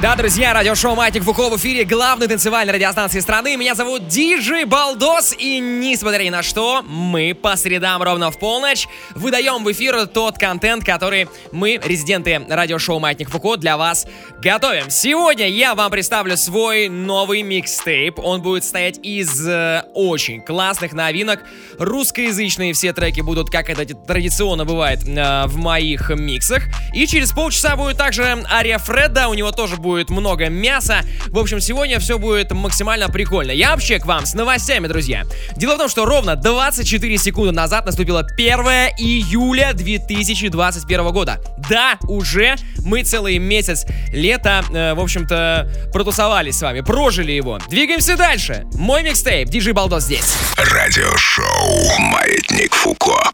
Да, 0.00 0.16
друзья, 0.16 0.54
радиошоу 0.54 0.94
«Маятник 0.94 1.24
Фуко» 1.24 1.50
в 1.50 1.58
эфире 1.58 1.84
главной 1.84 2.26
танцевальной 2.26 2.72
радиостанции 2.72 3.20
страны. 3.20 3.58
Меня 3.58 3.74
зовут 3.74 4.08
Диджей 4.08 4.64
Балдос, 4.64 5.34
и 5.38 5.58
несмотря 5.58 6.22
ни 6.22 6.30
на 6.30 6.42
что, 6.42 6.80
мы 6.88 7.34
по 7.34 7.54
средам 7.54 8.02
ровно 8.02 8.30
в 8.30 8.38
полночь 8.38 8.88
выдаем 9.14 9.62
в 9.62 9.70
эфир 9.70 10.06
тот 10.06 10.38
контент, 10.38 10.86
который 10.86 11.28
мы, 11.52 11.78
резиденты 11.84 12.40
радиошоу 12.48 12.98
«Маятник 12.98 13.28
Фуко», 13.28 13.58
для 13.58 13.76
вас 13.76 14.06
готовим. 14.42 14.88
Сегодня 14.88 15.46
я 15.46 15.74
вам 15.74 15.90
представлю 15.90 16.38
свой 16.38 16.88
новый 16.88 17.42
микстейп. 17.42 18.20
Он 18.20 18.40
будет 18.40 18.62
состоять 18.62 18.98
из 19.02 19.46
э, 19.46 19.84
очень 19.92 20.40
классных 20.40 20.94
новинок. 20.94 21.40
Русскоязычные 21.78 22.72
все 22.72 22.94
треки 22.94 23.20
будут, 23.20 23.50
как 23.50 23.68
это 23.68 23.84
традиционно 23.94 24.64
бывает 24.64 25.06
э, 25.06 25.44
в 25.46 25.58
моих 25.58 26.08
миксах. 26.08 26.62
И 26.94 27.06
через 27.06 27.32
полчаса 27.32 27.76
будет 27.76 27.98
также 27.98 28.42
Ария 28.50 28.78
Фреда, 28.78 29.28
у 29.28 29.34
него 29.34 29.52
тоже 29.52 29.76
будет 29.76 29.89
будет 29.90 30.10
много 30.10 30.48
мяса. 30.48 31.00
В 31.26 31.38
общем, 31.38 31.60
сегодня 31.60 31.98
все 31.98 32.16
будет 32.16 32.52
максимально 32.52 33.08
прикольно. 33.08 33.50
Я 33.50 33.70
вообще 33.70 33.98
к 33.98 34.06
вам 34.06 34.24
с 34.24 34.34
новостями, 34.34 34.86
друзья. 34.86 35.24
Дело 35.56 35.74
в 35.74 35.78
том, 35.78 35.88
что 35.88 36.04
ровно 36.04 36.36
24 36.36 37.18
секунды 37.18 37.50
назад 37.50 37.86
наступило 37.86 38.20
1 38.20 38.56
июля 38.98 39.72
2021 39.72 41.08
года. 41.10 41.40
Да, 41.68 41.98
уже 42.04 42.54
мы 42.84 43.02
целый 43.02 43.38
месяц 43.38 43.84
лета, 44.12 44.64
э, 44.72 44.94
в 44.94 45.00
общем-то, 45.00 45.90
протусовались 45.92 46.58
с 46.58 46.62
вами, 46.62 46.82
прожили 46.82 47.32
его. 47.32 47.58
Двигаемся 47.68 48.16
дальше. 48.16 48.64
Мой 48.74 49.02
микстейп, 49.02 49.48
Диджей 49.48 49.72
Балдос 49.72 50.04
здесь. 50.04 50.36
Радиошоу 50.56 51.98
«Маятник 51.98 52.72
Фуко». 52.74 53.32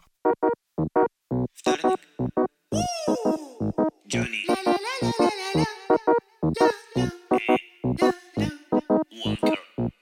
Вторник. 1.53 1.99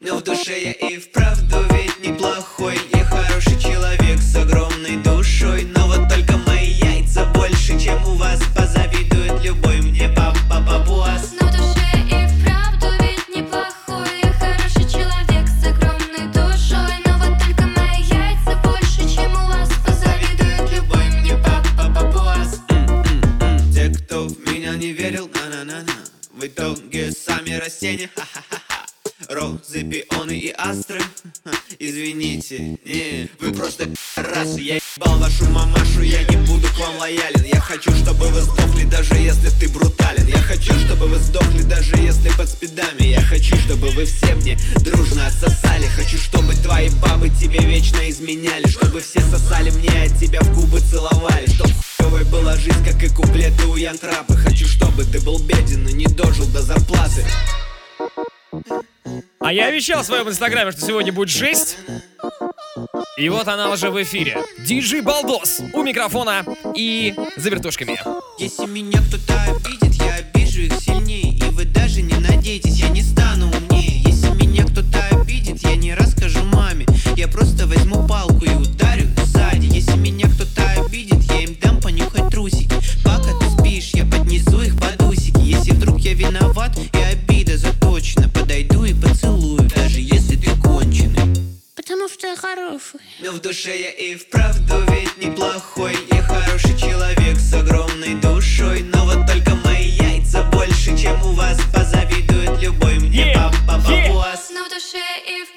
Но 0.02 0.18
в 0.18 0.24
душе 0.24 0.62
я 0.62 0.72
и 0.72 1.00
вправду 1.00 1.58
ведь 1.72 2.00
неплохой. 2.00 2.78
Я 2.94 3.04
хороший 3.06 3.60
человек 3.60 4.20
с 4.20 4.36
огромной 4.36 4.98
душой. 4.98 5.64
Но 5.76 5.88
вот 5.88 6.08
только 6.08 6.38
мои 6.46 6.74
яйца 6.74 7.26
больше, 7.34 7.80
чем 7.80 8.04
у 8.06 8.14
вас. 8.16 8.40
Позавидует 8.56 9.44
любой 9.44 9.82
мне 9.82 10.10
папа 10.10 10.62
папуас 10.68 11.34
Но 11.40 11.48
в 11.48 11.52
душе 11.52 11.90
и 12.06 12.28
вправду 12.28 12.88
ведь 13.02 13.28
неплохой. 13.36 14.22
Я 14.22 14.32
хороший 14.34 14.88
человек 14.88 15.48
с 15.48 15.66
огромной 15.66 16.28
душой. 16.28 16.96
Но 17.06 17.18
вот 17.18 17.40
только 17.40 17.64
мои 17.64 18.04
яйца 18.04 18.62
больше, 18.64 19.10
чем 19.10 19.32
у 19.32 19.48
вас. 19.48 19.70
Позавидует 19.84 20.72
любой 20.72 21.10
мне 21.10 21.36
папа 21.38 21.92
папуас 21.96 22.62
Те, 23.74 23.90
кто 23.90 24.28
в 24.28 24.40
меня 24.48 24.76
не 24.76 24.92
верил, 24.92 25.28
на-на-на-на. 25.34 25.96
В 26.32 26.46
итоге 26.46 27.12
сами 27.12 27.54
растения, 27.54 28.10
ха-ха-ха 28.16 28.65
Розы, 29.36 29.84
пионы 29.84 30.32
и 30.32 30.50
астры. 30.58 31.02
Извините, 31.78 32.80
не, 32.86 33.30
вы 33.42 33.52
просто 33.52 33.90
раз 34.16 34.58
Я 34.58 34.76
ебал 34.76 35.20
вашу 35.20 35.44
мамашу, 35.50 36.04
я 36.04 36.24
не 36.24 36.38
буду 36.48 36.66
к 36.70 36.80
вам 36.80 36.96
лоялен. 37.00 37.44
Я 37.44 37.60
хочу, 37.60 37.92
чтобы 37.92 38.30
вы 38.30 38.40
сдохли, 38.40 38.86
даже 38.86 39.16
если 39.16 39.50
ты 39.60 39.68
брутален. 39.68 40.26
Я 40.26 40.38
хочу, 40.38 40.74
чтобы 40.80 41.08
вы 41.08 41.18
сдохли, 41.18 41.64
даже 41.64 41.98
если 41.98 42.30
под 42.38 42.48
спидами. 42.48 43.08
Я 43.08 43.22
хочу, 43.24 43.58
чтобы 43.58 43.90
вы 43.90 44.06
все 44.06 44.36
мне 44.36 44.58
дружно 44.80 45.28
отсосали. 45.28 45.88
Хочу, 45.88 46.18
чтобы 46.18 46.54
твои 46.54 46.88
бабы 47.02 47.30
тебе 47.30 47.60
вечно 47.60 48.10
изменяли. 48.10 48.70
Чтобы 48.70 49.02
все 49.02 49.20
сосали 49.20 49.70
мне, 49.72 49.90
а 50.02 50.08
тебя 50.08 50.40
в 50.44 50.56
губы 50.56 50.80
целовали. 50.80 51.46
Чтоб 51.48 51.70
хуёвой 51.98 52.24
была 52.24 52.56
жизнь, 52.56 52.86
как 52.86 53.04
и 53.04 53.10
куплеты 53.10 53.66
у 53.66 53.76
Янтрапа 53.76 54.34
Хочу, 54.38 54.66
чтобы 54.66 55.04
ты 55.04 55.20
был 55.20 55.40
беден 55.40 55.86
и 55.90 55.94
не 55.94 56.06
дожил 56.06 56.46
до 56.46 56.62
зарплаты 56.62 57.26
А 59.46 59.54
я 59.54 59.68
обещал 59.68 60.02
в 60.02 60.06
своем 60.08 60.28
инстаграме, 60.28 60.72
что 60.72 60.82
сегодня 60.82 61.14
будет 61.14 61.30
жесть. 61.30 61.78
И 63.16 63.30
вот 63.30 63.48
она 63.48 63.70
уже 63.70 63.92
в 63.92 64.02
эфире. 64.02 64.40
Диджей 64.66 65.02
Балдос 65.02 65.62
у 65.72 65.84
микрофона 65.84 66.44
и 66.76 67.14
за 67.36 67.52
вертушками. 67.52 68.02
Если 68.40 68.66
меня 68.66 69.00
кто-то 69.08 69.40
обидит, 69.44 70.02
я 70.02 70.16
обижу 70.16 70.62
их 70.62 70.74
сильнее 70.80 71.38
И 71.38 71.44
вы 71.52 71.66
даже 71.66 72.02
не 72.02 72.16
надейтесь, 72.16 72.78
я 72.78 72.90
не 72.90 73.04
стану 73.04 73.52
умнее 73.52 74.02
Если 74.08 74.30
меня 74.30 74.66
кто-то 74.66 75.00
обидит, 75.12 75.62
я 75.62 75.76
не 75.76 75.94
расскажу 75.94 76.44
маме 76.46 76.88
Я 77.16 77.28
просто 77.28 77.68
возьму 77.68 78.08
палку 78.08 78.46
и 78.46 78.50
ударю 78.50 78.75
Хороший 92.56 93.02
но 93.20 93.32
в 93.32 93.42
душе 93.42 93.78
я 93.78 93.92
и 93.92 94.16
вправду 94.16 94.76
ведь 94.90 95.18
неплохой 95.18 95.94
Я 96.12 96.22
хороший 96.22 96.78
человек 96.78 97.38
с 97.38 97.54
огромной 97.54 98.16
душой. 98.22 98.82
Но 98.84 99.04
вот 99.06 99.26
только 99.28 99.56
мои 99.56 99.90
яйца 99.90 100.44
больше, 100.44 100.98
чем 100.98 101.22
у 101.24 101.34
вас 101.34 101.60
Позавидует 101.74 102.62
любой 102.62 103.00
мне 103.00 103.34
Yeah, 103.34 103.52
папа 103.68 103.82
yeah. 103.90 104.08
папуас. 104.08 104.52
Но 104.54 104.64
в 104.64 104.70
душе 104.70 105.04
и 105.28 105.44
Правду 105.44 105.52
вправду 105.52 105.55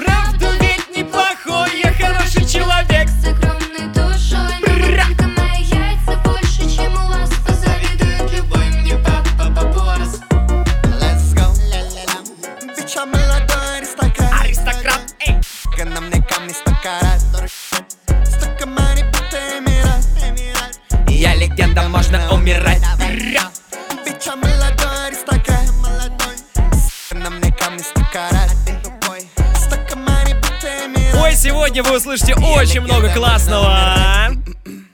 сегодня 31.69 31.83
вы 31.83 31.97
услышите 31.99 32.35
очень 32.35 32.81
много 32.81 33.13
классного. 33.13 34.31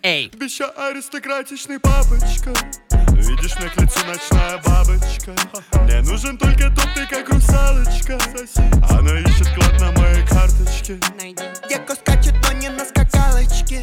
Эй. 0.03 0.29
Я 0.59 0.67
аристократичный 0.89 1.79
папочка. 1.79 2.53
Видишь, 3.13 3.55
на 3.61 3.69
к 3.69 3.77
лицу 3.77 4.01
ночная 4.05 4.59
бабочка. 4.59 5.33
Мне 5.85 6.01
нужен 6.01 6.37
только 6.37 6.71
тот, 6.71 6.89
ты 6.97 7.07
как 7.07 7.29
русалочка. 7.29 8.19
Она 8.91 9.21
ищет 9.21 9.55
клад 9.55 9.81
на 9.81 9.93
моей 9.93 10.27
карточке. 10.27 10.99
Девка 11.69 11.95
скачет, 11.95 12.35
но 12.43 12.53
не 12.59 12.69
на 12.71 12.85
скакалочке. 12.85 13.81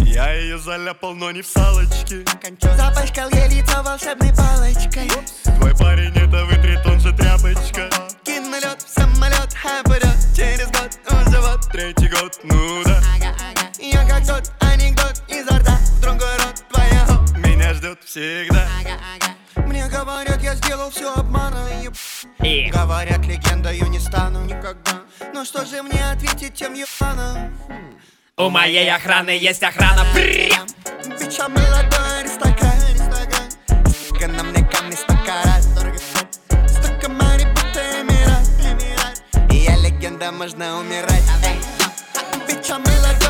Я 0.00 0.32
ее 0.32 0.58
заляпал, 0.58 1.14
но 1.14 1.30
не 1.30 1.42
в 1.42 1.46
салочке. 1.46 2.24
Запачкал 2.76 3.30
ей 3.30 3.60
лицо 3.60 3.80
волшебной 3.80 4.34
палочкой. 4.34 5.08
Твой 5.44 5.72
парень 5.76 6.12
это 6.16 6.44
вытрет, 6.46 6.53
год, 12.20 12.40
ну 12.44 12.82
да 12.84 13.00
Я 13.78 14.04
как 14.06 14.26
тот 14.26 14.52
анекдот 14.60 15.22
изо 15.28 15.58
рта 15.58 15.78
В 15.96 16.00
другой 16.00 16.36
рот 16.38 16.62
твоего 16.70 17.24
Меня 17.38 17.74
ждет 17.74 18.02
всегда. 18.04 18.66
Мне 19.56 19.86
говорят, 19.88 20.42
я 20.42 20.54
сделал 20.54 20.90
все 20.90 21.12
обманом 21.14 21.64
Эй. 22.40 22.70
Говорят, 22.70 23.24
легендою 23.26 23.86
не 23.86 23.98
стану 23.98 24.44
никогда. 24.44 25.02
Но 25.32 25.44
что 25.44 25.64
же 25.64 25.82
мне 25.82 26.04
ответить 26.10 26.54
тем 26.54 26.74
ебаном? 26.74 27.56
У 28.36 28.50
моей 28.50 28.92
охраны 28.92 29.30
есть 29.30 29.62
охрана. 29.62 30.04
Бича 30.14 31.48
молодой 31.48 32.20
аристократ 32.20 32.74
Сука, 34.08 34.28
на 34.28 34.42
мне 34.42 34.68
камни 34.68 34.94
сто 34.94 35.14
карат 35.24 35.62
Сто 35.62 37.00
камней, 37.00 37.46
будто 37.46 37.80
эмират. 38.00 39.52
И 39.52 39.56
я 39.56 39.76
легенда, 39.76 40.32
можно 40.32 40.78
умирать 40.78 41.22
mucha 42.64 42.78
melody. 42.78 43.23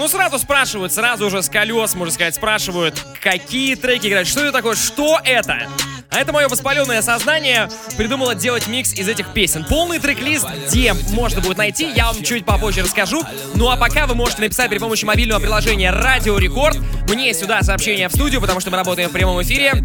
Ну 0.00 0.08
сразу 0.08 0.38
спрашивают, 0.38 0.94
сразу 0.94 1.26
уже 1.26 1.42
с 1.42 1.50
колес, 1.50 1.94
можно 1.94 2.14
сказать, 2.14 2.34
спрашивают, 2.34 2.98
какие 3.20 3.74
треки 3.74 4.06
играть, 4.06 4.26
что 4.26 4.40
это 4.40 4.52
такое, 4.52 4.74
что 4.74 5.20
это? 5.22 5.68
А 6.10 6.18
это 6.18 6.32
мое 6.32 6.48
воспаленное 6.48 7.02
сознание 7.02 7.68
придумало 7.96 8.34
делать 8.34 8.66
микс 8.66 8.92
из 8.92 9.08
этих 9.08 9.32
песен. 9.32 9.64
Полный 9.64 9.98
трек-лист, 10.00 10.46
где 10.66 10.92
можно 11.12 11.40
будет 11.40 11.56
найти, 11.56 11.88
я 11.94 12.06
вам 12.06 12.22
чуть 12.22 12.44
попозже 12.44 12.82
расскажу. 12.82 13.22
Ну 13.54 13.70
а 13.70 13.76
пока 13.76 14.06
вы 14.06 14.14
можете 14.14 14.42
написать 14.42 14.68
при 14.70 14.78
помощи 14.78 15.04
мобильного 15.04 15.40
приложения 15.40 15.90
Радио 15.90 16.36
Рекорд 16.38 16.78
мне 17.08 17.32
сюда 17.34 17.62
сообщение 17.62 18.08
в 18.08 18.12
студию, 18.12 18.40
потому 18.40 18.60
что 18.60 18.70
мы 18.70 18.76
работаем 18.76 19.08
в 19.08 19.12
прямом 19.12 19.40
эфире. 19.42 19.84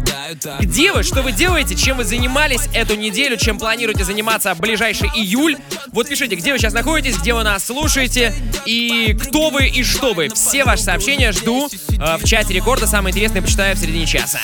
Где 0.60 0.92
вы? 0.92 1.02
Что 1.02 1.22
вы 1.22 1.32
делаете? 1.32 1.76
Чем 1.76 1.96
вы 1.96 2.04
занимались 2.04 2.68
эту 2.74 2.96
неделю? 2.96 3.36
Чем 3.36 3.58
планируете 3.58 4.04
заниматься 4.04 4.54
в 4.54 4.60
ближайший 4.60 5.08
июль? 5.08 5.56
Вот 5.92 6.08
пишите, 6.08 6.34
где 6.36 6.52
вы 6.52 6.58
сейчас 6.58 6.72
находитесь, 6.72 7.16
где 7.18 7.34
вы 7.34 7.42
нас 7.42 7.66
слушаете 7.66 8.34
и 8.64 9.16
кто 9.20 9.50
вы 9.50 9.66
и 9.68 9.82
что 9.82 10.12
вы. 10.12 10.28
Все 10.28 10.64
ваши 10.64 10.82
сообщения 10.82 11.32
жду 11.32 11.68
э, 11.68 12.16
в 12.16 12.24
чате 12.24 12.54
рекорда. 12.54 12.86
Самое 12.86 13.12
интересное 13.12 13.42
почитаю 13.42 13.76
в 13.76 13.78
середине 13.78 14.06
часа. 14.06 14.38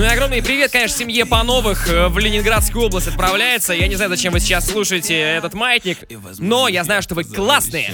Ну 0.00 0.06
и 0.06 0.08
огромный 0.08 0.42
привет, 0.42 0.72
конечно, 0.72 0.96
семье 0.96 1.26
Пановых 1.26 1.86
э, 1.86 2.08
в 2.08 2.18
Ленинградскую 2.18 2.86
область 2.86 3.08
отправляется. 3.08 3.74
Я 3.74 3.86
не 3.86 3.96
знаю, 3.96 4.08
зачем 4.08 4.32
вы 4.32 4.40
сейчас 4.40 4.66
слушаете 4.66 5.14
этот 5.14 5.52
маятник, 5.52 5.98
но 6.38 6.68
я 6.68 6.84
знаю, 6.84 7.02
что 7.02 7.14
вы 7.14 7.24
классные. 7.24 7.92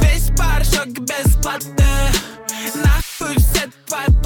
Весь 0.00 0.28
порошок 0.34 0.88
бесплатный 1.00 1.84
Нахуй 2.76 3.36
все 3.36 3.68
твои 3.84 4.25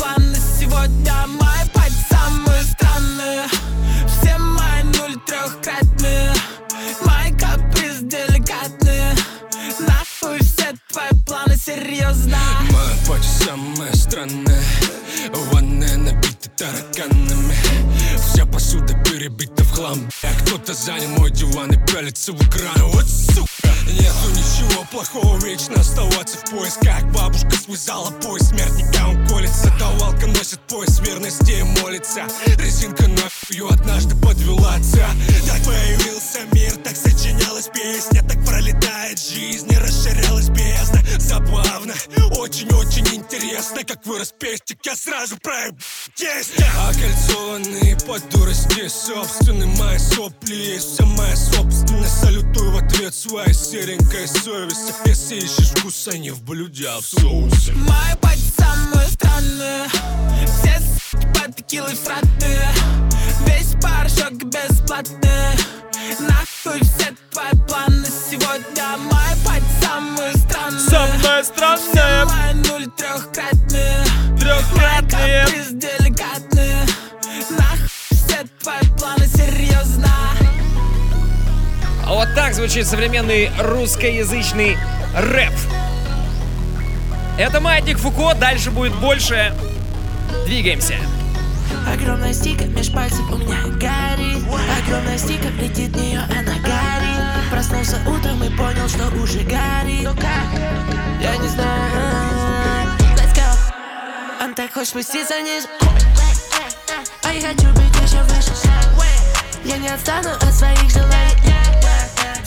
Tarkan 16.60 17.19
хлам 19.80 20.08
А 20.22 20.40
кто-то 20.42 20.74
занял 20.74 21.08
мой 21.18 21.30
диван 21.30 21.72
и 21.72 21.86
пялится 21.86 22.32
в 22.32 22.42
экран. 22.48 22.90
Вот 22.92 23.06
сука 23.08 23.50
Нету 23.86 24.30
ничего 24.30 24.84
плохого 24.90 25.36
вечно 25.44 25.80
оставаться 25.80 26.38
в 26.38 26.50
поисках. 26.50 27.02
Бабушка 27.12 27.50
связала 27.50 28.10
пояс 28.10 28.48
смертника 28.48 29.06
Он 29.08 29.26
колется, 29.26 29.72
давалка 29.78 30.26
носит 30.26 30.60
пояс 30.68 31.00
верности 31.00 31.52
и 31.52 31.62
молится. 31.62 32.22
Резинка 32.58 33.08
на 33.08 33.28
ее 33.48 33.68
однажды 33.68 34.14
подвела 34.16 34.74
отца. 34.74 35.08
Так 35.46 35.64
появился 35.64 36.40
мир, 36.52 36.76
так 36.76 36.94
сочинялась 36.94 37.68
песня 37.68 38.22
Так 38.22 38.44
пролетает 38.44 39.18
жизнь, 39.18 39.72
и 39.72 39.76
расширялась 39.76 40.48
бездна. 40.50 41.02
Забавно, 41.18 41.94
очень-очень 42.38 43.06
интересно 43.14 43.84
Как 43.84 44.04
вырос 44.06 44.32
пестик, 44.38 44.78
я 44.84 44.96
сразу 44.96 45.36
проеб 45.38 45.74
тесте 46.14 46.66
Окольцованные 46.88 47.96
по 48.06 48.18
дурости 48.30 48.88
Собственны 48.88 49.66
мои 49.78 49.98
сопли 49.98 50.54
Есть 50.54 50.94
вся 50.94 51.06
моя 51.06 51.36
собственность. 51.36 52.20
Салютую 52.20 52.72
в 52.72 52.76
ответ 52.78 53.14
своей 53.14 53.54
серенькой 53.54 54.26
совести. 54.28 54.92
Если 55.04 55.36
ищешь 55.36 55.70
вкуса 55.70 56.16
не 56.18 56.30
в 56.30 56.42
блюде, 56.42 56.88
а 56.88 57.00
в 57.00 57.06
соусе. 57.06 57.72
Моя 57.72 58.16
пать 58.20 58.40
самая 58.56 59.08
странная. 59.08 59.88
Все 60.46 60.80
с 60.80 61.10
под 61.34 61.56
текилой 61.56 61.94
всратые 61.94 62.68
Весь 63.46 63.74
порошок 63.80 64.32
бесплатный. 64.44 65.56
Нахуй 66.20 66.80
все 66.80 67.14
твои 67.30 67.52
планы 67.68 68.06
сегодня? 68.30 68.96
Моя 69.10 69.36
пать 69.44 69.62
самая 69.82 70.34
странная. 70.36 70.88
Самая 70.88 71.44
странная. 71.44 71.76
Все 71.76 72.24
мои 72.24 72.54
нуль 72.54 72.86
трехкратные. 72.96 74.04
Трехкратные. 74.38 75.99
Вот 82.10 82.34
так 82.34 82.54
звучит 82.54 82.88
современный 82.88 83.52
русскоязычный 83.56 84.76
рэп. 85.14 85.52
Это 87.38 87.60
Маятник 87.60 87.98
Фуко, 87.98 88.34
дальше 88.34 88.72
будет 88.72 88.92
больше. 88.96 89.54
Двигаемся. 90.44 90.96
Огромная 91.86 92.32
стика 92.32 92.64
меж 92.64 92.92
пальцев 92.92 93.20
у 93.30 93.36
меня 93.36 93.62
горит. 93.78 94.42
Огромная 94.84 95.18
стика 95.18 95.46
летит 95.60 95.90
в 95.90 96.00
нее, 96.00 96.18
она 96.36 96.54
горит. 96.54 97.48
Проснулся 97.48 97.98
утром 98.04 98.42
и 98.42 98.50
понял, 98.56 98.88
что 98.88 99.06
уже 99.22 99.38
горит. 99.44 100.10
Я 101.20 101.36
не 101.36 101.48
знаю. 101.48 102.88
Let's 103.16 103.36
go. 103.36 104.44
Он 104.44 104.54
так 104.56 104.72
хочет 104.72 104.88
спуститься 104.88 105.34
вниз. 105.40 105.68
А 107.22 107.32
я 107.32 107.40
хочу 107.40 107.68
быть 107.68 108.02
еще 108.02 108.20
выше. 108.24 108.50
Я 109.64 109.76
не 109.76 109.88
отстану 109.88 110.30
от 110.30 110.52
своих 110.52 110.90
желаний 110.90 111.49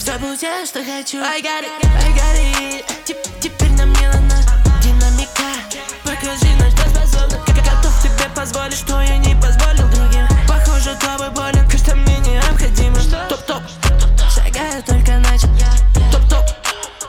Все 0.04 0.18
получаю, 0.18 0.66
что 0.66 0.84
хочу. 0.84 1.16
I 1.16 1.40
got 1.40 1.64
it, 1.64 1.70
I 1.82 2.12
got 2.12 2.36
it. 2.36 2.84
Теп- 3.06 3.40
Теперь 3.40 3.70
нам 3.70 3.90
не 3.94 4.06
надо 4.06 4.36
динамика. 4.82 5.48
Покажи, 6.02 6.54
на 6.60 6.70
что 6.70 6.90
способна 6.90 7.38
Как 7.46 7.56
готов 7.56 8.02
тебе 8.02 8.28
позволить, 8.36 8.76
что 8.76 9.00
я 9.00 9.16
не 9.16 9.34
позволил 9.36 9.88
другим. 9.88 10.26
Похоже, 10.46 10.94
тобой 10.96 11.30
болен, 11.30 11.66
что 11.70 11.96
мне 11.96 12.18
необходимо. 12.18 12.98
Топ-топ, 13.30 13.62
шагаю 14.28 14.82
только 14.82 15.12
начал 15.20 15.48
Топ-топ, 16.12 16.44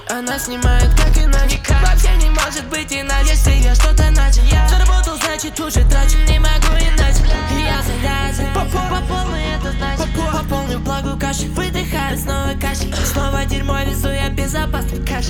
она 0.10 0.40
снимает 0.40 0.90
как 0.96 1.18
иначе 1.18 1.60
Вообще 1.84 2.16
не 2.16 2.30
может 2.30 2.66
быть 2.70 2.94
иначе, 2.94 3.32
если 3.32 3.52
я 3.56 3.76
что-то 3.76 4.10
начал 4.12 4.42
Заработал, 4.70 5.18
значит 5.18 5.60
уже 5.60 5.84
трачу, 5.90 6.16
не 6.30 6.40
могу 6.40 6.72
иначе. 6.80 7.20
Я 7.60 7.82
завязан, 7.84 8.54
по 8.54 8.62
полной 9.06 9.56
это 9.58 9.74
значит 9.74 10.05
По 10.36 10.44
полной 10.50 10.78
благу 10.80 11.18
каши, 11.18 11.48
выдыхаю 11.52 12.18
снова 12.18 12.60
кашель 12.60 12.94
Снова 12.94 13.46
дерьмо 13.46 13.80
везу 13.84 14.10
я 14.10 14.28
безопасный 14.28 15.00
каш 15.06 15.28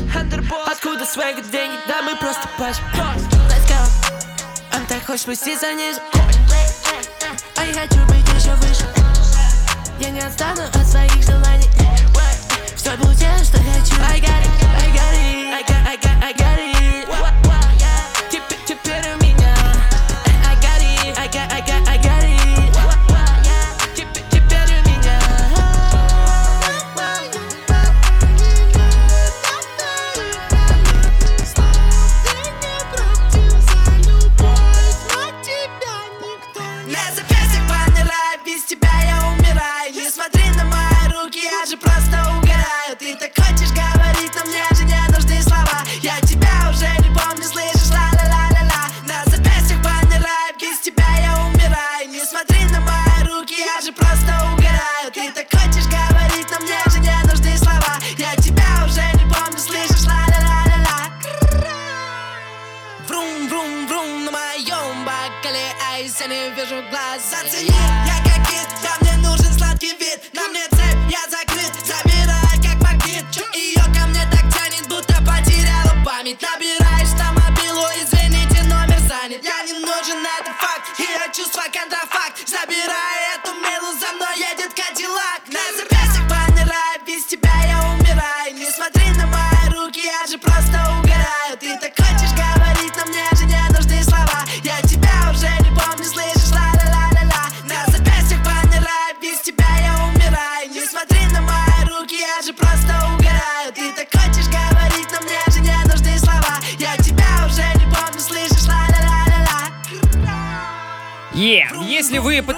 Откуда 0.65 1.05
свега 1.05 1.43
деньги, 1.43 1.77
да 1.87 2.01
мы 2.01 2.15
просто 2.15 2.49
паш 2.57 2.77
Let's 2.95 3.69
go. 3.69 4.75
Он 4.75 4.83
так 4.87 5.05
хочет 5.05 5.21
спуститься 5.21 5.71
вниз 5.73 6.01
А 7.55 7.65
я 7.65 7.73
хочу 7.73 8.03
быть 8.07 8.27
еще 8.35 8.55
выше. 8.55 8.85
Я 9.99 10.09
не 10.09 10.21
отстану 10.21 10.63
от 10.63 10.87
своих 10.87 11.21
желаний. 11.21 11.69
Все 12.75 12.97
получаю, 12.97 13.45
что 13.45 13.57
хочу. 13.57 14.01
I 14.01 14.19
got 14.19 14.41
it, 14.41 14.49
I 14.75 14.89
got 14.91 15.13
it, 15.13 15.53
I 15.53 15.63
got, 15.67 15.87
I 15.87 15.97
got, 15.97 16.23
I 16.23 16.33
got 16.33 16.49
it 16.49 16.54
вижу 66.55 66.81
глаз 66.89 67.29
Зацени, 67.29 68.24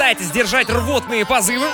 помогает 0.07 0.19
сдержать 0.21 0.69
рвотные 0.69 1.25
позывы. 1.25 1.67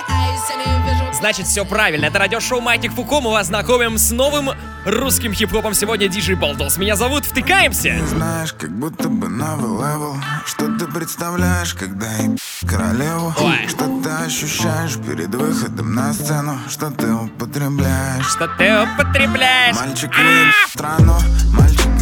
Значит, 1.13 1.45
все 1.45 1.63
правильно. 1.63 2.07
Это 2.07 2.19
радиошоу 2.19 2.59
Маятник 2.61 2.91
Фуко». 2.93 3.21
Мы 3.21 3.31
вас 3.31 3.47
знакомим 3.47 3.97
с 3.97 4.11
новым 4.11 4.49
русским 4.85 5.33
хип-хопом. 5.33 5.73
Сегодня 5.73 6.07
диджей 6.07 6.35
Балдос. 6.35 6.77
Меня 6.77 6.95
зовут 6.95 7.25
Втыкаемся. 7.25 7.91
Не 7.91 8.07
знаешь, 8.07 8.53
как 8.53 8.71
будто 8.71 9.07
бы 9.07 9.29
новый 9.29 9.69
level. 9.69 10.17
Что 10.45 10.67
ты 10.77 10.87
представляешь, 10.87 11.75
когда 11.75 12.07
и 12.17 12.35
королеву? 12.67 13.33
Ой. 13.39 13.67
Что 13.69 13.85
ты 14.01 14.09
ощущаешь 14.09 14.97
перед 14.97 15.33
выходом 15.33 15.93
на 15.93 16.11
сцену? 16.11 16.57
Что 16.67 16.89
ты 16.89 17.13
употребляешь? 17.13 18.25
Что 18.25 18.47
ты 18.47 18.81
употребляешь? 18.81 19.75
Мальчик 19.75 20.11
а 20.17 20.21
-а 20.21 20.47
-а! 20.47 20.69
страну, 20.69 21.17
мальчик 21.53 21.92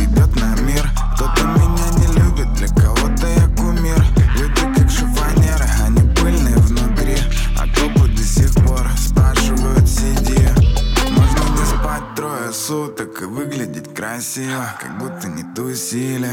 красиво, 14.21 14.65
как 14.79 14.99
будто 14.99 15.27
не 15.29 15.43
тусили 15.55 16.29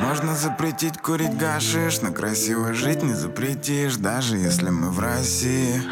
Можно 0.00 0.36
запретить 0.36 0.98
курить 0.98 1.36
гашиш, 1.36 2.00
но 2.00 2.12
красиво 2.12 2.72
жить 2.72 3.02
не 3.02 3.14
запретишь 3.14 3.96
Даже 3.96 4.36
если 4.36 4.70
мы 4.70 4.90
в 4.90 5.00
России. 5.00 5.82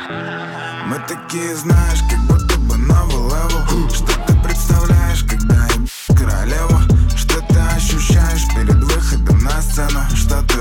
Мы 0.86 0.96
такие, 1.08 1.56
знаешь, 1.56 2.02
как 2.08 2.20
будто 2.28 2.56
бы 2.60 2.76
новый 2.76 3.16
level 3.16 3.90
Что 3.90 4.12
ты 4.28 4.34
представляешь, 4.44 5.24
когда 5.24 5.56
я 5.56 6.14
королева? 6.16 6.80
Что 7.16 7.40
ты 7.40 7.58
ощущаешь 7.74 8.46
перед 8.54 8.84
выходом 8.84 9.42
на 9.42 9.60
сцену? 9.60 10.02
Что 10.14 10.40
ты 10.42 10.53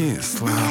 kiss. 0.00 0.40
Like, 0.40 0.69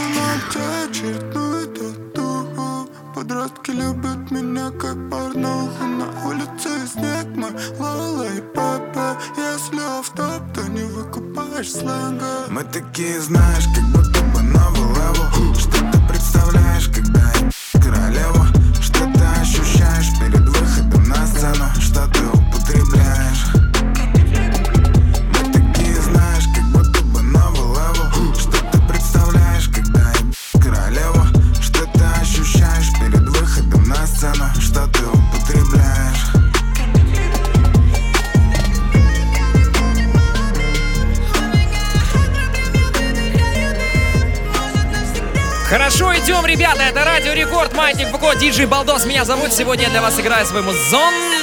диджей 48.59 48.69
Балдос, 48.69 49.05
меня 49.05 49.23
зовут. 49.23 49.53
Сегодня 49.53 49.85
я 49.85 49.89
для 49.89 50.01
вас 50.01 50.19
играю 50.19 50.45
свой 50.45 50.61
музон. 50.61 51.38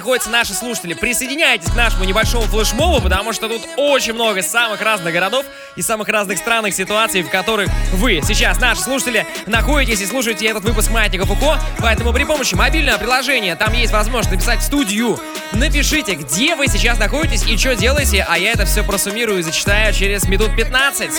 находятся 0.00 0.30
наши 0.30 0.54
слушатели. 0.54 0.94
Присоединяйтесь 0.94 1.70
к 1.70 1.76
нашему 1.76 2.04
небольшому 2.04 2.46
флешмобу, 2.46 3.02
потому 3.02 3.34
что 3.34 3.50
тут 3.50 3.60
очень 3.76 4.14
много 4.14 4.40
самых 4.40 4.80
разных 4.80 5.12
городов 5.12 5.44
и 5.76 5.82
самых 5.82 6.08
разных 6.08 6.38
странных 6.38 6.74
ситуаций, 6.74 7.20
в 7.20 7.28
которых 7.28 7.68
вы 7.92 8.22
сейчас, 8.24 8.58
наши 8.60 8.80
слушатели, 8.80 9.26
находитесь 9.46 10.00
и 10.00 10.06
слушаете 10.06 10.46
этот 10.46 10.64
выпуск 10.64 10.90
Маятника 10.90 11.26
Фуко. 11.26 11.60
Поэтому 11.80 12.14
при 12.14 12.24
помощи 12.24 12.54
мобильного 12.54 12.96
приложения 12.96 13.56
там 13.56 13.74
есть 13.74 13.92
возможность 13.92 14.30
написать 14.30 14.60
в 14.60 14.62
студию. 14.62 15.20
Напишите, 15.52 16.14
где 16.14 16.56
вы 16.56 16.66
сейчас 16.68 16.98
находитесь 16.98 17.44
и 17.46 17.58
что 17.58 17.76
делаете, 17.76 18.24
а 18.26 18.38
я 18.38 18.52
это 18.52 18.64
все 18.64 18.82
просуммирую 18.82 19.40
и 19.40 19.42
зачитаю 19.42 19.92
через 19.92 20.26
минут 20.26 20.56
15. 20.56 21.10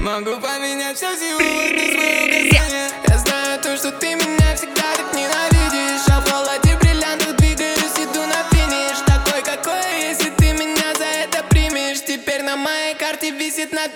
Могу 0.00 0.40
поменять 0.40 0.96
все 0.96 1.14
сегодня 1.14 2.91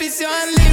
ambición. 0.06 0.65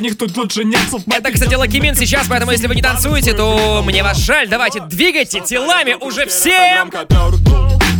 Них 0.00 0.16
тут 0.18 0.36
лучше 0.36 0.64
нет 0.64 0.80
слов 0.88 1.02
Это, 1.06 1.30
кстати, 1.32 1.54
Лакимин 1.54 1.94
сейчас, 1.94 2.26
поэтому 2.28 2.52
если 2.52 2.66
вы 2.66 2.74
не 2.74 2.82
танцуете, 2.82 3.32
то 3.34 3.82
мне 3.84 4.02
вас 4.02 4.18
жаль. 4.18 4.48
Давайте 4.48 4.80
двигайте 4.80 5.40
телами 5.40 5.96
уже 6.00 6.26
всем! 6.26 6.90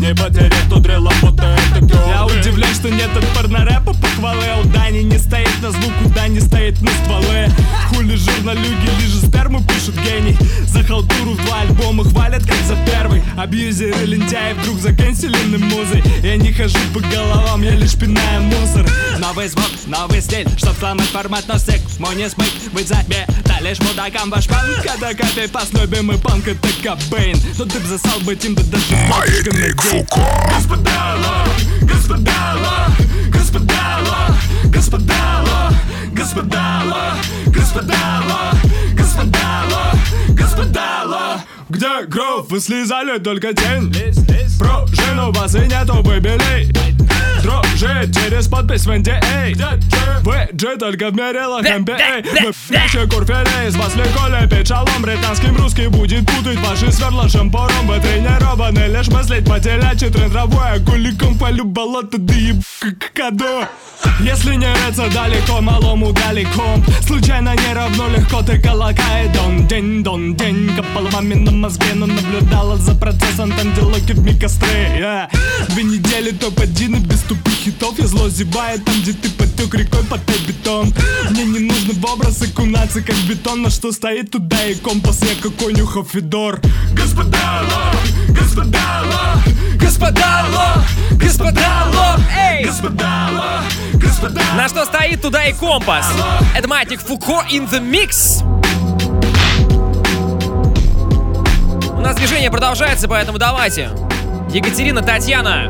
Не 0.00 0.14
потерять 0.14 0.54
тут 0.70 0.80
дрелла, 0.80 1.12
будто 1.20 1.44
это 1.44 1.84
girl. 1.84 2.08
Я 2.08 2.24
удивлен, 2.24 2.74
что 2.74 2.88
нет 2.88 3.14
от 3.14 3.26
порнорэпа 3.34 3.92
похвалы 3.92 4.46
А 4.46 4.60
у 4.60 4.64
Дани 4.64 5.00
не 5.00 5.18
стоит 5.18 5.50
на 5.60 5.70
звук, 5.72 5.92
у 6.02 6.08
Дани 6.08 6.38
стоит 6.38 6.80
на 6.80 6.90
стволы 6.90 7.50
Хули 7.90 8.16
журналюги, 8.16 8.88
лишь 8.98 9.28
сперму 9.28 9.62
пишут 9.62 9.96
гений 9.96 10.38
За 10.66 10.82
халтуру 10.82 11.32
в 11.32 11.44
два 11.44 11.60
альбома 11.60 12.04
хвалят, 12.04 12.46
как 12.46 12.56
за 12.66 12.76
первый 12.90 13.22
Абьюзеры, 13.36 14.06
лентяи 14.06 14.54
вдруг 14.54 14.78
заканчелены 14.80 15.58
музой 15.58 16.02
Я 16.22 16.36
не 16.36 16.50
хожу 16.50 16.78
по 16.94 17.00
головам, 17.00 17.62
я 17.62 17.72
лишь 17.72 17.94
пинаю 17.94 18.42
мусор. 18.44 18.86
Новый 19.18 19.48
звук, 19.48 19.70
новый 19.86 20.22
стиль, 20.22 20.48
чтоб 20.56 20.74
сломать 20.78 21.08
формат, 21.08 21.44
но 21.46 21.58
стык 21.58 21.80
Мой 21.98 22.16
не 22.16 22.30
смык, 22.30 22.48
быть 22.72 22.88
забе, 22.88 23.26
да 23.44 23.60
лишь 23.60 23.78
мудакам 23.80 24.30
ваш 24.30 24.46
панк 24.46 24.82
Когда 24.82 25.12
копей 25.12 25.46
по 25.46 25.60
любимый 25.78 26.16
панк, 26.16 26.48
это 26.48 26.68
Кобейн 26.82 27.36
Но 27.58 27.66
ты 27.66 27.78
б 27.78 27.86
засал 27.86 28.18
бы 28.20 28.34
тим, 28.34 28.54
да 28.54 28.62
даже 28.62 28.84
фоточка 29.10 29.50
на 29.92 29.96
день 29.96 30.06
Господа, 30.48 31.16
ло, 31.16 31.86
господа, 31.86 32.32
ло, 32.56 33.30
господа, 33.30 33.98
ло, 34.06 34.70
господа, 34.70 35.42
ло, 35.42 35.72
господа, 36.12 36.82
ло, 36.84 37.14
господа, 37.52 38.22
ло, 38.28 38.52
господа, 38.94 39.64
ло, 39.70 40.34
господа, 40.34 41.02
ло. 41.06 41.40
Где 41.68 42.06
гров? 42.06 42.46
Вы 42.50 42.60
слезали 42.60 43.18
только 43.18 43.52
тень 43.52 43.92
Пружину 44.58 45.32
вас 45.32 45.54
и 45.54 45.60
нету 45.60 46.02
выбелей 46.02 46.70
Дружи 47.42 48.10
через 48.12 48.48
подпись 48.48 48.84
в 48.84 48.90
NDA 48.90 49.54
Вы 50.22 50.48
G 50.52 50.76
только 50.76 51.10
в 51.10 51.14
Вы 51.14 52.52
пьющие 52.68 53.06
курфели 53.08 53.68
из 53.68 53.76
вас 53.76 53.94
легко 53.96 54.28
лепить 54.28 54.68
шалом 54.68 55.02
Британским 55.02 55.56
русский 55.56 55.88
будет 55.88 56.26
путать 56.26 56.58
ваши 56.60 56.92
сверла 56.92 57.28
шампуром 57.28 57.86
Вы 57.86 57.98
тренированы 58.00 58.86
лишь 58.88 59.08
мыслить 59.08 59.46
по 59.46 59.58
телячьи 59.58 60.08
Тренд 60.08 60.32
травой, 60.32 60.80
куликом 60.84 61.38
полю 61.38 61.64
болото, 61.64 62.18
да 62.18 62.34
еб 62.34 62.56
каду 63.14 63.64
Если 64.20 64.54
не 64.56 64.72
рыться 64.72 65.08
далеко, 65.12 65.60
малому 65.60 66.12
далеко 66.12 66.76
Случайно 67.06 67.54
не 67.54 67.74
равно 67.74 68.08
легко 68.08 68.42
ты 68.42 68.60
колокает 68.60 69.32
Дон, 69.32 69.66
день, 69.66 70.02
дон, 70.02 70.34
день. 70.34 70.70
Копал 70.76 71.06
вами 71.10 71.34
на 71.34 71.52
мозге, 71.52 71.94
но 71.94 72.06
наблюдала 72.06 72.76
за 72.76 72.94
процессом. 72.94 73.52
Там 73.52 73.72
где 73.72 73.82
локи 73.82 74.12
в 74.12 74.40
костры 74.40 74.68
yeah. 74.98 75.28
Две 75.68 75.84
недели 75.84 76.30
топ-1 76.32 76.96
и 76.96 77.00
без 77.00 77.20
тупых 77.30 77.54
хитов 77.54 77.96
Я 77.98 78.06
зло 78.08 78.28
зевает 78.28 78.84
там, 78.84 78.94
где 79.02 79.12
ты 79.12 79.30
потек 79.30 79.72
рекой 79.74 80.02
под 80.04 80.20
бетон 80.48 80.92
Мне 81.30 81.44
не 81.44 81.60
нужно 81.60 81.94
в 81.94 82.04
образ 82.04 82.42
окунаться, 82.42 83.02
как 83.02 83.14
бетон 83.28 83.62
На 83.62 83.70
что 83.70 83.92
стоит 83.92 84.32
туда 84.32 84.66
и 84.66 84.74
компас, 84.74 85.20
я 85.22 85.40
как 85.40 85.54
конюх 85.56 85.96
Федор 86.12 86.60
Господа, 86.92 87.62
ло, 87.70 88.34
господа, 88.34 89.02
ло, 89.04 89.42
Господа, 89.76 90.44
ло, 90.52 90.84
господа, 91.16 91.86
ло, 91.94 92.16
эй! 92.36 92.64
господа, 92.64 93.28
ло, 93.32 93.62
господа 93.94 94.42
На 94.56 94.68
что 94.68 94.84
стоит 94.84 95.22
туда 95.22 95.44
и 95.46 95.52
компас? 95.52 96.06
Это 96.56 96.66
Матик 96.66 97.00
Фуко 97.00 97.44
in 97.48 97.70
the 97.70 97.80
mix. 97.80 98.44
У 101.92 102.00
нас 102.00 102.16
движение 102.16 102.50
продолжается, 102.50 103.06
поэтому 103.06 103.38
давайте. 103.38 103.90
Екатерина, 104.52 105.02
Татьяна. 105.02 105.68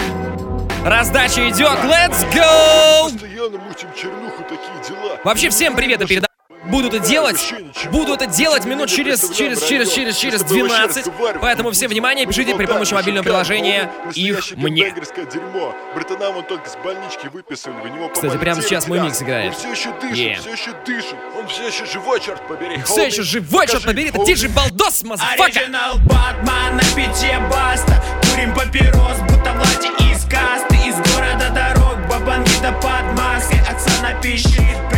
Раздача 0.85 1.49
идет. 1.51 1.79
Let's 1.85 2.25
go! 2.33 3.11
Постоянно 3.12 3.59
мутим 3.59 3.88
чернуху, 3.95 4.43
такие 4.45 4.88
дела. 4.88 5.19
Вообще 5.25 5.51
всем 5.51 5.77
привет 5.77 6.01
и 6.01 6.07
передаю. 6.07 6.27
Буду 6.64 6.88
это 6.88 6.99
делать, 6.99 7.55
буду 7.90 8.14
это 8.14 8.27
делать 8.27 8.64
минут 8.64 8.88
через, 8.88 9.31
через, 9.31 9.62
через, 9.62 9.90
через, 9.92 10.16
через 10.16 10.42
12. 10.42 11.07
Поэтому 11.40 11.70
все 11.70 11.88
внимание, 11.88 12.27
пишите 12.27 12.55
при 12.55 12.66
помощи 12.66 12.92
мобильного 12.92 13.25
приложения 13.25 13.90
их 14.14 14.53
мне. 14.57 14.90
дерьмо. 14.90 15.75
Братанам 15.94 16.37
он 16.37 16.44
только 16.44 16.68
с 16.68 16.77
больнички 16.77 17.29
выписали, 17.29 17.75
в 17.81 17.88
него 17.88 18.09
Кстати, 18.09 18.37
прямо 18.37 18.61
сейчас 18.62 18.87
мой 18.88 19.01
микс 19.01 19.23
играет. 19.23 19.53
Он 19.53 19.59
все 19.59 19.70
еще 19.70 19.92
дышит, 20.01 20.38
все 20.38 20.53
еще 20.53 20.73
дышит. 20.85 21.16
Он 21.38 21.49
все 21.49 21.66
еще 21.66 21.87
живой, 21.87 22.20
черт 22.20 22.46
побери. 22.46 22.83
Все 22.83 23.07
еще 23.07 23.23
живой, 23.23 23.66
черт 23.66 23.85
побери, 23.85 24.09
это 24.09 24.25
диджей 24.25 24.51
Балдос, 24.51 25.03
motherfucker! 25.03 25.44
Оригинал 25.44 25.96
Батман 25.99 26.77
на 26.77 26.83
пече 26.94 27.38
баста 27.51 28.03
Курим 28.23 28.55
папирос, 28.55 29.18
будто 29.29 29.53
Влади 29.53 29.88
из 30.12 30.25
касты 30.25 30.77
Из 30.87 30.94
города 30.96 31.51
дорог, 31.55 31.96
бабангида 32.09 32.73
под 32.81 33.18
маской 33.18 33.61
Оксана 33.61 34.20
пищит, 34.23 34.89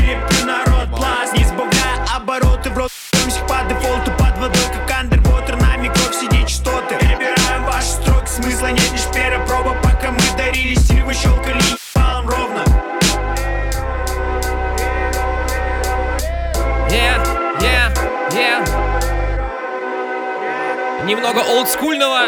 Немного 21.13 21.41
олдскульного, 21.41 22.21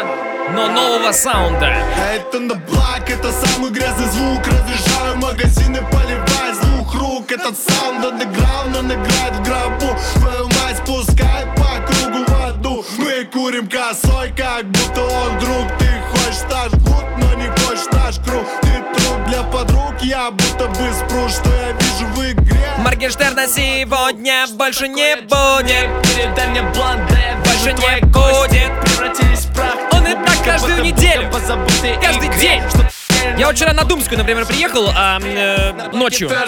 но 0.53 0.67
нового 0.67 1.11
саунда. 1.11 1.73
Это 2.13 2.39
на 2.39 2.53
блак, 2.53 3.09
это 3.09 3.31
самый 3.31 3.71
грязный 3.71 4.05
звук. 4.11 4.45
Разрешаю 4.45 5.17
магазины, 5.17 5.79
поливай 5.91 6.53
звук 6.53 6.93
рук. 6.93 7.31
Этот 7.31 7.57
саунд 7.57 8.05
андеграунд, 8.05 8.77
он 8.77 8.85
играет 8.85 9.33
в 9.33 9.41
гробу. 9.41 9.97
Твою 10.13 10.45
мать 10.49 10.77
спускай 10.83 11.47
по 11.57 11.83
кругу 11.87 12.25
в 12.27 12.45
аду. 12.45 12.85
Мы 12.99 13.25
курим 13.33 13.67
косой, 13.67 14.31
как 14.37 14.67
будто 14.67 15.01
он 15.01 15.39
друг. 15.39 15.79
Ты 15.79 15.84
подруг, 19.65 19.93
я 20.01 20.31
будто 20.31 20.67
бы 20.67 20.93
спру 20.93 21.29
Что 21.29 21.49
я 21.49 21.71
вижу 21.71 22.05
в 22.13 22.31
игре 22.31 22.55
Моргенштерна 22.77 23.47
сегодня 23.47 24.45
больше 24.53 24.87
не 24.87 25.15
будет. 25.21 25.89
Передай 26.03 26.47
мне 26.49 26.61
бланде, 26.61 27.37
Больше 27.43 27.73
не 27.73 28.05
будет. 28.05 28.81
Превратились 28.81 29.45
в 29.45 29.53
прах 29.53 29.75
Он 29.93 30.05
и 30.05 30.13
так 30.13 30.43
каждую 30.43 30.83
неделю, 30.83 31.29
каждый 32.01 32.29
день. 32.39 32.61
Я 33.37 33.51
вчера 33.51 33.73
на 33.73 33.83
Думскую, 33.83 34.17
например, 34.17 34.45
приехал 34.45 34.89
а, 34.95 35.19
э, 35.21 35.91
ночью. 35.93 36.29
Блок 36.29 36.45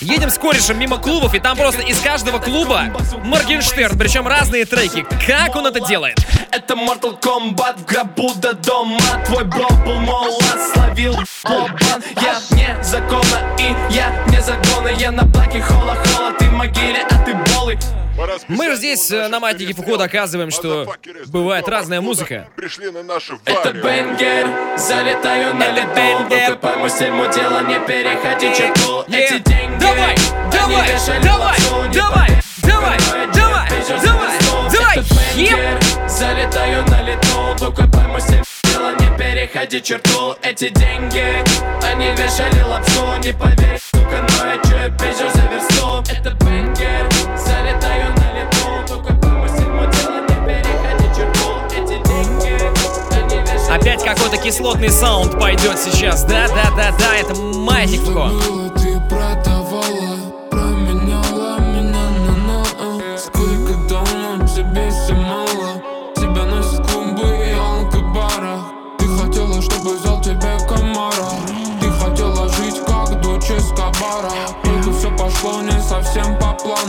Едем 0.00 0.30
с 0.30 0.38
корешем 0.38 0.78
мимо 0.78 0.98
клубов, 0.98 1.34
и 1.34 1.38
там 1.38 1.56
просто 1.56 1.82
из 1.82 1.98
каждого 2.00 2.38
клуба 2.38 2.84
Моргенштерн, 3.24 3.98
причем 3.98 4.26
разные 4.26 4.64
треки. 4.64 5.04
Как 5.26 5.56
он 5.56 5.66
это 5.66 5.80
делает? 5.80 6.18
Это 6.52 6.74
Mortal 6.74 7.20
Kombat 7.20 7.78
в 7.78 7.84
гробу 7.84 8.32
до 8.34 8.54
дома 8.54 8.98
Твой 9.24 9.44
бро 9.44 9.68
был 9.84 10.00
молод, 10.00 10.42
словил 10.74 11.14
бобан 11.44 12.02
Я 12.20 12.40
вне 12.50 12.76
закона 12.82 13.56
и 13.56 13.94
я 13.94 14.24
вне 14.26 14.40
загона 14.42 14.88
Я 14.88 15.12
на 15.12 15.24
плаке 15.26 15.60
хола 15.60 15.94
хола, 15.94 16.32
ты 16.38 16.46
в 16.46 16.52
могиле, 16.52 17.06
а 17.08 17.24
ты 17.24 17.34
болый 17.54 17.78
Мы 18.48 18.70
же 18.70 18.76
здесь 18.76 19.10
э, 19.10 19.28
на 19.28 19.40
Матнике 19.40 19.74
Фуко 19.74 19.96
доказываем, 19.96 20.50
что 20.50 20.94
бывает 21.28 21.68
разная 21.68 22.00
музыка. 22.00 22.48
Пришли 22.56 22.90
на 22.90 23.02
нашу 23.02 23.40
Это 23.44 23.72
бенгер, 23.72 24.48
залетаю 24.76 25.54
на 25.54 25.70
лету. 25.70 25.88
Бенгер. 25.94 26.90
Стиль, 26.90 27.12
мой 27.12 27.32
дело, 27.32 27.60
не 27.62 27.78
переходи 27.86 28.54
черту 28.54 29.04
Эти 29.08 29.38
деньги, 29.38 29.80
Давай, 29.80 30.16
давай, 30.52 30.88
давай, 31.22 31.58
давай, 31.92 32.28
давай, 32.62 32.98
давай, 33.32 33.68
давай, 34.02 34.28
давай, 34.72 36.08
залетаю 36.08 36.84
на 36.88 37.02
лету. 37.02 37.64
Выкупай 37.64 38.06
мой 38.06 38.20
стиль, 38.20 38.42
дело, 38.64 38.92
не 38.98 39.09
переходи 39.20 39.80
черту 39.82 40.34
Эти 40.42 40.70
деньги, 40.70 41.22
они 41.84 42.06
вешали 42.12 42.62
лапшу 42.62 43.18
Не 43.22 43.32
поверь, 43.32 43.78
сука, 43.78 44.26
но 44.28 44.46
я 44.46 44.56
чую 44.62 44.98
пейджер 44.98 45.30
за 45.34 45.42
версту 45.52 46.02
Это 46.10 46.30
бенгер, 46.44 47.06
залетаю 47.36 48.14
на 48.16 48.32
лету 48.34 48.70
мой 49.28 49.48
стиль, 49.48 49.68
мой 49.68 49.86
дело, 49.92 50.20
не 50.22 50.34
переходи 50.46 51.04
черту 51.14 51.48
Эти 51.70 51.96
деньги, 52.08 52.54
они 53.12 53.36
вешали 53.42 53.78
Опять 53.78 54.02
какой-то 54.02 54.38
кислотный 54.38 54.90
саунд 54.90 55.38
пойдет 55.38 55.78
сейчас. 55.78 56.24
Да-да-да-да, 56.24 57.16
это. 57.16 57.34
Было, 57.34 58.70
ты 58.70 59.00
продавала, 59.08 59.49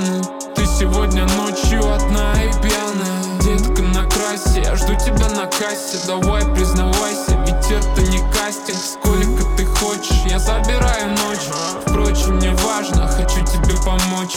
плану 0.02 0.22
Ты 0.56 0.66
сегодня 0.66 1.26
ночью 1.38 1.82
одна 1.94 2.34
и 2.44 2.52
пьяная 2.62 3.40
Детка 3.42 3.82
на 3.82 4.06
красе, 4.06 4.62
я 4.64 4.76
жду 4.76 4.94
тебя 4.96 5.28
на 5.30 5.46
кассе. 5.48 5.98
Давай 6.06 6.44
признавайся, 6.54 7.38
ведь 7.46 7.72
это 7.72 8.02
не 8.04 8.20
кастинг. 8.32 8.78
Сколько 8.78 9.44
ты 9.58 9.66
хочешь, 9.66 10.22
я 10.28 10.40
забираю 10.40 11.10
ночь. 11.10 11.50
Впрочем, 11.86 12.40
не 12.40 12.50
важно, 12.50 13.08
хочу 13.08 13.44
тебе 13.46 13.76
помочь 13.84 14.36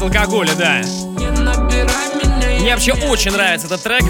без 0.00 0.02
алкоголя, 0.02 0.54
да. 0.54 0.80
Мне 2.60 2.72
вообще 2.72 2.92
очень 2.92 3.32
нравится 3.32 3.66
этот 3.66 3.82
трек. 3.82 4.02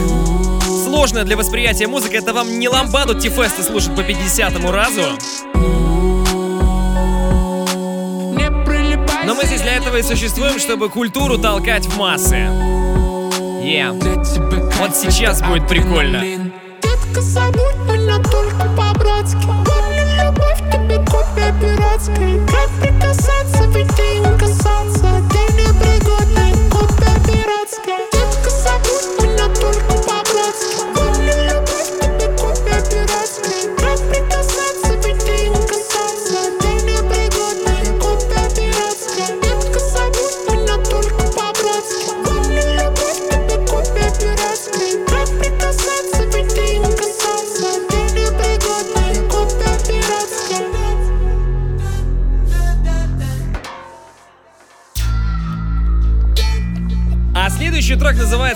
Сложная 0.85 1.25
для 1.25 1.37
восприятия 1.37 1.87
музыка, 1.87 2.17
это 2.17 2.33
вам 2.33 2.59
не 2.59 2.69
ламбаду 2.69 3.19
Тифеста 3.19 3.63
слушать 3.63 3.95
по 3.95 4.03
50 4.03 4.65
разу. 4.71 5.03
Но 9.25 9.35
мы 9.35 9.45
здесь 9.45 9.61
для 9.61 9.77
этого 9.77 9.97
и 9.97 10.03
существуем, 10.03 10.59
чтобы 10.59 10.89
культуру 10.89 11.39
толкать 11.39 11.87
в 11.87 11.99
массы. 11.99 12.37
Е. 13.63 13.91
Вот 14.79 14.97
сейчас 14.97 15.43
будет 15.43 15.69
прикольно. 15.69 16.40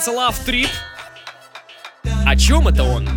Называется 0.05 0.11
Love 0.11 0.47
Trip. 0.47 0.69
О 2.27 2.37
чем 2.37 2.69
это 2.69 2.83
он? 2.83 3.09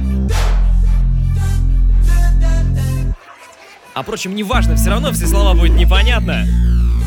А 3.93 4.03
впрочем, 4.03 4.35
неважно, 4.35 4.75
все 4.75 4.91
равно 4.91 5.11
все 5.11 5.27
слова 5.27 5.53
будет 5.53 5.73
непонятно. 5.73 6.45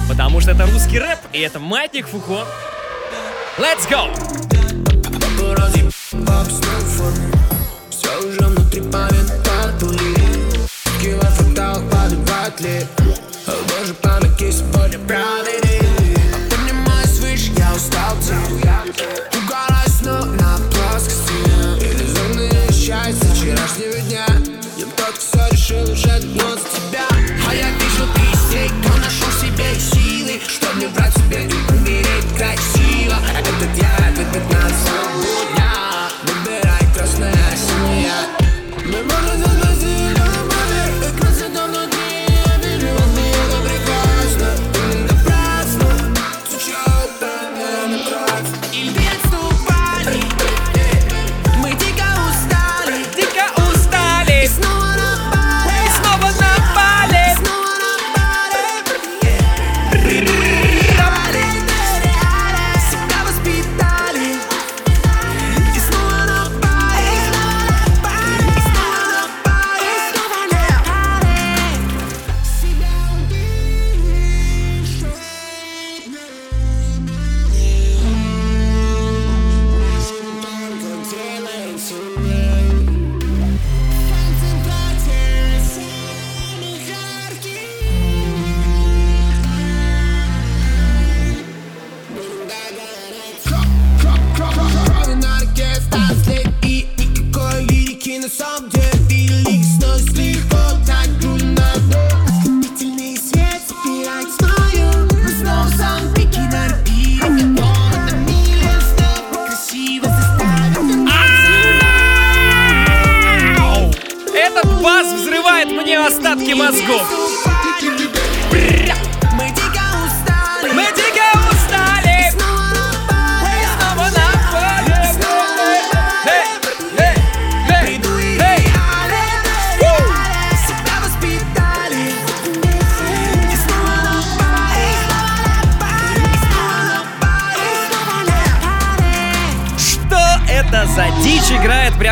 Потому 0.08 0.40
что 0.40 0.50
это 0.50 0.66
русский 0.66 0.98
рэп, 0.98 1.18
и 1.32 1.40
это 1.40 1.60
Маятник 1.60 2.08
Фуко. 2.08 2.44
Let's 3.58 3.88
go! 3.88 4.10
Все 7.90 8.18
уже 8.18 8.40
внутри 8.40 8.80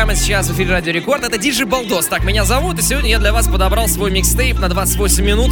прямо 0.09 0.19
сейчас 0.19 0.47
в 0.47 0.55
эфире 0.55 0.71
Радио 0.71 0.91
Рекорд? 0.91 1.23
Это 1.23 1.37
диджей 1.37 1.67
Балдос. 1.67 2.07
Так 2.07 2.23
меня 2.23 2.43
зовут, 2.43 2.79
и 2.79 2.81
сегодня 2.81 3.11
я 3.11 3.19
для 3.19 3.31
вас 3.31 3.47
подобрал 3.47 3.87
свой 3.87 4.09
микстейп 4.09 4.57
на 4.57 4.67
28 4.67 5.23
минут. 5.23 5.51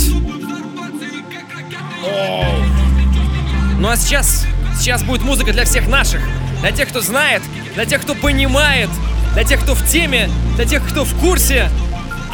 Ну 3.78 3.88
а 3.88 3.96
сейчас, 3.96 4.48
сейчас 4.80 5.04
будет 5.04 5.22
музыка 5.22 5.54
для 5.54 5.64
всех 5.64 5.88
наших. 5.88 6.22
Для 6.62 6.72
тех, 6.72 6.90
кто 6.90 7.02
знает, 7.02 7.44
для 7.76 7.86
тех, 7.86 8.02
кто 8.02 8.16
понимает, 8.16 8.90
для 9.34 9.44
тех, 9.44 9.62
кто 9.62 9.76
в 9.76 9.88
теме, 9.88 10.28
для 10.56 10.66
тех, 10.66 10.84
кто 10.88 11.06
в 11.06 11.14
курсе. 11.20 11.70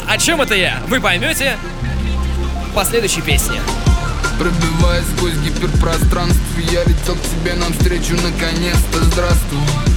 О 0.08 0.18
чем 0.18 0.42
это 0.42 0.56
я? 0.56 0.78
Вы 0.88 1.02
поймете 1.02 1.58
по 2.74 2.86
следующей 2.86 3.22
песне. 3.22 3.60
Пробиваясь 4.40 5.06
сквозь 5.18 5.36
гиперпространство 5.36 6.60
Я 6.72 6.84
летел 6.86 7.16
к 7.16 7.22
тебе 7.22 7.54
навстречу 7.54 8.16
наконец-то 8.16 9.04
Здравствуй 9.04 9.93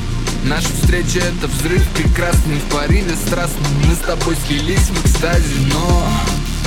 Наша 0.48 0.68
встреча 0.68 1.18
это 1.18 1.48
взрыв 1.48 1.84
прекрасный 1.90 2.58
В 2.58 2.72
порыве 2.72 3.16
страстном 3.16 3.66
Мы 3.84 3.94
с 3.94 3.98
тобой 3.98 4.36
слились 4.46 4.88
в 4.90 5.04
экстазе 5.04 5.54
Но 5.72 6.08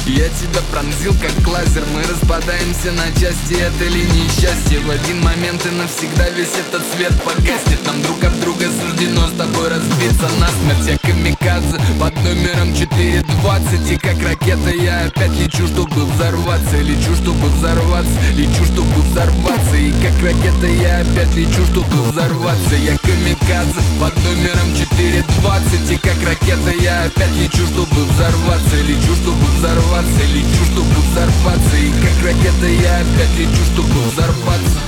я 0.10 0.28
тебя 0.30 0.62
пронзил 0.72 1.14
как 1.22 1.48
лазер. 1.48 1.84
Мы 1.94 2.02
распадаемся 2.04 2.92
на 2.94 3.12
части. 3.20 3.54
Это 3.54 3.86
ли 3.86 4.04
несчастье 4.04 4.80
В 4.80 4.90
один 4.90 5.22
момент 5.22 5.66
и 5.66 5.70
навсегда 5.70 6.30
весь 6.30 6.56
этот 6.58 6.82
свет 6.94 7.14
погаснет. 7.24 7.86
Нам 7.86 8.02
друг 8.02 8.24
об 8.24 8.40
друга 8.40 8.66
суждено 8.70 9.28
с 9.28 9.32
тобой 9.32 9.70
разбиться 9.70 10.30
насмерть. 10.40 10.88
Я 10.88 10.98
камикадзе 10.98 11.78
под 12.00 12.16
номером 12.24 12.74
420 12.74 13.92
И 13.92 13.98
как 13.98 14.18
ракета 14.24 14.70
я 14.70 15.06
опять 15.06 15.34
лечу, 15.38 15.68
чтобы 15.68 16.06
взорваться. 16.06 16.78
Лечу, 16.78 17.14
чтобы 17.16 17.50
взорваться. 17.50 18.20
Лечу, 18.34 18.66
чтобы 18.66 19.02
взорваться. 19.04 19.76
И 19.76 19.92
как 20.02 20.16
ракета 20.24 20.68
я 20.68 21.00
опять 21.02 21.36
лечу, 21.36 21.66
чтобы 21.72 22.04
взорваться. 22.10 22.76
Я 22.76 22.98
камикадзе 22.98 23.82
под 24.00 24.16
номером 24.24 24.76
420 24.76 25.92
И 25.92 25.98
как 25.98 26.18
ракета 26.26 26.72
я 26.82 27.04
опять 27.04 27.36
лечу, 27.36 27.66
чтобы 27.68 28.06
взорваться. 28.06 28.76
Лечу, 28.88 29.14
чтобы 29.22 29.46
взорваться 29.58 29.99
Лечу, 30.00 30.64
чтобы 30.72 30.96
взорваться 31.12 31.76
И 31.76 31.92
как 31.92 32.26
ракета 32.26 32.68
я 32.68 33.00
опять 33.00 33.38
лечу, 33.38 33.64
чтобы 33.74 34.02
взорваться. 34.04 34.80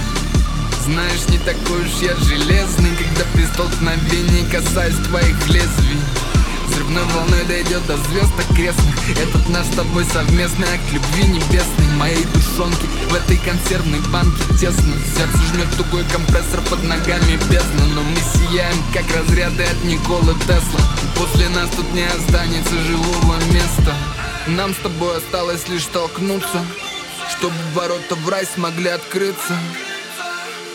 Знаешь, 0.86 1.28
не 1.28 1.38
такой 1.40 1.82
уж 1.82 2.02
я 2.02 2.16
железный 2.16 2.92
Когда 2.96 3.26
при 3.34 3.44
столкновении 3.44 4.50
касаюсь 4.50 4.96
твоих 5.08 5.48
лезвий. 5.50 6.00
Взрывной 6.68 7.04
волной 7.14 7.44
дойдет 7.44 7.86
до 7.88 7.98
звезд 7.98 8.32
окрестных. 8.40 9.10
Этот 9.10 9.50
наш 9.50 9.66
с 9.66 9.76
тобой 9.76 10.06
совместный 10.06 10.68
акт 10.70 10.94
любви 10.94 11.28
небесной. 11.28 11.88
Моей 11.98 12.24
душонки 12.34 12.88
в 13.10 13.14
этой 13.14 13.36
консервной 13.36 14.00
банке 14.14 14.42
тесно. 14.58 14.94
Сердце 15.18 15.38
жмет 15.52 15.68
тугой 15.76 16.06
компрессор 16.06 16.62
под 16.70 16.84
ногами 16.84 17.36
бездна. 17.50 17.86
Но 17.94 18.02
мы 18.02 18.18
сияем, 18.34 18.78
как 18.94 19.04
разряды 19.14 19.64
от 19.64 19.84
Николы 19.84 20.34
Тесла. 20.48 20.80
После 21.18 21.50
нас 21.50 21.70
тут 21.76 21.92
не 21.94 22.06
останется 22.06 22.80
живого 22.88 23.36
места 23.52 23.91
Нам 24.48 24.74
с 24.74 24.78
тобой 24.78 25.18
осталось 25.18 25.68
лишь 25.68 25.84
столкнуться 25.84 26.66
Чтобы 27.30 27.56
ворота 27.74 28.16
в 28.16 28.28
рай 28.28 28.46
смогли 28.46 28.90
открыться. 28.90 29.58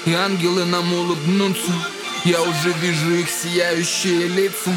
И 0.05 0.15
ангелы 0.15 0.65
нам 0.65 0.93
улыбнутся 0.93 1.73
Я 2.25 2.43
уже 2.43 2.73
вижу 2.81 3.15
их 3.15 3.29
сияющие 3.29 4.29
лица. 4.29 4.73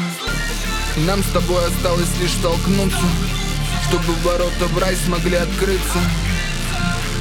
Нам 1.06 1.22
с 1.22 1.26
тобой 1.28 1.64
осталось 1.66 2.10
лишь 2.20 2.32
столкнуться 2.32 3.06
Чтобы 3.88 4.12
ворота 4.24 4.66
в 4.66 4.78
рай 4.78 4.96
смогли 4.96 5.36
открыться. 5.36 6.00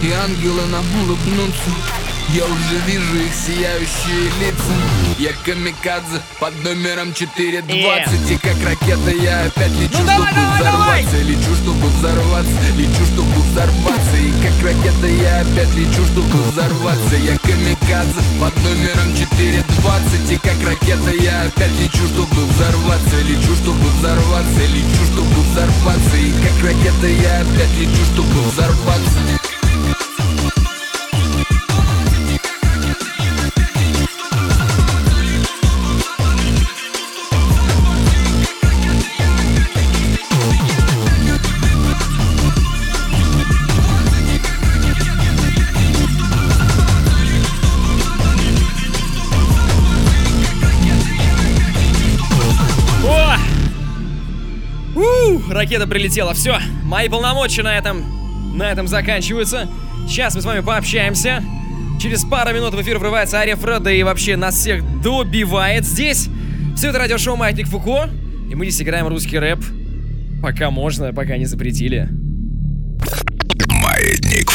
И 0.01 0.11
ангелы 0.11 0.65
нам 0.67 0.85
улыбнутся 1.03 1.98
я 2.33 2.45
уже 2.45 2.77
вижу 2.85 3.15
их 3.15 3.33
сияющие 3.33 4.29
лица. 4.39 4.73
Я 5.17 5.31
камикадзе 5.43 6.21
под 6.39 6.53
номером 6.63 7.13
420 7.13 8.31
И 8.31 8.37
как 8.37 8.55
ракета 8.63 9.11
я 9.11 9.41
опять 9.45 9.71
лечу, 9.71 9.97
Ну 9.99 10.05
давай, 10.05 10.31
чтобы 10.31 10.35
давай, 10.35 10.63
давай! 10.63 11.03
взорваться. 11.03 11.17
Лечу, 11.27 11.55
чтобы 11.55 11.87
взорваться, 11.89 12.67
лечу, 12.77 13.05
чтобы 13.11 13.41
взорваться. 13.49 14.17
И 14.17 14.31
как 14.43 14.55
ракета 14.63 15.07
я 15.07 15.41
опять 15.41 15.73
лечу, 15.75 16.05
чтобы 16.05 16.43
взорваться. 16.43 17.15
Я 17.15 17.37
камикадзе 17.39 18.21
под 18.39 18.55
номером 18.63 19.09
420 19.17 20.31
И 20.31 20.37
как 20.37 20.59
ракета 20.67 21.11
я 21.11 21.41
опять 21.43 21.75
лечу, 21.81 22.05
чтобы 22.13 22.45
взорваться. 22.45 23.17
Лечу, 23.25 23.55
чтобы 23.55 23.89
взорваться, 23.97 24.61
лечу, 24.69 25.03
чтобы 25.11 25.41
взорваться. 25.49 26.17
И 26.17 26.31
как 26.31 26.63
ракета 26.63 27.07
я 27.07 27.41
опять 27.41 27.73
лечу, 27.79 28.03
чтобы 28.13 28.41
взорваться 28.43 29.48
ракета 55.59 55.87
прилетела. 55.87 56.33
Все, 56.33 56.57
мои 56.83 57.09
полномочия 57.09 57.63
на 57.63 57.77
этом, 57.77 58.57
на 58.57 58.71
этом 58.71 58.87
заканчиваются. 58.87 59.69
Сейчас 60.07 60.33
мы 60.35 60.41
с 60.41 60.45
вами 60.45 60.61
пообщаемся. 60.61 61.43
Через 62.01 62.23
пару 62.23 62.53
минут 62.55 62.73
в 62.73 62.81
эфир 62.81 62.97
врывается 62.97 63.37
Ария 63.37 63.57
Фреда 63.57 63.91
и 63.91 64.01
вообще 64.03 64.37
нас 64.37 64.55
всех 64.55 64.81
добивает 65.01 65.85
здесь. 65.85 66.29
Все 66.75 66.89
это 66.89 66.99
радиошоу 66.99 67.35
Маятник 67.35 67.67
Фуко. 67.67 68.09
И 68.49 68.55
мы 68.55 68.65
здесь 68.65 68.81
играем 68.81 69.07
русский 69.07 69.37
рэп. 69.37 69.59
Пока 70.41 70.71
можно, 70.71 71.13
пока 71.13 71.37
не 71.37 71.45
запретили. 71.45 72.09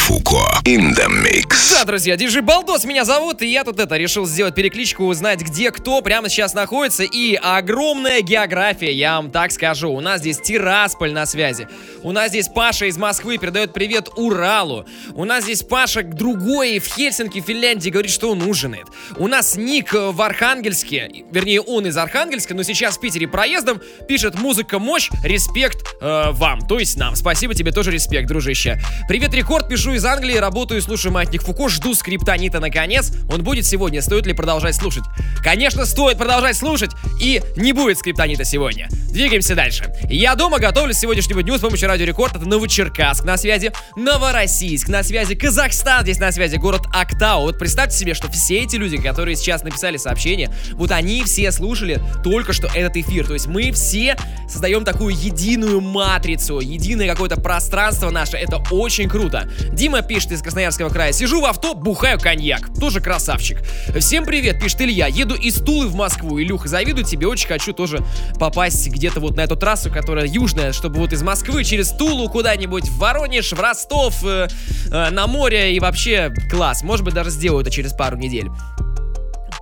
Фуко. 0.05 0.61
In 0.65 0.95
the 0.95 1.07
mix. 1.09 1.71
Да, 1.71 1.83
друзья, 1.83 2.15
диджей 2.15 2.43
Балдос 2.43 2.85
меня 2.85 3.05
зовут, 3.05 3.41
и 3.41 3.47
я 3.47 3.63
тут 3.63 3.79
это 3.79 3.97
решил 3.97 4.27
сделать 4.27 4.53
перекличку, 4.53 5.05
узнать, 5.05 5.41
где 5.41 5.71
кто 5.71 5.99
прямо 6.01 6.29
сейчас 6.29 6.53
находится, 6.53 7.01
и 7.01 7.33
огромная 7.33 8.21
география, 8.21 8.91
я 8.91 9.15
вам 9.15 9.31
так 9.31 9.51
скажу. 9.51 9.89
У 9.89 10.01
нас 10.01 10.19
здесь 10.19 10.37
Тирасполь 10.39 11.11
на 11.11 11.25
связи, 11.25 11.67
у 12.03 12.11
нас 12.11 12.29
здесь 12.29 12.49
Паша 12.49 12.85
из 12.85 12.97
Москвы 12.97 13.39
передает 13.39 13.73
привет 13.73 14.09
Уралу, 14.15 14.85
у 15.15 15.25
нас 15.25 15.45
здесь 15.45 15.63
Паша 15.63 16.03
другой 16.03 16.77
в 16.77 16.85
Хельсинки, 16.85 17.41
Финляндии, 17.41 17.89
говорит, 17.89 18.11
что 18.11 18.29
он 18.29 18.43
ужинает. 18.43 18.85
У 19.17 19.27
нас 19.27 19.57
Ник 19.57 19.91
в 19.91 20.21
Архангельске, 20.21 21.09
вернее, 21.31 21.61
он 21.61 21.87
из 21.87 21.97
Архангельска, 21.97 22.53
но 22.53 22.61
сейчас 22.61 22.97
в 22.97 22.99
Питере 22.99 23.27
проездом, 23.27 23.81
пишет 24.07 24.35
«Музыка 24.35 24.77
мощь, 24.77 25.09
респект 25.23 25.83
э, 25.99 26.29
вам», 26.29 26.67
то 26.67 26.77
есть 26.77 26.95
нам. 26.95 27.15
Спасибо 27.15 27.55
тебе 27.55 27.71
тоже 27.71 27.89
респект, 27.89 28.27
дружище. 28.27 28.79
Привет, 29.07 29.33
Рекорд, 29.33 29.67
пишу 29.67 29.94
из 29.95 30.05
Англии, 30.05 30.35
работаю, 30.35 30.81
слушаю 30.81 31.13
Маятник 31.13 31.41
Фуко, 31.41 31.69
жду 31.69 31.93
скриптонита 31.93 32.59
наконец. 32.59 33.11
Он 33.29 33.43
будет 33.43 33.65
сегодня, 33.65 34.01
стоит 34.01 34.25
ли 34.25 34.33
продолжать 34.33 34.75
слушать? 34.75 35.03
Конечно, 35.43 35.85
стоит 35.85 36.17
продолжать 36.17 36.57
слушать, 36.57 36.91
и 37.21 37.41
не 37.55 37.71
будет 37.71 37.97
скриптонита 37.97 38.43
сегодня. 38.43 38.89
Двигаемся 39.15 39.55
дальше. 39.55 39.93
Я 40.09 40.35
дома 40.35 40.59
готовлю 40.59 40.93
с 40.93 40.99
сегодняшнего 40.99 41.41
дню 41.41 41.57
с 41.57 41.61
помощью 41.61 41.87
Радио 41.87 42.05
Рекорд. 42.05 42.35
Это 42.35 42.45
Новочеркасск 42.45 43.23
на 43.23 43.37
связи, 43.37 43.71
Новороссийск 43.95 44.89
на 44.89 45.03
связи, 45.03 45.35
Казахстан 45.35 46.03
здесь 46.03 46.19
на 46.19 46.33
связи, 46.33 46.57
город 46.57 46.81
Актау. 46.93 47.43
Вот 47.43 47.57
представьте 47.57 47.97
себе, 47.97 48.13
что 48.13 48.29
все 48.29 48.59
эти 48.59 48.75
люди, 48.75 48.97
которые 48.97 49.37
сейчас 49.37 49.63
написали 49.63 49.95
сообщение, 49.95 50.51
вот 50.73 50.91
они 50.91 51.23
все 51.23 51.51
слушали 51.53 52.01
только 52.23 52.51
что 52.51 52.67
этот 52.67 52.97
эфир. 52.97 53.25
То 53.25 53.33
есть 53.33 53.47
мы 53.47 53.71
все 53.71 54.17
создаем 54.49 54.83
такую 54.83 55.15
единую 55.15 55.79
матрицу, 55.79 56.59
единое 56.59 57.07
какое-то 57.07 57.39
пространство 57.39 58.09
наше. 58.09 58.35
Это 58.35 58.61
очень 58.71 59.07
круто. 59.07 59.49
Дима 59.85 60.01
пишет 60.01 60.31
из 60.31 60.41
Красноярского 60.41 60.89
края. 60.89 61.11
Сижу 61.11 61.41
в 61.41 61.45
авто, 61.45 61.75
бухаю 61.75 62.19
коньяк. 62.19 62.73
Тоже 62.79 63.01
красавчик. 63.01 63.59
Всем 63.99 64.25
привет, 64.25 64.59
пишет 64.59 64.81
Илья. 64.81 65.05
Еду 65.05 65.35
из 65.35 65.61
Тулы 65.61 65.87
в 65.87 65.93
Москву. 65.93 66.41
Илюха, 66.41 66.67
завидую 66.67 67.05
тебе. 67.05 67.27
Очень 67.27 67.49
хочу 67.49 67.71
тоже 67.71 68.03
попасть 68.39 68.87
где-то 68.87 69.19
вот 69.19 69.37
на 69.37 69.41
эту 69.41 69.55
трассу, 69.55 69.91
которая 69.91 70.25
южная, 70.25 70.73
чтобы 70.73 70.97
вот 70.97 71.13
из 71.13 71.21
Москвы 71.21 71.63
через 71.63 71.91
Тулу 71.91 72.27
куда-нибудь 72.29 72.89
в 72.89 72.97
Воронеж, 72.97 73.51
в 73.53 73.59
Ростов, 73.59 74.25
э, 74.25 74.47
э, 74.89 75.09
на 75.11 75.27
море 75.27 75.75
и 75.75 75.79
вообще 75.79 76.33
класс. 76.49 76.81
Может 76.81 77.05
быть, 77.05 77.13
даже 77.13 77.29
сделаю 77.29 77.61
это 77.61 77.69
через 77.69 77.93
пару 77.93 78.17
недель. 78.17 78.49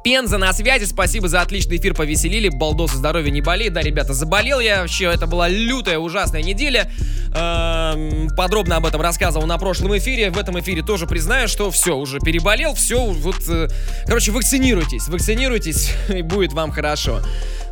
Пенза 0.03 0.37
на 0.37 0.51
связи, 0.51 0.83
спасибо 0.83 1.29
за 1.29 1.41
отличный 1.41 1.77
эфир, 1.77 1.93
повеселили. 1.93 2.49
Балдосы, 2.49 2.97
здоровья 2.97 3.31
не 3.31 3.39
болей. 3.39 3.69
Да, 3.69 3.81
ребята, 3.81 4.13
заболел 4.13 4.59
я 4.59 4.81
вообще, 4.81 5.05
это 5.05 5.27
была 5.27 5.47
лютая, 5.47 5.97
ужасная 5.97 6.43
неделя. 6.43 6.91
Эм, 7.33 8.27
подробно 8.35 8.75
об 8.75 8.85
этом 8.85 8.99
рассказывал 8.99 9.47
на 9.47 9.57
прошлом 9.57 9.97
эфире. 9.97 10.29
В 10.29 10.37
этом 10.37 10.59
эфире 10.59 10.81
тоже 10.83 11.07
признаю, 11.07 11.47
что 11.47 11.71
все, 11.71 11.95
уже 11.95 12.19
переболел, 12.19 12.73
все, 12.75 13.05
вот, 13.05 13.47
э, 13.47 13.69
короче, 14.05 14.31
вакцинируйтесь, 14.33 15.07
вакцинируйтесь, 15.07 15.93
и 16.09 16.21
будет 16.21 16.51
вам 16.51 16.71
хорошо. 16.71 17.21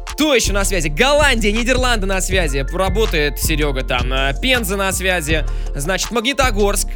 Кто 0.06 0.36
еще 0.36 0.54
на 0.54 0.64
связи? 0.66 0.88
Голландия, 0.90 1.52
Нидерланды 1.52 2.06
на 2.06 2.22
связи. 2.22 2.66
Работает 2.72 3.40
Серега 3.40 3.84
там. 3.84 4.12
Э, 4.14 4.34
Пенза 4.40 4.76
на 4.78 4.92
связи. 4.92 5.46
Значит, 5.76 6.12
Магнитогорск. 6.12 6.88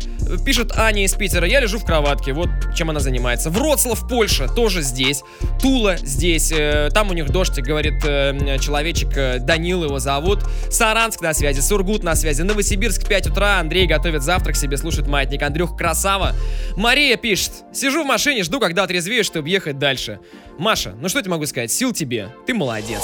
Пишет 0.43 0.77
Аня 0.77 1.03
из 1.05 1.13
Питера. 1.13 1.47
Я 1.47 1.59
лежу 1.59 1.77
в 1.79 1.85
кроватке. 1.85 2.33
Вот 2.33 2.49
чем 2.75 2.89
она 2.89 2.99
занимается. 2.99 3.49
Вроцлав, 3.49 4.07
Польша. 4.07 4.47
Тоже 4.47 4.81
здесь. 4.81 5.23
Тула 5.61 5.97
здесь. 5.97 6.51
Э, 6.51 6.89
Там 6.93 7.09
у 7.09 7.13
них 7.13 7.29
дождь, 7.29 7.57
говорит 7.59 8.03
э, 8.05 8.57
человечек. 8.59 9.41
Данил 9.43 9.83
его 9.83 9.99
зовут. 9.99 10.43
Саранск 10.69 11.21
на 11.21 11.33
связи. 11.33 11.61
Сургут 11.61 12.03
на 12.03 12.15
связи. 12.15 12.41
Новосибирск 12.41 13.07
5 13.07 13.27
утра. 13.27 13.59
Андрей 13.59 13.87
готовит 13.87 14.21
завтрак 14.23 14.55
себе, 14.55 14.77
слушает 14.77 15.07
маятник. 15.07 15.41
Андрюх 15.41 15.77
красава. 15.77 16.33
Мария 16.75 17.17
пишет. 17.17 17.51
Сижу 17.73 18.03
в 18.03 18.07
машине, 18.07 18.43
жду, 18.43 18.59
когда 18.59 18.83
отрезвею, 18.83 19.23
чтобы 19.23 19.49
ехать 19.49 19.79
дальше. 19.79 20.19
Маша, 20.57 20.95
ну 21.01 21.09
что 21.09 21.19
я 21.19 21.23
тебе 21.23 21.31
могу 21.31 21.45
сказать? 21.45 21.71
Сил 21.71 21.91
тебе. 21.91 22.29
Ты 22.45 22.53
молодец. 22.53 23.01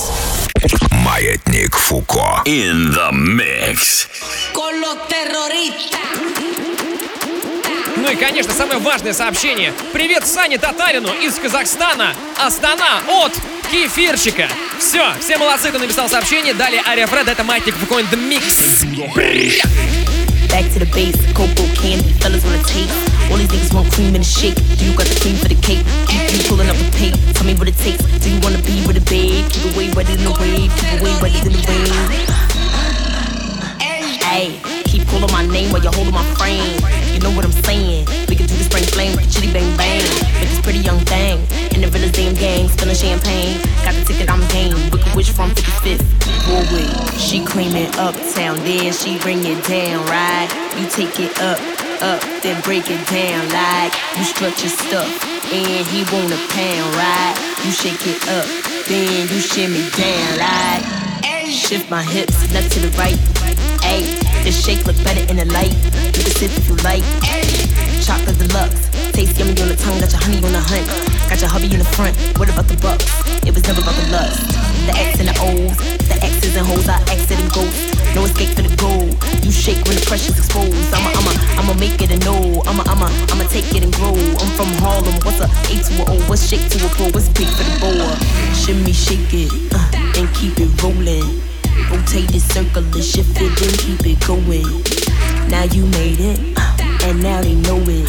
Маятник 0.91 1.75
Фуко. 1.75 2.41
In 2.45 2.93
the 2.93 3.11
mix. 3.11 4.07
Con 4.53 4.79
los 4.79 4.97
terroristas. 5.09 5.99
Ну 7.97 8.09
и, 8.09 8.15
конечно, 8.15 8.53
самое 8.53 8.79
важное 8.79 9.13
сообщение. 9.13 9.73
Привет 9.93 10.25
Сане 10.25 10.57
Татарину 10.57 11.09
из 11.21 11.35
Казахстана. 11.35 12.15
Астана 12.39 13.01
от 13.07 13.33
Кефирчика. 13.69 14.47
Все, 14.79 15.13
все 15.19 15.37
молодцы, 15.37 15.69
кто 15.69 15.77
написал 15.77 16.09
сообщение. 16.09 16.53
Далее 16.53 16.81
Ария 16.87 17.05
Фред, 17.05 17.27
это 17.27 17.43
Маятник 17.43 17.75
Фуко 17.75 17.99
in 17.99 18.09
the 18.09 18.17
mix. 18.17 18.85
Back 20.61 20.73
to 20.73 20.79
the 20.85 20.91
base, 20.93 21.17
cocoa 21.33 21.65
candy, 21.73 22.13
fellas 22.21 22.45
wanna 22.45 22.61
taste. 22.61 22.93
All 23.31 23.37
these 23.37 23.49
niggas 23.49 23.73
want 23.73 23.91
cream 23.91 24.13
in 24.13 24.21
the 24.21 24.23
shake. 24.23 24.53
Do 24.77 24.85
you 24.85 24.95
got 24.95 25.07
the 25.07 25.19
cream 25.19 25.35
for 25.37 25.47
the 25.47 25.55
cake? 25.55 25.81
Keep 26.05 26.37
you 26.37 26.39
pulling 26.45 26.69
up 26.69 26.77
the 26.77 26.85
tape. 26.93 27.17
Tell 27.33 27.47
me 27.47 27.55
what 27.55 27.67
it 27.67 27.77
takes. 27.77 28.05
Do 28.21 28.29
you 28.29 28.39
wanna 28.41 28.61
be 28.61 28.85
with 28.85 28.95
a 28.95 29.01
babe? 29.09 29.49
Keep 29.49 29.73
away 29.73 29.89
wetter 29.97 30.13
than 30.13 30.23
the 30.23 30.37
wave. 30.37 30.69
Keep 30.77 31.01
away 31.01 31.17
wetter 31.17 31.41
than 31.41 31.57
the 31.57 31.65
rain. 31.65 31.89
Hey, 34.21 34.61
keep 34.85 35.07
calling 35.07 35.33
my 35.33 35.41
name 35.47 35.71
while 35.73 35.81
you're 35.81 35.91
holding 35.97 36.13
my 36.13 36.21
frame. 36.37 36.77
Know 37.21 37.29
what 37.37 37.45
I'm 37.45 37.51
saying? 37.51 38.07
We 38.27 38.35
can 38.35 38.47
do 38.47 38.57
the 38.57 38.65
spring 38.65 38.83
flame, 38.83 39.17
chitty 39.29 39.53
bang 39.53 39.77
bang. 39.77 40.01
With 40.41 40.49
this 40.49 40.61
pretty 40.61 40.79
young 40.79 40.99
thing. 41.05 41.37
In 41.73 41.81
the 41.81 41.87
villa's 41.87 42.11
damn 42.11 42.33
gang, 42.33 42.67
spilling 42.67 42.95
champagne. 42.95 43.61
Got 43.85 43.93
the 43.93 44.03
ticket, 44.05 44.29
I'm 44.29 44.41
game. 44.49 44.73
Wicked 44.89 45.13
witch 45.15 45.29
from 45.29 45.51
55th. 45.51 46.01
Broadway. 46.45 46.89
She 47.17 47.45
claiming 47.45 47.93
uptown, 48.01 48.57
then 48.65 48.91
she 48.91 49.19
bring 49.19 49.45
it 49.45 49.61
down, 49.65 50.01
right? 50.09 50.49
You 50.81 50.89
take 50.89 51.19
it 51.19 51.37
up, 51.39 51.61
up, 52.01 52.21
then 52.41 52.59
break 52.61 52.89
it 52.89 53.05
down 53.05 53.45
like 53.53 53.93
you 54.17 54.23
stretch 54.25 54.65
your 54.65 54.73
stuff. 54.73 55.09
And 55.53 55.85
he 55.93 56.01
want 56.09 56.33
a 56.33 56.41
pound, 56.49 56.89
right? 56.97 57.35
You 57.63 57.71
shake 57.71 58.01
it 58.07 58.21
up, 58.33 58.47
then 58.89 59.29
you 59.29 59.39
shimmy 59.39 59.85
down 59.93 60.37
like. 60.41 61.01
Shift 61.51 61.89
my 61.89 62.01
hips 62.01 62.51
left 62.53 62.71
to 62.73 62.79
the 62.79 62.89
right. 62.97 63.19
Ayy, 63.83 64.20
the 64.43 64.51
shake 64.51 64.85
look 64.85 64.97
better 65.03 65.21
in 65.29 65.37
the 65.37 65.45
light. 65.53 65.73
You 66.17 66.23
can 66.25 66.33
sip 66.33 66.51
if 66.57 66.67
you 66.67 66.75
like. 66.81 67.05
Chocolate 68.01 68.37
deluxe, 68.37 68.89
taste 69.13 69.37
yummy 69.37 69.53
on 69.61 69.69
the 69.69 69.77
tongue. 69.77 70.01
Got 70.01 70.11
your 70.11 70.21
honey 70.21 70.41
on 70.41 70.51
the 70.51 70.63
hunt. 70.63 70.87
Got 71.29 71.39
your 71.41 71.49
hubby 71.49 71.69
in 71.69 71.79
the 71.79 71.85
front. 71.93 72.17
What 72.39 72.49
about 72.49 72.67
the 72.67 72.77
bucks? 72.81 73.05
It 73.45 73.53
was 73.53 73.63
never 73.69 73.81
about 73.81 73.93
the 73.95 74.09
lust. 74.09 74.41
The 74.89 74.93
X 74.97 75.19
and 75.21 75.29
the 75.29 75.37
O's, 75.37 75.77
the 76.09 76.17
X's 76.17 76.57
and 76.57 76.65
hoes. 76.65 76.89
I 76.89 76.97
exit 77.13 77.37
and 77.37 77.51
ghost. 77.53 77.77
No 78.15 78.25
escape 78.25 78.49
for 78.57 78.65
the 78.65 78.73
goal. 78.81 79.05
You 79.45 79.51
shake 79.53 79.77
when 79.85 79.95
the 79.95 80.05
pressure's 80.09 80.37
exposed. 80.37 80.73
I'ma, 80.89 81.13
I'ma, 81.13 81.33
I'ma 81.61 81.73
make 81.77 82.01
it 82.01 82.09
a 82.09 82.17
no. 82.25 82.65
I'ma, 82.65 82.83
I'ma, 82.89 83.07
I'ma 83.29 83.45
take 83.53 83.69
it 83.77 83.85
and 83.85 83.93
grow. 83.93 84.17
I'm 84.17 84.51
from 84.57 84.73
Harlem. 84.81 85.13
What's 85.21 85.39
a 85.39 85.45
A 85.45 85.75
to 85.77 85.91
a 86.01 86.03
O? 86.09 86.15
What's 86.25 86.49
shake 86.49 86.65
to 86.73 86.77
a 86.81 86.89
pro? 86.97 87.05
What's 87.13 87.29
big 87.29 87.47
for 87.53 87.63
the 87.63 87.75
boa? 87.77 88.17
Shimmy, 88.57 88.93
shake 88.93 89.29
it, 89.29 89.53
uh, 89.69 90.17
and 90.17 90.27
keep 90.33 90.57
it 90.57 90.73
rolling. 90.81 91.50
Rotate 91.91 92.31
the 92.31 92.39
circle 92.39 92.83
and 92.83 93.03
shift 93.03 93.35
it 93.35 93.51
and 93.61 93.77
keep 93.79 94.05
it 94.07 94.19
going. 94.25 94.63
Now 95.49 95.63
you 95.63 95.85
made 95.87 96.19
it, 96.19 96.39
uh, 96.57 97.07
and 97.07 97.21
now 97.21 97.41
they 97.41 97.55
know 97.55 97.77
it. 97.83 98.07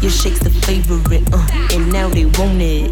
Your 0.00 0.12
shake's 0.12 0.38
the 0.38 0.50
favorite, 0.50 1.26
uh, 1.32 1.46
and 1.74 1.92
now 1.92 2.08
they 2.08 2.26
want 2.38 2.62
it. 2.62 2.90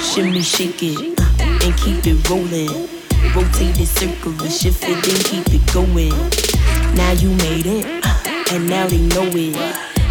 Shimmy, 0.00 0.42
shake 0.42 0.82
it, 0.82 1.18
uh, 1.18 1.66
and 1.66 1.76
keep 1.76 2.06
it 2.06 2.28
rolling. 2.30 2.88
Rotate 3.34 3.74
the 3.74 3.84
circle 3.86 4.32
and 4.40 4.52
shift 4.52 4.84
it 4.84 5.02
and 5.02 5.24
keep 5.24 5.46
it 5.50 5.66
going. 5.74 6.14
Now 6.94 7.12
you 7.12 7.30
made 7.42 7.66
it, 7.66 7.84
uh, 8.06 8.54
and 8.54 8.68
now 8.70 8.86
they 8.86 9.00
know 9.00 9.26
it. 9.34 9.56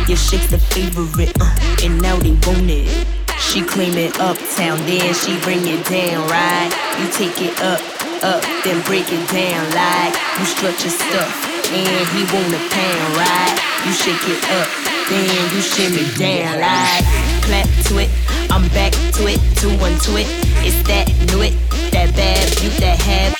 Your 0.09 0.17
shake's 0.17 0.51
the 0.51 0.59
favorite, 0.59 1.31
uh, 1.39 1.55
and 1.81 2.01
now 2.01 2.17
they 2.17 2.35
want 2.45 2.69
it. 2.69 3.07
She 3.39 3.61
claim 3.63 3.93
it 3.97 4.19
uptown, 4.19 4.77
then 4.85 5.13
she 5.13 5.39
bring 5.41 5.65
it 5.65 5.85
down, 5.87 6.27
right? 6.27 6.69
You 6.99 7.07
take 7.11 7.41
it 7.41 7.61
up, 7.61 7.79
up, 8.25 8.41
then 8.65 8.81
break 8.89 9.05
it 9.13 9.21
down 9.29 9.61
like 9.77 10.17
you 10.41 10.45
stretch 10.45 10.81
your 10.81 10.95
stuff. 10.97 11.29
And 11.69 12.05
he 12.13 12.25
want 12.33 12.49
a 12.49 12.61
pound, 12.73 13.09
right? 13.13 13.53
You 13.85 13.93
shake 13.93 14.25
it 14.25 14.41
up, 14.57 14.69
then 15.09 15.29
you 15.53 15.61
shimmy 15.61 16.05
down 16.17 16.59
like 16.59 17.05
clap 17.45 17.69
to 17.85 18.01
it. 18.01 18.09
I'm 18.49 18.67
back 18.69 18.93
to 19.17 19.21
it, 19.29 19.39
two 19.61 19.69
one 19.77 19.97
to 20.09 20.17
it. 20.17 20.27
It's 20.65 20.81
that 20.89 21.05
new 21.29 21.41
it, 21.45 21.53
that 21.93 22.09
bad 22.17 22.49
view 22.57 22.73
that 22.81 22.97
have 23.05 23.37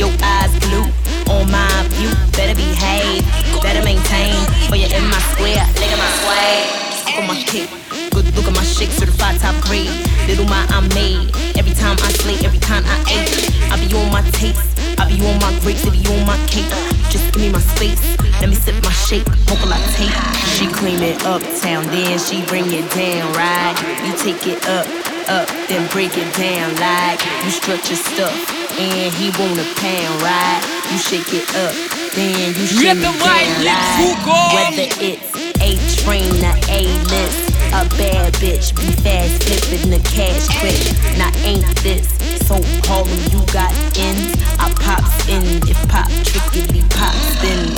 your 0.00 0.12
eyes 0.24 0.52
blue 0.64 0.88
on 1.28 1.50
my 1.52 1.68
view. 1.92 2.08
Better 2.32 2.56
behave, 2.56 3.20
better 3.60 3.84
maintain. 3.84 4.36
For 4.68 4.76
you 4.76 4.88
in 4.88 5.04
my 5.12 5.20
square, 5.36 5.64
look 5.76 5.92
at 5.92 6.00
my 6.00 6.10
swag. 6.24 6.64
Look 7.04 7.16
at 7.20 7.28
my 7.28 7.36
kick. 7.44 7.85
Good 8.16 8.32
look 8.32 8.48
at 8.48 8.56
my 8.56 8.64
shit, 8.64 8.88
certified 8.96 9.36
top 9.44 9.52
grade. 9.68 9.92
Little 10.24 10.48
my 10.48 10.64
I 10.72 10.80
made. 10.96 11.28
Every 11.52 11.76
time 11.76 12.00
I 12.00 12.08
slay, 12.16 12.40
every 12.48 12.58
time 12.58 12.80
I 12.88 12.96
ate. 13.12 13.28
I 13.68 13.76
be 13.76 13.92
on 13.92 14.08
my 14.08 14.24
taste. 14.32 14.56
I 14.96 15.04
be 15.04 15.20
on 15.20 15.36
my 15.36 15.52
grapes, 15.60 15.84
I 15.84 15.92
be 15.92 16.00
on 16.08 16.24
my 16.24 16.40
cake. 16.48 16.64
Just 17.12 17.28
give 17.36 17.44
me 17.44 17.52
my 17.52 17.60
space. 17.60 18.00
Let 18.40 18.48
me 18.48 18.56
sip 18.56 18.72
my 18.80 18.88
shake, 19.04 19.28
mocha 19.52 19.68
latte. 19.68 20.08
She 20.56 20.64
clean 20.64 21.04
it 21.04 21.20
uptown, 21.28 21.84
then 21.92 22.16
she 22.16 22.40
bring 22.48 22.64
it 22.72 22.88
down, 22.96 23.28
right? 23.36 23.76
You 24.00 24.16
take 24.16 24.48
it 24.48 24.64
up, 24.64 24.88
up, 25.28 25.44
then 25.68 25.84
break 25.92 26.16
it 26.16 26.32
down, 26.40 26.72
like 26.80 27.20
you 27.44 27.52
stretch 27.52 27.92
your 27.92 28.00
stuff, 28.00 28.32
and 28.80 29.12
he 29.12 29.28
wanna 29.36 29.68
pound, 29.76 30.16
right? 30.24 30.64
You 30.88 30.96
shake 30.96 31.36
it 31.36 31.44
up, 31.52 31.76
then 32.16 32.56
you 32.56 32.64
shake 32.64 32.96
it 32.96 33.04
down, 33.04 33.20
right? 33.20 34.16
Whether 34.56 34.88
it's 35.04 35.28
A 35.60 35.76
train 36.00 36.32
or 36.40 36.56
A 36.72 36.80
list. 37.12 37.45
A 37.76 37.84
bad 37.98 38.32
bitch, 38.40 38.74
be 38.74 38.90
fast 39.02 39.44
flipping 39.44 39.90
the 39.90 39.98
cash 40.08 40.48
quick. 40.60 40.80
Now 41.18 41.30
ain't 41.44 41.66
this 41.82 42.08
so 42.48 42.56
Harlem? 42.88 43.12
You 43.30 43.44
got 43.52 43.70
ends, 43.98 44.32
I 44.58 44.72
pops 44.80 45.28
in. 45.28 45.44
If 45.68 45.76
pop 45.86 46.08
trickily 46.24 46.80
pops 46.88 47.42
then 47.42 47.68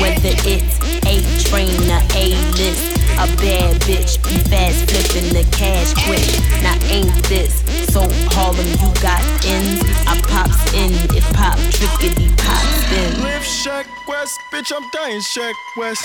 whether 0.00 0.32
it's 0.48 0.80
A 1.04 1.20
train 1.44 1.68
or 1.90 2.00
A 2.16 2.32
list. 2.56 3.01
A 3.18 3.26
bad 3.36 3.80
bitch, 3.82 4.22
be 4.24 4.38
fast 4.48 4.90
flipping 4.90 5.32
the 5.32 5.44
cash 5.52 5.92
quick. 6.06 6.26
Now 6.62 6.76
ain't 6.90 7.12
this 7.24 7.62
so 7.92 8.08
Harlem? 8.32 8.66
You 8.80 8.90
got 9.00 9.22
ends, 9.44 9.82
I 10.06 10.18
pops 10.28 10.72
in. 10.74 10.92
If 11.16 11.24
pop 11.32 11.58
trickily 11.70 12.30
pops 12.38 12.90
then. 12.90 13.22
Live 13.22 13.44
Shack 13.44 13.86
West, 14.08 14.40
bitch, 14.52 14.72
I'm 14.74 14.88
dying 14.90 15.20
Shack 15.20 15.54
West. 15.76 16.04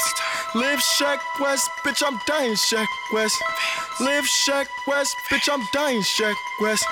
Live 0.56 0.82
Shack 0.82 1.20
West, 1.40 1.70
bitch, 1.86 2.04
I'm 2.06 2.20
dying 2.28 2.56
Shack 2.56 2.88
West. 3.14 3.42
Live 4.00 4.26
Shack 4.28 4.68
West, 4.88 5.16
bitch, 5.30 5.50
I'm 5.52 5.64
dying 5.74 6.02
Shack 6.02 6.36
West. 6.62 6.86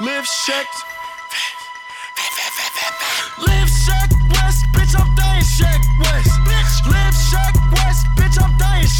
Live 0.00 0.26
Shack. 0.26 0.66
Live 3.38 3.68
Shack 3.68 4.10
West, 4.30 4.64
bitch, 4.74 4.94
I'm 4.98 5.14
dying 5.16 5.42
Shack 5.42 5.80
West. 6.00 6.30
Bitch, 6.46 6.90
live 6.90 7.14
Shack 7.14 7.53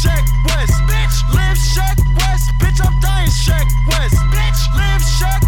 Shack 0.01 0.25
West. 0.45 0.73
Bitch, 0.89 1.17
live 1.33 1.57
Shack 1.57 1.97
West, 2.17 2.51
bitch, 2.59 2.79
I'm 2.85 2.99
dying 2.99 3.29
Shack 3.31 3.67
West. 3.87 4.15
Bitch, 4.33 4.61
live 4.75 5.01
Shack 5.01 5.44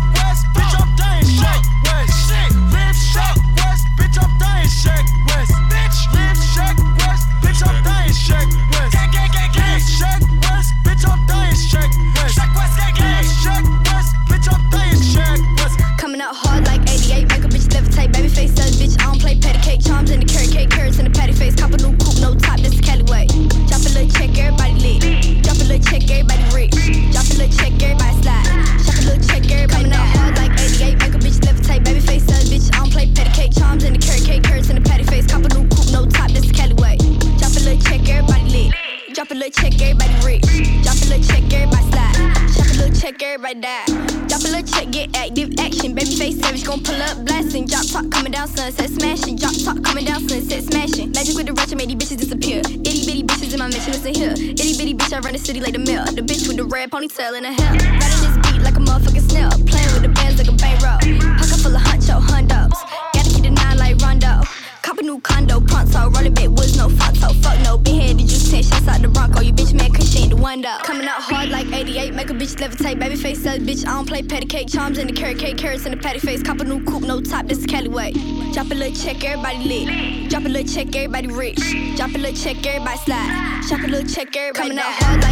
check, 80.77 80.95
everybody 80.95 81.27
rich. 81.27 81.95
Drop 81.95 82.13
a 82.13 82.17
little 82.19 82.35
check, 82.35 82.65
everybody 82.67 82.97
slide. 82.99 83.63
Shop 83.67 83.79
a 83.79 83.87
little 83.87 84.07
check, 84.07 84.35
everybody 84.37 84.75
Coming 84.75 84.77
out 84.77 85.26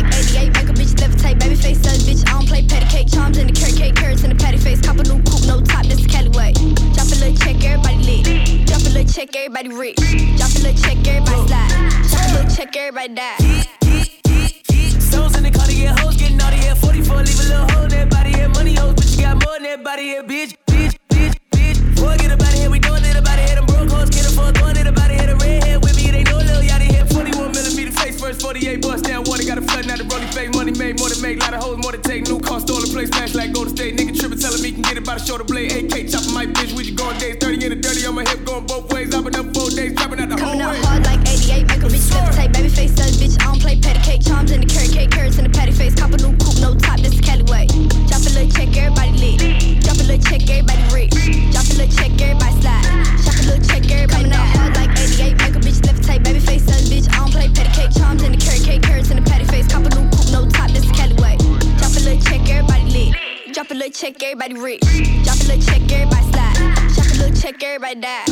smash 33.76 33.86
like 33.86 33.96
Golden 33.96 33.96
State, 33.96 33.96
nigga 33.98 34.20
tripping, 34.20 34.40
telling 34.40 34.62
me 34.62 34.72
can 34.72 34.82
get 34.82 34.98
it 34.98 35.06
by 35.06 35.16
the 35.16 35.24
shoulder 35.24 35.44
blade, 35.44 35.72
AK 35.72 36.10
chopping 36.10 36.34
my 36.34 36.46
bitch, 36.46 36.74
we 36.74 36.86
you 36.86 36.96
going 36.96 37.18
days, 37.18 37.38
30 37.40 37.66
in 37.66 37.70
the 37.70 37.76
dirty 37.76 38.06
on 38.06 38.16
my 38.16 38.24
hip, 38.28 38.46
going 38.46 38.66
both 38.66 38.92
ways, 38.94 39.14
I've 39.14 39.24
been 39.24 39.36
up 39.36 39.54
four 39.54 39.70
days, 39.70 39.94
dropping 39.94 40.20
out 40.20 40.30
the 40.30 40.38
whole 40.38 40.56
Coming 40.56 40.62
out 40.62 40.74
way. 40.74 40.82
hard 40.82 41.06
like 41.06 41.22
88, 41.28 41.68
make 41.68 41.84
a 41.84 41.90
bitch 41.90 42.08
levitate. 42.12 42.54
Baby 42.54 42.70
face 42.70 42.94
says, 42.96 43.18
bitch, 43.20 43.36
I 43.42 43.46
don't 43.52 43.62
play 43.62 43.80
patty 43.80 44.02
cake. 44.02 44.22
Charms 44.26 44.52
in 44.52 44.62
the 44.62 44.68
carrot 44.68 44.92
cake, 44.92 45.12
carrots 45.12 45.38
in 45.38 45.44
the 45.46 45.54
patty 45.54 45.72
face. 45.72 45.96
Cop 45.96 46.12
a 46.12 46.18
new 46.18 46.34
coupe, 46.38 46.60
no 46.62 46.76
top, 46.76 47.00
this 47.00 47.14
is 47.14 47.22
Cali 47.22 47.44
way. 47.44 47.68
Drop 48.08 48.24
a 48.24 48.30
little 48.32 48.50
check, 48.52 48.70
everybody 48.76 49.12
lit. 49.18 49.84
Drop 49.84 49.98
a 50.00 50.06
little 50.06 50.24
check, 50.24 50.42
everybody 50.50 50.84
rich. 50.94 51.16
Drop 51.52 51.66
a 51.68 51.74
little 51.76 51.92
check, 51.92 52.12
everybody 52.22 52.56
slide. 52.62 52.86
Shop 53.24 53.36
a 53.36 53.44
little 53.50 53.64
check, 53.66 53.84
everybody 53.92 54.30
Coming 54.30 54.34
out 54.34 54.48
hard 54.56 54.72
like 54.78 54.92
88, 54.96 55.36
make 55.42 55.56
a 55.56 55.62
bitch 55.62 55.80
levitate. 55.84 56.24
Baby 56.24 56.40
face 56.40 56.64
says, 56.64 56.88
bitch, 56.88 57.08
I 57.12 57.18
don't 57.24 57.32
play 57.34 57.48
patty 57.50 57.72
cake. 57.76 57.92
Charms 57.98 58.24
in 58.24 58.32
the 58.32 58.40
carrot 58.40 58.64
cake, 58.64 58.84
carrots 58.84 59.10
in 59.12 59.18
the 59.18 59.26
patty 59.26 59.46
face. 59.46 59.68
Cop 59.68 59.84
a 59.84 59.90
new 59.92 60.06
coupe, 60.14 60.32
no 60.32 60.48
top, 60.48 60.72
this 60.72 60.86
is 60.86 60.92
Cali 60.92 61.16
way. 61.20 61.36
Drop 61.80 61.92
a 61.92 62.02
little 62.06 62.22
check, 62.24 62.42
everybody 62.48 63.12
lit. 63.12 63.25
Drop 63.56 63.72
a 63.72 63.74
little 63.74 63.90
check, 63.90 64.22
everybody 64.22 64.54
rich. 64.60 64.82
Drop 65.24 65.40
a 65.40 65.44
little 65.46 65.62
check, 65.62 65.90
everybody 65.90 66.30
slide. 66.34 66.58
Shop 66.94 67.06
a 67.06 67.18
little 67.18 67.42
check, 67.42 67.64
everybody 67.64 68.02
die. 68.02 68.26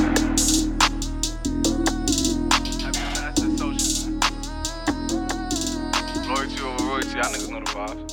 Loyalty 6.28 6.59
over 6.61 6.84
royalty, 6.84 7.15
y'all 7.15 7.32
niggas 7.32 7.49
know 7.49 7.61
the 7.61 7.71
vibes. 7.71 8.11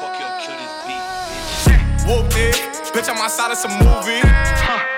Fuck 0.00 0.14
your 0.18 0.32
kill 0.42 0.56
this 0.58 0.74
beat. 0.88 1.04
Whoop 2.08 2.26
it, 2.34 2.56
bitch, 2.92 3.08
I'm 3.08 3.18
outside 3.18 3.52
of 3.52 3.58
some 3.58 3.70
movie. 3.78 4.18
Huh. 4.24 4.91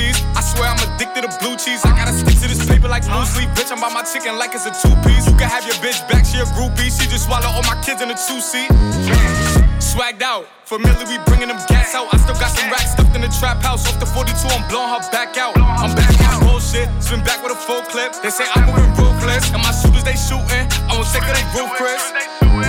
Cheese, 0.00 0.24
I 0.32 0.40
swear 0.40 0.72
I'm 0.72 0.80
addicted 0.80 1.28
to 1.28 1.32
blue 1.44 1.60
cheese. 1.60 1.84
I 1.84 1.92
gotta 1.92 2.16
stick 2.16 2.40
to 2.40 2.48
this 2.48 2.64
paper 2.64 2.88
like 2.88 3.04
blue 3.04 3.24
sleep. 3.28 3.52
Bitch, 3.52 3.68
I'm 3.68 3.80
by 3.84 3.92
my 3.92 4.00
chicken 4.00 4.40
like 4.40 4.56
it's 4.56 4.64
a 4.64 4.72
two 4.72 4.96
piece. 5.04 5.28
You 5.28 5.36
can 5.36 5.44
have 5.52 5.68
your 5.68 5.76
bitch 5.84 6.00
back, 6.08 6.24
she 6.24 6.40
a 6.40 6.48
groupie. 6.56 6.88
She 6.88 7.04
just 7.12 7.28
swallow 7.28 7.52
all 7.52 7.64
my 7.68 7.76
kids 7.84 8.00
in 8.00 8.08
a 8.08 8.16
two 8.16 8.40
seat. 8.40 8.72
Swagged 9.76 10.22
out, 10.22 10.48
familiar, 10.64 11.04
we 11.04 11.20
bringing 11.28 11.52
them 11.52 11.60
gas 11.68 11.92
out. 11.94 12.08
I 12.14 12.16
still 12.16 12.38
got 12.40 12.48
some 12.48 12.70
racks 12.72 12.96
stuffed 12.96 13.14
in 13.14 13.20
the 13.20 13.32
trap 13.36 13.60
house. 13.60 13.84
Off 13.88 14.00
the 14.00 14.08
42, 14.08 14.32
I'm 14.48 14.64
blowing 14.72 14.88
her 14.88 15.04
back 15.12 15.36
out. 15.36 15.52
I'm 15.58 15.92
back 15.92 16.16
on 16.32 16.48
bullshit, 16.48 16.88
spin 17.04 17.20
back 17.20 17.44
with 17.44 17.52
a 17.52 17.60
full 17.60 17.84
clip. 17.92 18.16
They 18.24 18.30
say 18.30 18.48
I'm 18.56 18.72
moving 18.72 18.88
ruthless, 18.96 19.52
and 19.52 19.60
my 19.60 19.72
shooters 19.76 20.04
they 20.04 20.16
shooting. 20.16 20.64
I 20.88 20.96
won't 20.96 21.12
take 21.12 21.28
her, 21.28 21.34
they 21.36 21.44
roof, 21.52 21.68
Chris. 21.76 22.39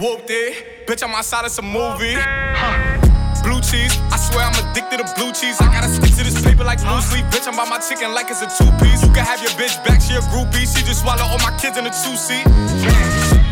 Whooped 0.00 0.30
it, 0.32 0.88
bitch, 0.88 1.04
I'm 1.04 1.12
outside 1.12 1.44
of 1.44 1.52
some 1.52 1.68
movie. 1.68 2.16
Huh. 2.16 2.96
Blue 3.44 3.60
cheese, 3.60 3.92
I 4.08 4.16
swear 4.16 4.48
I'm 4.48 4.56
addicted 4.56 4.96
to 4.96 5.04
blue 5.12 5.28
cheese. 5.28 5.60
I 5.60 5.68
gotta 5.68 5.92
stick 5.92 6.16
to 6.16 6.24
this 6.24 6.40
paper 6.40 6.64
like 6.64 6.80
blue 6.80 7.04
sleep. 7.04 7.28
Bitch, 7.28 7.44
I'm 7.44 7.52
by 7.52 7.68
my 7.68 7.76
chicken 7.84 8.16
like 8.16 8.32
it's 8.32 8.40
a 8.40 8.48
two 8.48 8.72
piece. 8.80 9.04
You 9.04 9.12
can 9.12 9.28
have 9.28 9.44
your 9.44 9.52
bitch 9.60 9.76
back, 9.84 10.00
she 10.00 10.16
a 10.16 10.24
groupie. 10.32 10.64
She 10.64 10.80
just 10.88 11.04
swallow 11.04 11.28
all 11.28 11.36
my 11.44 11.52
kids 11.60 11.76
in 11.76 11.84
a 11.84 11.92
two 11.92 12.16
seat. 12.16 12.48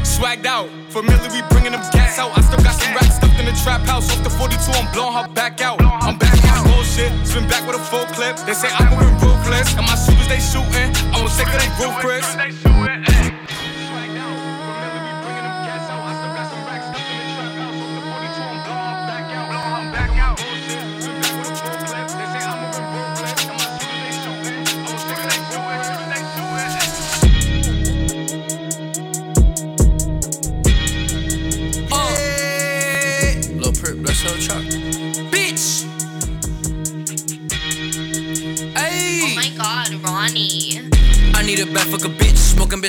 Swagged 0.08 0.48
out, 0.48 0.72
familiar, 0.88 1.28
we 1.28 1.44
bringing 1.52 1.76
them 1.76 1.84
gas 1.92 2.16
out. 2.16 2.32
I 2.32 2.40
still 2.40 2.64
got 2.64 2.80
some 2.80 2.96
racks 2.96 3.20
stuffed 3.20 3.36
in 3.36 3.44
the 3.44 3.52
trap 3.60 3.84
house. 3.84 4.08
Off 4.08 4.24
the 4.24 4.32
42, 4.32 4.72
I'm 4.72 4.88
blowing 4.96 5.20
her 5.20 5.28
back 5.28 5.60
out. 5.60 5.76
I'm 5.84 6.16
back 6.16 6.32
on 6.48 6.64
bullshit, 6.64 7.12
spin 7.28 7.44
back 7.44 7.60
with 7.68 7.76
a 7.76 7.84
full 7.92 8.08
clip. 8.16 8.40
They 8.48 8.56
say 8.56 8.72
I'm 8.72 8.88
moving 8.96 9.12
ruthless, 9.20 9.76
and 9.76 9.84
my 9.84 10.00
shooters 10.00 10.32
they 10.32 10.40
shooting. 10.40 10.96
I 11.12 11.20
won't 11.20 11.28
take 11.36 11.52
her, 11.52 11.60
they 11.60 11.68
roof, 11.76 11.92
Chris. 12.00 12.24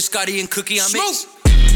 Biscotti 0.09 0.39
and 0.39 0.49
cookie 0.49 0.79
on 0.79 0.91
mix. 0.91 1.27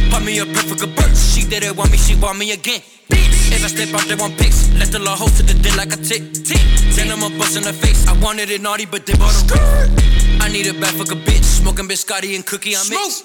Pop 0.09 0.23
me 0.23 0.39
a 0.39 0.45
perfect 0.45 0.95
burst. 0.95 1.36
She 1.36 1.47
didn't 1.47 1.77
want 1.77 1.91
me, 1.91 1.97
she 1.97 2.15
want 2.15 2.38
me 2.38 2.51
again. 2.51 2.81
If 3.09 3.63
I 3.63 3.67
step 3.67 3.93
out, 3.93 4.07
they 4.07 4.15
want 4.15 4.38
pics. 4.38 4.73
Let 4.73 4.91
the 4.91 4.99
law 4.99 5.15
host 5.15 5.38
to 5.38 5.43
the 5.43 5.53
dick 5.53 5.75
like 5.77 5.93
a 5.93 5.97
tick. 5.97 6.34
tick. 6.34 6.61
Then 6.95 7.11
I'm 7.11 7.21
a 7.21 7.29
bust 7.38 7.57
in 7.57 7.63
the 7.63 7.73
face. 7.73 8.07
I 8.07 8.13
wanted 8.19 8.49
it 8.49 8.61
naughty, 8.61 8.86
but 8.86 9.05
they 9.05 9.13
bought 9.13 9.36
a 9.38 10.41
I 10.41 10.49
need 10.49 10.67
a 10.67 10.73
bad 10.73 10.95
fuck 10.95 11.11
a 11.11 11.15
bitch, 11.15 11.43
smoking 11.43 11.88
biscotti 11.88 12.36
and 12.36 12.45
cookie 12.45 12.75
on 12.75 12.89
mix. 12.89 13.23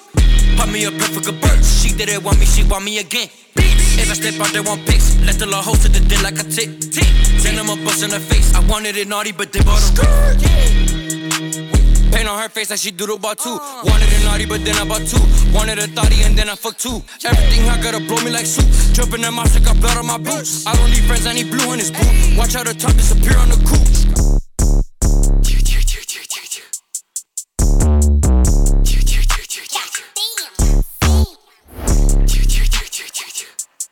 Pop 0.57 0.69
me 0.69 0.85
a 0.85 0.91
perfect 0.91 1.41
burst. 1.41 1.83
She 1.83 1.95
didn't 1.95 2.23
want 2.23 2.39
me, 2.39 2.47
she 2.47 2.65
want 2.65 2.85
me 2.85 2.99
again. 2.99 3.29
If 3.57 4.11
I 4.11 4.15
step 4.15 4.39
out, 4.41 4.53
they 4.53 4.61
want 4.61 4.87
pics. 4.87 5.17
Let 5.25 5.39
the 5.39 5.47
law 5.47 5.63
host 5.63 5.83
to 5.83 5.89
the 5.89 6.01
dick 6.01 6.23
like 6.23 6.39
a 6.39 6.45
tick. 6.45 6.81
tick. 6.81 7.09
Then 7.43 7.59
I'm 7.59 7.71
a 7.71 7.77
bust 7.85 8.05
in 8.05 8.11
the 8.11 8.21
face. 8.21 8.55
I 8.55 8.61
wanted 8.69 8.97
it 8.97 9.09
naughty, 9.09 9.33
but 9.33 9.53
they 9.53 9.61
bought 9.61 9.83
a 9.83 10.78
Paint 12.19 12.31
on 12.31 12.43
her 12.43 12.49
face 12.49 12.71
like 12.71 12.81
she 12.81 12.91
doodle 12.91 13.15
about 13.15 13.39
two. 13.39 13.57
Wanted 13.85 14.11
it 14.11 14.25
naughty, 14.25 14.45
but 14.45 14.65
then 14.65 14.75
I 14.75 14.85
bought 14.85 15.07
two. 15.07 15.23
Wanted 15.55 15.79
a 15.79 15.87
thotty 15.87 16.25
and 16.25 16.37
then 16.37 16.49
I 16.49 16.57
fucked 16.57 16.81
two. 16.81 17.01
Everything 17.25 17.69
I 17.71 17.81
gotta 17.81 18.01
blow 18.01 18.21
me 18.25 18.31
like 18.33 18.45
soup. 18.45 18.67
Jumping 18.93 19.23
in 19.23 19.33
my 19.33 19.47
shit, 19.47 19.63
got 19.63 19.79
blood 19.79 19.97
on 19.97 20.07
my 20.07 20.19
boots. 20.19 20.67
I 20.67 20.75
don't 20.75 20.91
need 20.91 21.05
friends, 21.05 21.29
I 21.29 21.35
need 21.35 21.49
blue 21.49 21.73
in 21.75 21.79
his 21.79 21.93
boot. 21.93 22.11
Watch 22.37 22.55
how 22.55 22.65
the 22.65 22.75
top 22.75 22.95
disappear 22.95 23.39
on 23.39 23.51
the 23.51 23.59
coupe. 23.63 23.87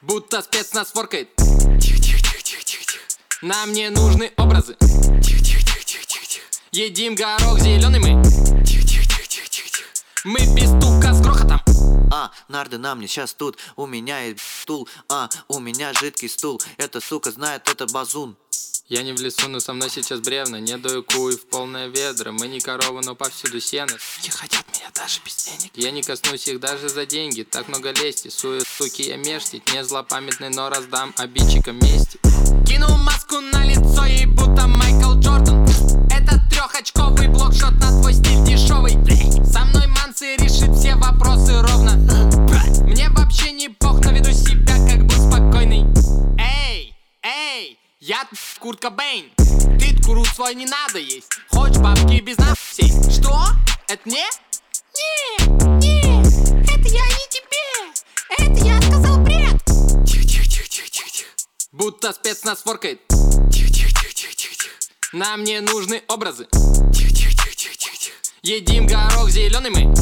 Будто 0.03 0.43
спецназ 0.43 0.93
форкает 0.93 1.29
Нам 3.43 3.73
не 3.73 3.91
нужны 3.91 4.33
образы 4.37 4.77
Едим 6.77 7.15
горох 7.15 7.59
зеленый 7.59 8.01
мы. 8.01 8.23
Мы 10.25 10.41
без 10.55 10.69
стука 10.69 11.15
с 11.15 11.23
грохотом. 11.23 11.63
А, 12.13 12.31
нарды 12.49 12.77
на 12.77 12.95
мне 12.95 13.09
сейчас 13.09 13.33
тут, 13.33 13.57
у 13.77 13.87
меня 13.87 14.21
есть 14.21 14.41
стул, 14.41 14.87
а, 15.09 15.31
у 15.49 15.59
меня 15.59 15.95
жидкий 15.95 16.29
стул, 16.29 16.61
эта 16.77 17.01
сука 17.01 17.31
знает, 17.31 17.67
это 17.71 17.87
базун. 17.87 18.37
Я 18.89 19.03
не 19.03 19.15
в 19.15 19.21
лесу, 19.23 19.49
но 19.49 19.59
со 19.59 19.73
мной 19.73 19.89
сейчас 19.89 20.21
бревна. 20.21 20.61
Не 20.61 20.77
даю 20.77 21.03
куй 21.03 21.37
в 21.37 21.47
полное 21.47 21.89
ведро 21.89 22.31
Мы 22.31 22.47
не 22.47 22.61
коровы, 22.61 23.01
но 23.03 23.15
повсюду 23.15 23.59
сено. 23.59 23.97
Не 24.23 24.29
хотят 24.29 24.65
меня 24.75 24.91
даже 24.95 25.21
без 25.25 25.35
денег. 25.47 25.73
Я 25.75 25.91
не 25.91 26.03
коснусь 26.03 26.47
их 26.47 26.61
даже 26.61 26.91
за 26.91 27.07
деньги. 27.07 27.43
Так 27.43 27.69
много 27.69 27.91
лести, 27.93 28.29
сую, 28.29 28.61
суки, 28.61 29.03
я 29.03 29.17
мештить 29.17 29.73
Не 29.73 29.83
злопамятный, 29.83 30.51
но 30.51 30.69
раздам 30.69 31.15
обидчикам 31.17 31.79
мести 31.79 32.21
Кинул 32.77 32.99
маску 32.99 33.41
на 33.41 33.65
лицо, 33.65 34.05
ей 34.05 34.27
будто 34.27 34.67
Майкл 34.67 35.15
Джордан 35.15 35.65
Это 36.11 36.39
трехочковый 36.51 37.27
блокшот 37.29 37.73
на 37.81 37.89
твой 37.89 38.13
стиль 38.13 38.45
дешевый 38.45 38.93
Со 39.47 39.65
мной 39.65 39.87
Манси 39.87 40.37
решит 40.37 40.77
все 40.77 40.95
вопросы 40.97 41.59
ровно 41.63 41.93
Мне 42.83 43.09
вообще 43.09 43.53
не 43.53 43.71
пох, 43.71 44.05
но 44.05 44.11
веду 44.11 44.31
себя 44.31 44.75
как 44.87 45.07
бы 45.07 45.15
спокойный 45.15 45.87
Эй, 46.39 46.95
эй, 47.23 47.79
я 48.01 48.19
Курт 48.61 48.81
Кобейн 48.81 49.31
Ты 49.79 49.99
куру 50.05 50.27
свой 50.27 50.55
не 50.55 50.67
надо 50.67 50.99
есть 50.99 51.33
Хочешь 51.49 51.79
бабки 51.79 52.21
без 52.21 52.37
нас 52.37 52.59
сесть 52.73 53.11
Что? 53.11 53.41
Это 53.89 54.03
мне? 54.05 54.27
Не, 54.95 55.47
не, 55.79 56.21
это 56.63 56.89
я 56.89 57.05
не 57.07 57.27
тебе. 57.31 58.37
Это 58.39 58.65
я 58.67 58.83
сказал. 58.83 59.06
Будто 61.79 62.15
спецназ 62.15 62.63
форкает 62.63 63.03
Нам 65.13 65.45
не 65.45 65.61
нужны 65.61 66.03
образы 66.09 66.49
Едим 68.43 68.87
горох 68.87 69.29
зеленый 69.29 69.71
мы 69.71 69.95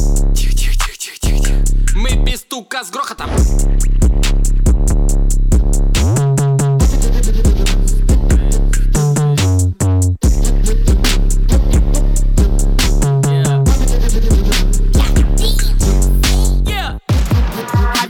Мы 1.93 2.23
без 2.23 2.39
стука 2.39 2.85
с 2.85 2.89
грохотом 2.91 3.29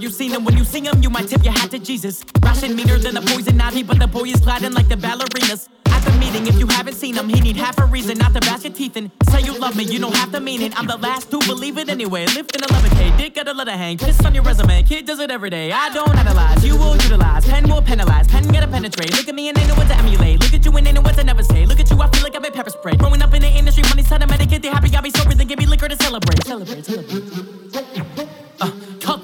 you 0.05 0.11
seen 0.11 0.29
him 0.29 0.45
when 0.45 0.55
you 0.55 0.63
sing 0.63 0.85
him? 0.85 1.01
You 1.01 1.09
might 1.09 1.27
tip 1.27 1.43
your 1.43 1.53
hat 1.53 1.71
to 1.71 1.79
Jesus. 1.79 2.23
Ration 2.43 2.75
meter 2.75 2.99
than 2.99 3.17
a 3.17 3.21
poison 3.21 3.59
ivy, 3.59 3.81
but 3.81 3.97
the 3.97 4.05
boy 4.05 4.25
is 4.25 4.39
gliding 4.39 4.73
like 4.73 4.87
the 4.87 4.95
ballerinas. 4.95 5.67
At 5.87 6.03
the 6.05 6.11
meeting, 6.19 6.45
if 6.45 6.59
you 6.59 6.67
haven't 6.67 6.93
seen 6.93 7.15
him, 7.15 7.27
he 7.27 7.41
need 7.41 7.55
half 7.55 7.79
a 7.79 7.85
reason 7.85 8.19
not 8.19 8.31
to 8.35 8.39
bash 8.41 8.63
your 8.65 8.73
teeth 8.73 8.97
in. 8.97 9.11
Say 9.31 9.41
you 9.41 9.57
love 9.57 9.75
me, 9.75 9.83
you 9.83 9.97
don't 9.97 10.15
have 10.15 10.31
to 10.33 10.39
mean 10.39 10.61
it. 10.61 10.77
I'm 10.77 10.85
the 10.85 10.97
last 10.97 11.31
to 11.31 11.39
believe 11.47 11.79
it 11.79 11.89
anyway. 11.89 12.27
Lifting 12.27 12.61
11k, 12.61 13.17
dick 13.17 13.33
got 13.33 13.47
a 13.47 13.53
letter 13.53 13.71
hang. 13.71 13.97
Piss 13.97 14.23
on 14.23 14.35
your 14.35 14.43
resume, 14.43 14.83
kid 14.83 15.07
does 15.07 15.19
it 15.19 15.31
every 15.31 15.49
day. 15.49 15.71
I 15.71 15.89
don't 15.89 16.15
analyze, 16.15 16.63
you 16.63 16.77
will 16.77 16.95
utilize. 16.97 17.43
Pen 17.45 17.67
will 17.67 17.81
penalize, 17.81 18.27
pen 18.27 18.47
gotta 18.49 18.67
penetrate. 18.67 19.11
Look 19.17 19.27
at 19.27 19.33
me 19.33 19.49
and 19.49 19.57
they 19.57 19.65
know 19.65 19.73
what 19.73 19.87
to 19.87 19.95
emulate. 19.95 20.39
Look 20.39 20.53
at 20.53 20.63
you 20.63 20.71
and 20.77 20.85
they 20.85 20.91
know 20.91 21.01
what 21.01 21.15
to 21.15 21.23
never 21.23 21.41
say. 21.41 21.65
Look 21.65 21.79
at 21.79 21.89
you, 21.89 21.99
I 21.99 22.07
feel 22.11 22.21
like 22.21 22.35
I've 22.35 22.43
been 22.43 22.53
pepper 22.53 22.69
sprayed. 22.69 22.99
Growing 22.99 23.23
up 23.23 23.33
in 23.33 23.41
the 23.41 23.49
industry, 23.49 23.83
money's 23.89 24.07
time 24.07 24.19
to 24.19 24.27
medicate. 24.27 24.61
They 24.61 24.69
happy, 24.69 24.89
got 24.89 25.03
me 25.03 25.09
sober, 25.09 25.33
then 25.33 25.47
give 25.47 25.57
me 25.57 25.65
liquor 25.65 25.87
to 25.87 25.95
celebrate. 25.95 26.45
Celebrate, 26.45 26.85
celebrate. 26.85 28.44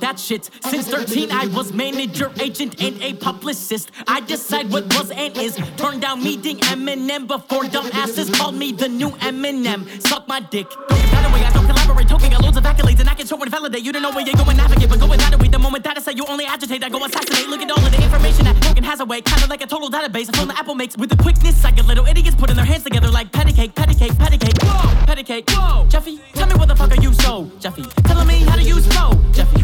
That 0.02 0.20
shit. 0.20 0.50
Since 0.66 0.88
13, 0.88 1.32
I 1.32 1.46
was 1.56 1.74
manager, 1.74 2.32
agent, 2.42 2.82
and 2.82 3.00
a 3.04 3.14
publicist. 3.14 3.92
I 4.08 4.20
decide 4.22 4.72
what 4.72 4.86
was 4.98 5.12
and 5.12 5.38
is. 5.38 5.56
Turn 5.78 6.00
down 6.00 6.24
meeting 6.24 6.58
Eminem 6.74 7.28
before 7.28 7.66
dumbasses 7.66 8.34
called 8.34 8.56
me 8.56 8.72
the 8.72 8.90
new 8.90 9.12
Eminem. 9.22 9.86
Suck 10.02 10.28
my 10.28 10.40
dick. 10.40 10.68
Don't 10.70 10.98
get 10.98 11.12
that 11.12 11.30
away. 11.30 11.46
I 11.46 11.54
don't 11.54 11.68
collaborate. 11.68 12.08
Token 12.10 12.32
got 12.32 12.42
loads 12.42 12.58
of 12.58 12.64
accolades, 12.64 13.00
and 13.00 13.10
I 13.10 13.14
can 13.14 13.28
show 13.28 13.40
and 13.40 13.52
validate. 13.52 13.84
You 13.84 13.92
don't 13.92 14.02
know 14.02 14.10
where 14.10 14.26
you're 14.26 14.36
going, 14.36 14.58
navigate, 14.58 14.90
but 14.90 15.00
going 15.00 15.20
that 15.20 15.40
way. 15.40 15.48
The 15.50 15.60
moment 15.60 15.84
that 15.84 15.98
I 15.98 16.02
say 16.02 16.14
you 16.14 16.26
only 16.26 16.46
agitate, 16.46 16.84
I 16.84 16.90
go 16.90 17.06
assassinate. 17.06 17.48
Look 17.48 17.62
at 17.62 17.70
all 17.70 17.86
of 17.86 17.92
the 17.92 18.02
information 18.04 18.46
that 18.46 18.60
Token 18.60 18.84
has 18.84 19.02
away. 19.02 19.22
Kinda 19.22 19.46
like 19.48 19.62
a 19.62 19.68
total 19.68 19.92
database. 19.92 20.30
A 20.30 20.32
phone 20.32 20.48
that 20.48 20.58
Apple 20.58 20.74
makes 20.74 20.98
with 20.98 21.12
the 21.12 21.18
quickness. 21.18 21.64
I 21.64 21.70
get 21.70 21.86
little 21.86 22.08
idiots 22.08 22.36
putting 22.36 22.56
their 22.56 22.66
hands 22.66 22.84
together 22.84 23.10
like 23.10 23.32
patty 23.32 23.54
cake, 23.54 23.76
patty 23.76 23.94
cake, 23.94 24.18
patty 24.18 24.40
cake. 24.40 24.58
Whoa, 24.64 25.06
patty 25.06 25.22
cake. 25.22 25.48
Whoa, 25.52 25.86
Jeffy, 25.88 26.20
tell 26.34 26.48
me 26.48 26.56
what 26.56 26.70
the 26.70 26.76
fuck 26.76 26.90
are 26.90 27.02
you 27.02 27.14
so, 27.14 27.52
Jeffy? 27.60 27.84
Telling 28.06 28.28
me 28.28 28.40
how 28.50 28.56
to 28.56 28.64
use 28.64 28.88
flow, 28.88 29.14
Jeffy. 29.32 29.61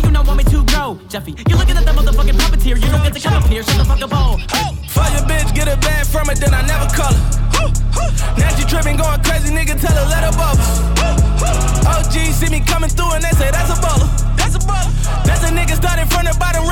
Do 0.00 0.06
you 0.06 0.12
not 0.12 0.26
want 0.26 0.38
me 0.38 0.44
to 0.44 0.64
grow, 0.64 0.98
Jeffy? 1.08 1.34
You're 1.48 1.58
looking 1.58 1.76
at 1.76 1.84
that 1.84 1.94
motherfucking 1.94 2.38
puppeteer. 2.38 2.76
You 2.80 2.90
don't 2.90 3.02
get 3.02 3.14
to 3.14 3.20
come 3.20 3.34
up 3.34 3.46
here. 3.46 3.62
Shut 3.62 3.78
the 3.78 3.84
fuck 3.84 4.02
up, 4.02 4.12
all. 4.12 4.38
Fuck 4.90 5.10
your 5.12 5.22
bitch, 5.26 5.54
get 5.54 5.68
a 5.68 5.76
bag 5.78 6.06
from 6.06 6.30
it, 6.30 6.38
then 6.38 6.54
I 6.54 6.62
never 6.66 6.86
call 6.94 7.12
her. 7.12 7.44
Now 8.38 8.50
she 8.56 8.64
tripping, 8.66 8.96
going 8.96 9.22
crazy, 9.22 9.54
nigga, 9.54 9.78
tell 9.78 9.94
her 9.94 10.06
let 10.10 10.24
her 10.26 10.34
bubble. 10.34 10.62
OG 11.86 12.14
see 12.34 12.50
me 12.50 12.60
coming 12.60 12.90
through 12.90 13.12
and 13.14 13.22
they 13.22 13.30
say 13.38 13.50
that's 13.50 13.70
a 13.70 13.78
baller. 13.78 14.08
That's 14.36 14.54
a 14.56 14.62
baller. 14.66 14.90
That's 15.24 15.44
a 15.44 15.50
nigga 15.54 15.76
starting 15.76 16.06
from 16.06 16.24
the 16.26 16.34
bottom, 16.38 16.66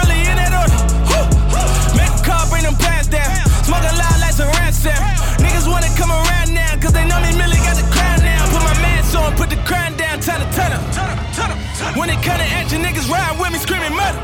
When 12.03 12.11
it 12.11 12.19
come 12.19 12.35
to 12.35 12.43
action, 12.59 12.83
niggas 12.83 13.07
ride 13.07 13.39
with 13.39 13.55
me 13.55 13.63
screaming 13.63 13.95
murder. 13.95 14.19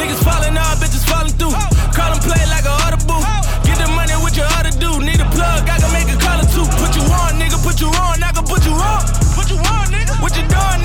Niggas 0.00 0.24
falling 0.24 0.56
off, 0.56 0.80
bitches 0.80 1.04
falling 1.04 1.36
through. 1.36 1.52
Call 1.92 2.16
them 2.16 2.20
play 2.24 2.40
like 2.48 2.64
a 2.64 2.72
audible. 2.80 3.20
Get 3.68 3.76
the 3.76 3.92
money 3.92 4.16
with 4.24 4.40
your 4.40 4.48
other 4.56 4.72
dude. 4.72 5.04
Need 5.04 5.20
a 5.20 5.28
plug, 5.36 5.68
I 5.68 5.76
can 5.76 5.92
make 5.92 6.08
a 6.08 6.16
call 6.16 6.40
or 6.40 6.48
two. 6.48 6.64
Put 6.80 6.96
you 6.96 7.04
on, 7.12 7.36
nigga, 7.36 7.60
put 7.60 7.76
you 7.76 7.92
on, 7.92 8.24
I 8.24 8.32
can 8.32 8.48
put 8.48 8.64
you 8.64 8.72
on. 8.72 9.04
Put 9.36 9.52
you 9.52 9.60
on, 9.68 9.92
nigga. 9.92 10.16
What 10.24 10.32
you 10.32 10.48
doing, 10.48 10.80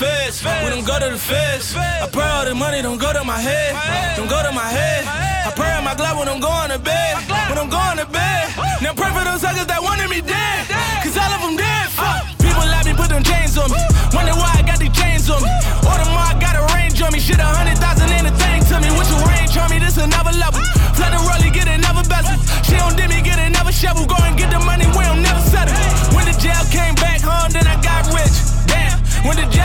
feds. 0.00 0.40
We 0.64 0.68
don't 0.72 0.86
go 0.88 0.96
to 0.96 1.08
the 1.12 1.20
feds. 1.20 1.76
I 1.76 2.08
pray 2.08 2.24
all 2.24 2.44
the 2.48 2.54
money 2.54 2.80
don't 2.80 2.96
go 2.96 3.12
to 3.12 3.22
my 3.22 3.36
head. 3.36 3.76
Don't 4.16 4.32
go 4.32 4.40
to 4.40 4.52
my 4.52 4.64
head. 4.64 5.04
I 5.44 5.52
pray 5.52 5.70
on 5.76 5.84
my 5.84 5.94
glove 5.94 6.16
when 6.16 6.28
I'm 6.28 6.40
going 6.40 6.72
to 6.72 6.80
bed. 6.80 7.20
When 7.52 7.58
I'm 7.60 7.68
going 7.68 7.98
to 8.00 8.08
bed. 8.08 8.48
Now 8.80 8.96
pray 8.96 9.12
for 9.12 9.24
those 9.28 9.44
suckers 9.44 9.68
that 9.68 9.80
wanted 9.84 10.08
me 10.08 10.24
dead. 10.24 10.64
Cause 11.04 11.20
all 11.20 11.28
of 11.36 11.40
them 11.44 11.56
dead. 11.60 11.86
Fuck. 11.92 12.24
People 12.40 12.64
let 12.64 12.88
me 12.88 12.96
put 12.96 13.12
them 13.12 13.20
chains 13.20 13.60
on 13.60 13.68
me. 13.68 13.76
Wonder 14.16 14.32
why 14.40 14.48
I 14.56 14.62
got 14.64 14.80
these 14.80 14.96
chains 14.96 15.28
on 15.28 15.44
me. 15.44 15.52
Or 15.84 15.96
the 16.00 16.08
more 16.08 16.24
I 16.24 16.32
got 16.40 16.56
a 16.56 16.64
range 16.72 16.96
on 17.04 17.12
me. 17.12 17.20
Shit, 17.20 17.36
a 17.36 17.44
hundred 17.44 17.76
thousand 17.76 18.08
ain't 18.08 18.24
a 18.24 18.32
thing 18.40 18.64
to 18.72 18.80
me. 18.80 18.88
With 18.96 19.10
your 19.12 19.20
range 19.28 19.52
on 19.60 19.68
me, 19.68 19.84
this 19.84 20.00
another 20.00 20.32
level. 20.40 20.64
Flood 20.96 21.12
the 21.12 21.20
rollie, 21.28 21.52
get 21.52 21.68
another 21.68 22.08
bezel. 22.08 22.40
She 22.64 22.80
dip 22.96 23.12
me, 23.12 23.20
get 23.20 23.36
another 23.36 23.72
shovel. 23.72 24.08
Go 24.08 24.16
and 24.24 24.32
get 24.40 24.48
the 24.48 24.60
money, 24.64 24.88
we 24.96 25.04
don't 25.04 25.20
never 25.20 25.44
settle. 25.44 25.76
When 26.16 26.24
the 26.24 26.36
jail 26.40 26.64
came 26.72 26.96
back 26.96 27.20
home, 27.20 27.52
then 27.52 27.68
I 27.68 27.76
got 27.84 28.08
rich. 28.16 28.32
Damn. 28.64 28.96
When 29.28 29.36
the 29.36 29.44
jail 29.52 29.59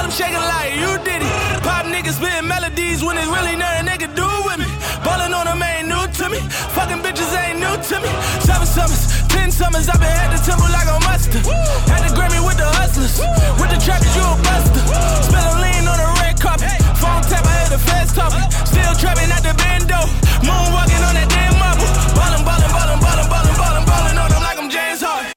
you 0.00 0.08
them 0.08 0.16
shaking 0.16 0.40
like 0.40 0.72
you 0.80 0.90
did 1.04 1.20
it. 1.20 1.32
Pop 1.62 1.84
niggas 1.84 2.16
spitting 2.16 2.48
melodies 2.48 3.04
when 3.04 3.16
it's 3.18 3.28
really 3.28 3.56
nothing 3.56 3.86
they 3.86 3.98
can 3.98 4.14
do 4.14 4.28
with 4.46 4.58
me. 4.58 4.68
Ballin' 5.04 5.34
on 5.34 5.44
them 5.44 5.62
ain't 5.62 5.88
new 5.88 6.04
to 6.20 6.24
me. 6.32 6.40
Fucking 6.72 7.00
bitches 7.04 7.28
ain't 7.36 7.60
new 7.60 7.74
to 7.76 7.96
me. 8.00 8.10
Seven 8.40 8.66
summers, 8.66 9.04
ten 9.28 9.50
summers, 9.50 9.88
I've 9.88 10.00
been 10.00 10.08
at 10.08 10.32
the 10.32 10.40
temple 10.40 10.68
like 10.72 10.88
a 10.88 10.96
mustard. 11.04 11.44
Had 11.92 12.00
the 12.06 12.10
Grammy 12.16 12.40
with 12.40 12.56
the 12.56 12.68
hustlers. 12.80 13.20
With 13.60 13.70
the 13.70 13.80
trappers, 13.80 14.14
you 14.16 14.24
a 14.24 14.36
buster. 14.40 14.82
Spillin' 15.26 15.60
lean 15.60 15.84
on 15.84 15.98
the 16.00 16.08
red 16.24 16.36
carpet. 16.40 16.72
Phone 16.96 17.20
tap, 17.28 17.44
I 17.44 17.52
hear 17.60 17.70
the 17.76 17.80
feds 17.80 18.12
talking. 18.16 18.46
Still 18.64 18.94
trapping 18.96 19.28
at 19.28 19.44
the 19.44 19.52
bando. 19.60 20.00
Moonwalking 20.40 21.02
on 21.04 21.14
that 21.18 21.28
damn 21.28 21.54
marble. 21.60 21.88
Ballin', 22.16 22.44
ballin', 22.44 22.72
ballin', 22.72 23.00
ballin', 23.04 23.28
ballin', 23.28 23.56
ballin', 23.60 23.84
ballin' 23.84 24.16
on 24.16 24.28
them 24.32 24.42
like 24.42 24.56
I'm 24.56 24.70
James 24.72 25.04
Harden. 25.04 25.32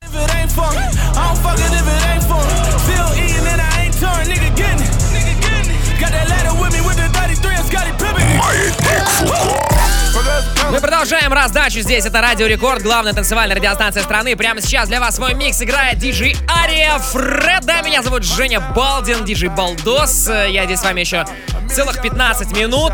If 0.00 0.14
it 0.14 0.30
ain't 0.40 0.52
for 0.52 0.68
me, 0.72 0.84
I 0.88 1.20
don't 1.28 1.40
fuck 1.44 1.60
it 1.60 1.68
if 1.68 1.84
it 1.84 2.02
ain't 2.08 2.24
for 2.24 2.40
me. 2.40 2.56
Still 2.84 3.23
torn, 4.00 4.26
nigga 4.26 4.50
getting 4.56 4.80
it. 4.80 4.92
Nigga 5.12 5.34
getting 5.40 5.70
it. 5.74 6.00
Got 6.00 6.12
that 6.12 6.28
ladder 6.28 6.54
with 6.60 6.72
me 6.72 6.80
with 6.86 6.96
the 6.96 7.08
33 7.12 7.54
and 7.54 7.66
Scotty 7.66 7.92
Pippen. 7.98 8.24
Мы 10.70 10.80
продолжаем 10.80 11.04
Продолжаем 11.04 11.34
раздачу 11.34 11.80
здесь. 11.80 12.06
Это 12.06 12.22
Радио 12.22 12.46
Рекорд, 12.46 12.82
главная 12.82 13.12
танцевальная 13.12 13.54
радиостанция 13.54 14.02
страны. 14.02 14.34
Прямо 14.36 14.62
сейчас 14.62 14.88
для 14.88 15.00
вас 15.00 15.16
свой 15.16 15.34
микс 15.34 15.60
играет 15.60 15.98
диджей 15.98 16.34
Ария 16.48 16.98
Фреда. 16.98 17.82
Меня 17.84 18.02
зовут 18.02 18.24
Женя 18.24 18.60
Балдин, 18.74 19.22
диджей 19.24 19.50
Балдос. 19.50 20.28
Я 20.28 20.64
здесь 20.64 20.80
с 20.80 20.82
вами 20.82 21.00
еще 21.00 21.26
целых 21.68 22.00
15 22.00 22.56
минут. 22.56 22.92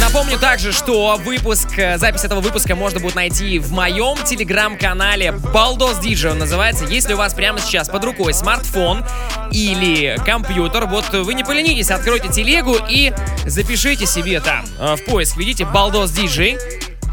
Напомню 0.00 0.38
также, 0.38 0.72
что 0.72 1.16
выпуск, 1.22 1.68
запись 1.96 2.24
этого 2.24 2.40
выпуска 2.40 2.74
можно 2.74 3.00
будет 3.00 3.14
найти 3.14 3.58
в 3.58 3.70
моем 3.72 4.16
телеграм-канале 4.24 5.32
Балдос 5.32 5.98
Диджей 5.98 6.32
он 6.32 6.38
называется. 6.38 6.86
Если 6.86 7.12
у 7.12 7.16
вас 7.16 7.34
прямо 7.34 7.60
сейчас 7.60 7.88
под 7.88 8.04
рукой 8.04 8.32
смартфон 8.32 9.04
или 9.52 10.16
компьютер, 10.24 10.86
вот 10.86 11.10
вы 11.10 11.34
не 11.34 11.44
поленитесь, 11.44 11.90
откройте 11.90 12.28
телегу 12.28 12.76
и 12.88 13.12
запишите 13.44 14.06
себе 14.06 14.40
там 14.40 14.64
э, 14.78 14.96
в 14.96 15.04
поиск, 15.04 15.36
видите, 15.36 15.64
Балдос 15.66 16.10
Диджей. 16.10 16.58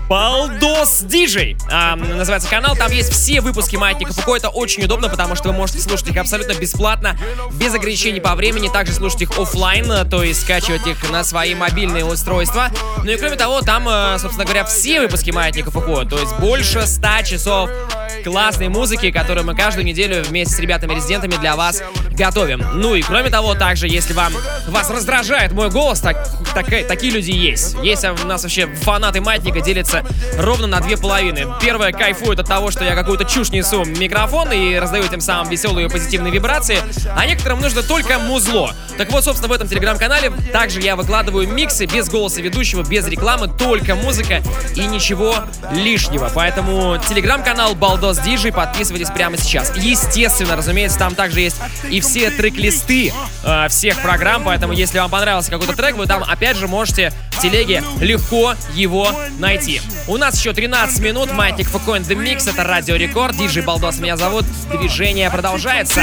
Балдос 0.08 1.02
Диджей 1.02 1.58
а, 1.70 1.96
называется 1.96 2.50
канал. 2.50 2.76
Там 2.76 2.92
есть 2.92 3.12
все 3.12 3.42
выпуски 3.42 3.76
Маятника 3.76 4.14
Фуко. 4.14 4.36
Это 4.36 4.50
очень 4.50 4.84
удобно, 4.84 5.10
потому 5.10 5.36
что 5.36 5.50
вы 5.50 5.54
можете 5.54 5.80
слушать 5.80 6.08
их 6.08 6.18
абсолютно 6.18 6.54
бесплатно, 6.54 7.18
без 7.54 7.74
ограничений 7.74 8.22
по 8.22 8.34
времени. 8.36 8.70
Также 8.70 8.94
слушать 8.94 9.24
их 9.24 9.38
офлайн, 9.38 10.08
то 10.10 10.24
есть 10.24 10.42
скачивать 10.42 10.88
их 10.88 11.10
на 11.10 11.24
свои 11.24 11.56
мобильные 11.56 12.06
устройства. 12.06 12.70
Ну 13.04 13.12
и 13.12 13.18
кроме 13.18 13.36
того, 13.36 13.62
там, 13.62 13.88
э, 13.88 14.18
собственно 14.20 14.46
говоря, 14.46 14.64
все 14.64 15.02
выпуски 15.02 15.32
Маятника 15.32 15.72
Фуко. 15.72 16.06
То 16.06 16.18
есть 16.18 16.36
больше 16.40 16.88
100 16.88 17.08
часов 17.26 17.70
классной 18.24 18.70
музыки, 18.70 19.12
которую 19.12 19.46
мы 19.46 19.56
каждую 19.56 19.86
неделю 19.86 20.24
вместе 20.24 20.56
с 20.56 20.60
ребятами-резидентами 20.60 21.36
для 21.36 21.56
вас 21.56 21.84
готовим. 22.12 22.64
Ну 22.74 22.96
и 22.96 23.02
кроме 23.02 23.30
того, 23.30 23.56
также, 23.56 23.88
если 23.88 24.14
вам 24.14 24.34
вас 24.68 24.90
раздражает 24.90 25.52
мой 25.52 25.70
голос, 25.70 26.00
так, 26.00 26.28
так, 26.54 26.66
такие 26.88 27.14
люди 27.14 27.32
есть. 27.32 27.76
Есть 27.84 28.04
у 28.04 28.28
нас 28.28 28.44
вообще 28.44 28.68
фанаты 28.68 29.22
Маятника 29.22 29.62
делятся 29.62 29.97
ровно 30.38 30.68
на 30.68 30.80
две 30.80 30.98
половины. 30.98 31.48
Первая 31.62 31.92
кайфует 31.92 32.40
от 32.40 32.48
того, 32.48 32.72
что 32.72 32.84
я 32.84 32.96
какую-то 32.96 33.26
чушь 33.26 33.50
несу 33.50 33.84
микрофон 33.86 34.52
и 34.52 34.76
раздаю 34.76 35.08
тем 35.08 35.22
самым 35.22 35.50
веселые 35.50 35.88
и 35.88 35.90
позитивные 35.90 36.32
вибрации, 36.32 36.80
а 37.16 37.26
некоторым 37.26 37.62
нужно 37.62 37.84
только 37.84 38.20
музло. 38.20 38.74
Так 38.98 39.12
вот, 39.12 39.24
собственно, 39.24 39.50
в 39.50 39.52
этом 39.54 39.68
телеграм-канале 39.68 40.32
также 40.52 40.82
я 40.82 40.96
выкладываю 40.96 41.48
миксы 41.48 41.86
без 41.86 42.10
голоса 42.10 42.42
ведущего, 42.42 42.84
без 42.84 43.08
рекламы, 43.08 43.48
только 43.48 43.96
музыка 43.96 44.42
и 44.76 44.86
ничего 44.86 45.36
лишнего. 45.72 46.32
Поэтому 46.34 46.98
телеграм-канал 47.08 47.76
Балдос 47.76 48.20
Диджей 48.20 48.52
подписывайтесь 48.52 49.10
прямо 49.10 49.38
сейчас. 49.38 49.72
Естественно, 49.76 50.56
разумеется, 50.56 50.98
там 50.98 51.16
также 51.16 51.42
есть 51.42 51.58
и 51.90 52.02
все 52.02 52.32
трек-листы 52.32 53.14
э, 53.44 53.68
всех 53.70 54.02
программ, 54.02 54.44
поэтому 54.44 54.74
если 54.74 55.00
вам 55.00 55.10
понравился 55.10 55.52
какой-то 55.52 55.76
трек, 55.76 55.96
вы 55.96 56.06
там 56.06 56.24
опять 56.24 56.58
же 56.58 56.68
можете 56.68 57.14
в 57.38 57.40
телеге 57.40 57.84
легко 58.02 58.56
его 58.74 59.12
найти. 59.38 59.80
У 60.08 60.18
нас 60.18 60.40
еще 60.40 60.54
13 60.54 61.00
минут, 61.00 61.32
Маятник 61.32 61.68
Фукоин 61.70 62.02
The 62.02 62.16
Mix, 62.16 62.50
это 62.50 62.64
Радио 62.64 62.96
Рекорд, 62.96 63.38
Диджей 63.38 63.64
Балдос 63.64 64.00
меня 64.00 64.18
зовут, 64.18 64.46
движение 64.72 65.30
продолжается. 65.30 66.02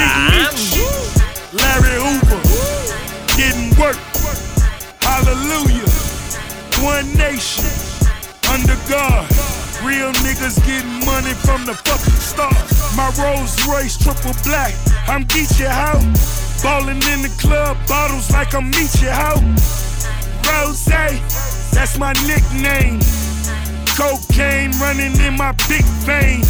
Larry 1.53 1.99
Hoover, 1.99 2.41
getting 3.37 3.76
work. 3.78 3.97
Hallelujah. 5.03 5.85
One 6.82 7.12
nation, 7.16 7.64
under 8.53 8.76
God. 8.89 9.26
Real 9.85 10.12
niggas 10.24 10.59
getting 10.66 11.05
money 11.05 11.35
from 11.45 11.64
the 11.66 11.74
fucking 11.74 12.20
start. 12.20 12.55
My 12.97 13.11
Rolls 13.22 13.55
Royce 13.66 13.97
triple 13.97 14.35
black. 14.45 14.74
I'm 15.07 15.24
Geechee 15.26 15.66
how? 15.66 15.99
Ballin' 16.62 17.03
in 17.12 17.22
the 17.22 17.32
club, 17.39 17.76
bottles 17.87 18.30
like 18.30 18.55
I'm 18.55 18.70
Meechee 18.72 19.11
how? 19.11 19.37
Rose, 20.49 20.84
that's 20.84 21.99
my 21.99 22.12
nickname. 22.26 23.01
Cocaine 23.97 24.72
running 24.80 25.14
in 25.20 25.36
my 25.36 25.53
big 25.68 25.84
vein. 26.05 26.42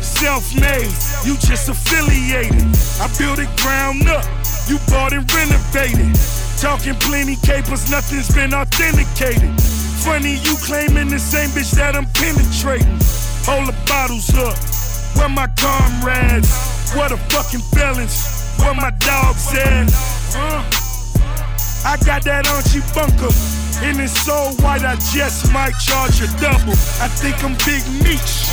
Self-made, 0.00 0.92
you 1.24 1.36
just 1.38 1.68
affiliated. 1.68 2.64
I 3.00 3.08
built 3.18 3.38
it 3.38 3.48
ground 3.60 4.08
up, 4.08 4.24
you 4.68 4.78
bought 4.88 5.12
and 5.12 5.30
renovated. 5.32 6.16
Talking 6.58 6.94
plenty 6.96 7.36
capers, 7.36 7.90
nothing's 7.90 8.34
been 8.34 8.52
authenticated. 8.52 9.50
Funny 10.04 10.36
you 10.36 10.56
claiming 10.64 11.08
the 11.08 11.18
same 11.18 11.50
bitch 11.50 11.72
that 11.76 11.96
I'm 11.96 12.06
penetrating. 12.12 13.00
Hold 13.44 13.68
the 13.68 13.76
bottles 13.86 14.28
up, 14.36 14.56
where 15.16 15.28
my 15.28 15.48
comrades? 15.56 16.50
What 16.94 17.12
a 17.12 17.16
fucking 17.16 17.60
felons, 17.60 18.56
where 18.58 18.74
my 18.74 18.90
dogs 19.00 19.52
at? 19.54 20.89
I 21.84 21.96
got 22.04 22.24
that 22.24 22.46
Archie 22.48 22.84
bunker. 22.92 23.32
And 23.80 23.98
it's 23.98 24.12
so 24.12 24.52
white, 24.60 24.84
I 24.84 24.96
just 25.08 25.50
might 25.52 25.72
charge 25.80 26.20
a 26.20 26.28
double. 26.36 26.76
I 27.00 27.08
think 27.08 27.40
I'm 27.42 27.56
Big 27.64 27.80
Meech. 28.04 28.52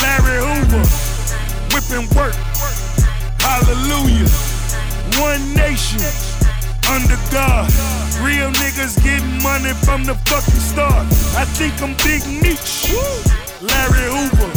Larry 0.00 0.40
Hoover. 0.40 0.84
Whipping 1.76 2.08
work. 2.16 2.32
Hallelujah. 3.44 4.28
One 5.20 5.52
nation. 5.52 6.00
Under 6.88 7.20
God. 7.28 7.68
Real 8.24 8.48
niggas 8.56 8.96
getting 9.04 9.42
money 9.42 9.76
from 9.84 10.04
the 10.04 10.14
fucking 10.24 10.64
start. 10.64 11.04
I 11.36 11.44
think 11.44 11.76
I'm 11.84 11.92
Big 12.00 12.24
Meech. 12.40 12.88
Larry 13.60 14.08
Hoover. 14.08 14.48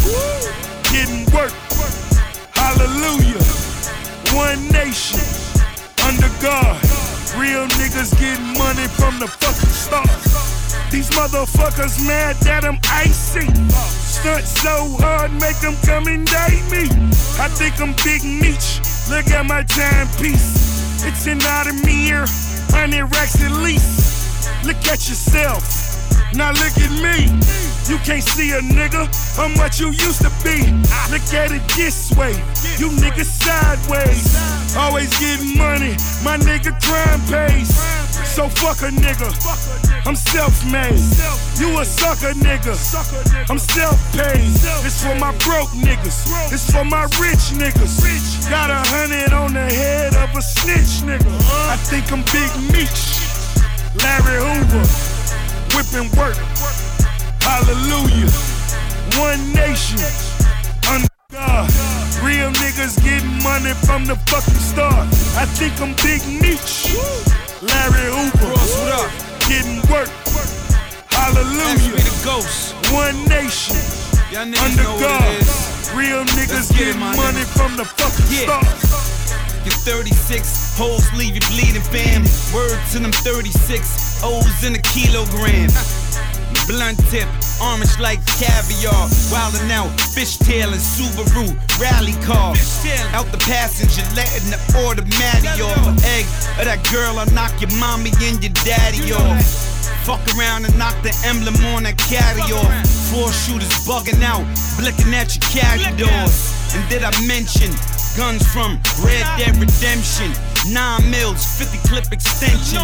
Getting 0.88 1.28
work. 1.36 1.52
Hallelujah. 2.56 3.44
One 4.32 4.64
nation. 4.72 5.20
Under 6.08 6.32
God. 6.42 6.80
Real 7.40 7.66
niggas 7.80 8.12
getting 8.20 8.58
money 8.58 8.88
from 9.00 9.20
the 9.20 9.28
fucking 9.28 9.70
start. 9.70 10.10
These 10.92 11.10
motherfuckers 11.12 12.06
mad 12.06 12.36
that 12.44 12.66
I'm 12.66 12.80
icy. 12.92 13.48
Stunt 13.72 14.46
so 14.46 14.98
hard, 15.00 15.32
make 15.40 15.58
them 15.60 15.76
come 15.86 16.08
and 16.08 16.28
date 16.28 16.66
me. 16.68 16.92
I 17.40 17.48
think 17.48 17.80
I'm 17.80 17.96
Big 18.04 18.24
Meech. 18.24 18.84
Look 19.10 19.28
at 19.32 19.46
my 19.46 19.64
timepiece. 19.64 21.04
It's 21.08 21.26
an 21.28 21.40
Audemir, 21.40 22.28
100 22.72 23.06
racks 23.16 23.42
at 23.42 23.52
least. 23.64 24.66
Look 24.66 24.78
at 24.88 25.08
yourself. 25.08 25.91
Now 26.34 26.52
look 26.52 26.78
at 26.80 26.92
me. 27.04 27.28
You 27.92 27.98
can't 28.00 28.24
see 28.24 28.52
a 28.52 28.62
nigga 28.62 29.04
how 29.36 29.50
much 29.60 29.80
you 29.80 29.88
used 29.88 30.22
to 30.22 30.32
be. 30.44 30.64
Look 31.12 31.28
at 31.34 31.52
it 31.52 31.62
this 31.76 32.12
way. 32.16 32.32
You 32.80 32.88
niggas 33.04 33.28
sideways. 33.28 34.32
Always 34.78 35.12
getting 35.20 35.58
money. 35.58 35.92
My 36.24 36.38
nigga 36.38 36.72
crime 36.80 37.20
pays. 37.28 37.76
So 38.32 38.48
fuck 38.48 38.80
a 38.82 38.92
nigga. 38.96 39.28
I'm 40.08 40.16
self-made. 40.16 41.04
You 41.60 41.80
a 41.80 41.86
sucker 41.86 42.34
nigga. 42.40 42.80
I'm 43.50 43.60
self-paid. 43.60 44.56
It's 44.86 45.04
for 45.04 45.16
my 45.16 45.32
broke 45.44 45.76
niggas. 45.76 46.32
It's 46.54 46.72
for 46.72 46.86
my 46.86 47.04
rich 47.20 47.52
niggas. 47.60 48.50
Got 48.50 48.70
a 48.70 48.80
hundred 48.88 49.34
on 49.34 49.54
the 49.54 49.68
head 49.68 50.16
of 50.16 50.34
a 50.36 50.42
snitch 50.42 51.04
nigga. 51.04 51.28
I 51.68 51.76
think 51.76 52.12
I'm 52.12 52.24
Big 52.32 52.52
Meech. 52.72 53.20
Larry 54.00 54.40
Hoover 54.40 55.21
whipping 55.76 56.10
work. 56.18 56.36
Hallelujah. 57.42 58.30
One 59.20 59.42
nation. 59.54 60.00
Under 60.90 61.08
God. 61.32 61.70
Real 62.24 62.52
niggas 62.62 63.02
getting 63.04 63.42
money 63.44 63.74
from 63.86 64.06
the 64.06 64.16
fucking 64.28 64.62
start. 64.62 65.08
I 65.36 65.46
think 65.46 65.80
I'm 65.82 65.94
Big 66.04 66.22
Meech. 66.28 66.94
Larry 67.62 68.08
Hoover. 68.12 68.54
Getting 69.48 69.82
work. 69.92 70.10
Hallelujah. 71.10 72.00
One 72.94 73.18
nation. 73.28 73.78
Under 74.36 74.84
God. 74.84 75.36
Real 75.96 76.24
niggas 76.26 76.72
getting 76.78 77.00
money 77.00 77.44
from 77.44 77.76
the 77.76 77.86
fucking 77.86 78.48
start. 78.48 79.11
You're 79.86 80.04
36, 80.04 80.78
hoes 80.78 81.12
leave 81.14 81.34
you 81.34 81.42
bleeding, 81.50 81.82
fam. 81.82 82.22
Word 82.54 82.78
to 82.92 83.00
them 83.00 83.12
36, 83.12 84.22
O's 84.24 84.64
in 84.64 84.76
a 84.76 84.82
kilogram. 84.94 85.70
Blunt 86.68 87.00
tip, 87.10 87.28
orange 87.58 87.98
like 87.98 88.22
caviar. 88.38 89.10
Wildin' 89.34 89.72
out, 89.72 89.90
fishtail 90.14 90.70
and 90.70 90.82
Subaru 90.82 91.58
rally 91.82 92.14
car. 92.22 92.54
Out 93.18 93.32
the 93.32 93.42
passenger, 93.42 94.06
letting 94.14 94.54
the 94.54 94.60
automatic 94.86 95.58
off. 95.66 95.98
Egg 96.14 96.26
of 96.60 96.66
that 96.70 96.86
girl, 96.92 97.18
I'll 97.18 97.32
knock 97.34 97.54
your 97.60 97.74
mommy 97.80 98.12
and 98.22 98.44
your 98.44 98.54
daddy 98.62 99.12
off. 99.14 99.42
Fuck 100.06 100.22
around 100.38 100.66
and 100.66 100.78
knock 100.78 101.02
the 101.02 101.16
emblem 101.26 101.56
on 101.74 101.84
that 101.84 101.98
caddy 101.98 102.54
off. 102.54 102.70
Four 103.10 103.32
shooters 103.32 103.74
bugging 103.88 104.22
out, 104.22 104.46
blicking 104.78 105.14
at 105.14 105.34
your 105.34 105.46
carry 105.50 105.90
doors. 105.98 106.54
And 106.76 106.88
did 106.90 107.04
I 107.04 107.12
mention 107.26 107.72
guns 108.18 108.46
from 108.52 108.80
Red 109.04 109.26
Dead 109.38 109.56
Redemption? 109.58 110.32
Nine 110.72 111.10
mils, 111.10 111.46
50 111.58 111.78
clip 111.88 112.12
extensions. 112.12 112.78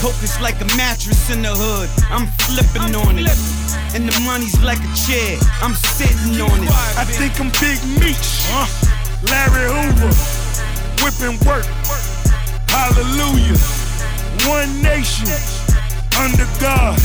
Coke 0.00 0.22
is 0.22 0.38
like 0.40 0.60
a 0.60 0.68
mattress 0.76 1.30
in 1.30 1.42
the 1.42 1.54
hood. 1.54 1.88
I'm 2.10 2.26
flipping 2.44 2.94
on 2.94 3.18
it. 3.18 3.30
And 3.94 4.08
the 4.08 4.20
money's 4.20 4.58
like 4.62 4.80
a 4.80 4.92
chair. 4.94 5.38
I'm 5.60 5.74
sitting 5.74 6.40
on 6.40 6.62
it. 6.62 6.72
I 6.96 7.04
think 7.04 7.38
I'm 7.40 7.50
Big 7.60 7.78
Meech. 8.00 8.48
Larry 9.30 9.68
Hoover. 9.70 10.12
Whipping 11.02 11.38
work. 11.46 11.66
Hallelujah. 12.68 13.58
One 14.48 14.82
nation. 14.82 15.28
under 16.18 16.46
God. 16.60 16.98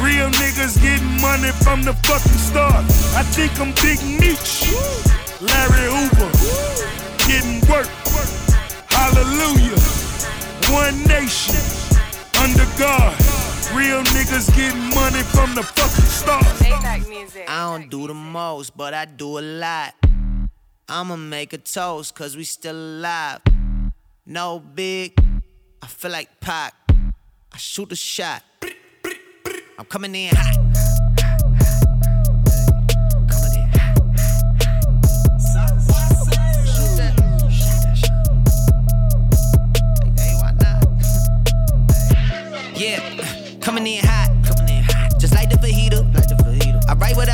Real 0.00 0.30
niggas 0.40 0.80
getting 0.80 1.20
money 1.20 1.50
from 1.62 1.82
the 1.82 1.92
fucking 2.06 2.38
start. 2.38 2.84
I 3.14 3.22
think 3.22 3.58
I'm 3.60 3.72
Big 3.82 3.98
Meech, 4.02 4.70
Larry 5.40 5.86
Hoover, 5.90 6.30
getting 7.32 7.60
work. 7.72 7.88
Hallelujah. 8.92 9.80
One 10.68 10.96
nation 11.04 11.56
under 12.42 12.66
God. 12.76 13.16
Real 13.72 14.02
niggas 14.12 14.54
getting 14.54 14.90
money 14.90 15.22
from 15.34 15.54
the 15.54 15.62
fucking 15.62 16.10
start. 16.20 16.44
I 17.48 17.58
don't 17.70 17.88
do 17.88 18.06
the 18.06 18.14
most, 18.14 18.76
but 18.76 18.92
I 18.92 19.06
do 19.06 19.38
a 19.38 19.44
lot. 19.64 19.94
I'ma 20.88 21.16
make 21.16 21.54
a 21.54 21.58
toast, 21.58 22.14
cause 22.14 22.36
we 22.36 22.44
still 22.44 22.76
alive. 22.76 23.40
No 24.26 24.60
big, 24.60 25.14
I 25.80 25.86
feel 25.86 26.10
like 26.10 26.28
Pac. 26.40 26.74
I 26.90 27.56
shoot 27.56 27.90
a 27.92 27.96
shot. 27.96 28.42
I'm 29.78 29.86
coming 29.86 30.14
in 30.14 30.34
hot. 30.36 30.91
In 43.86 44.04
hot. 44.04 44.30
Coming 44.44 44.78
in 44.78 44.84
hot. 44.84 45.18
Just 45.18 45.34
like 45.34 45.50
the 45.50 45.56
fajita. 45.56 46.02
Like 46.14 46.28
the 46.28 46.34
fajita. 46.34 46.88
I 46.88 46.94
write 46.94 47.16
what 47.16 47.28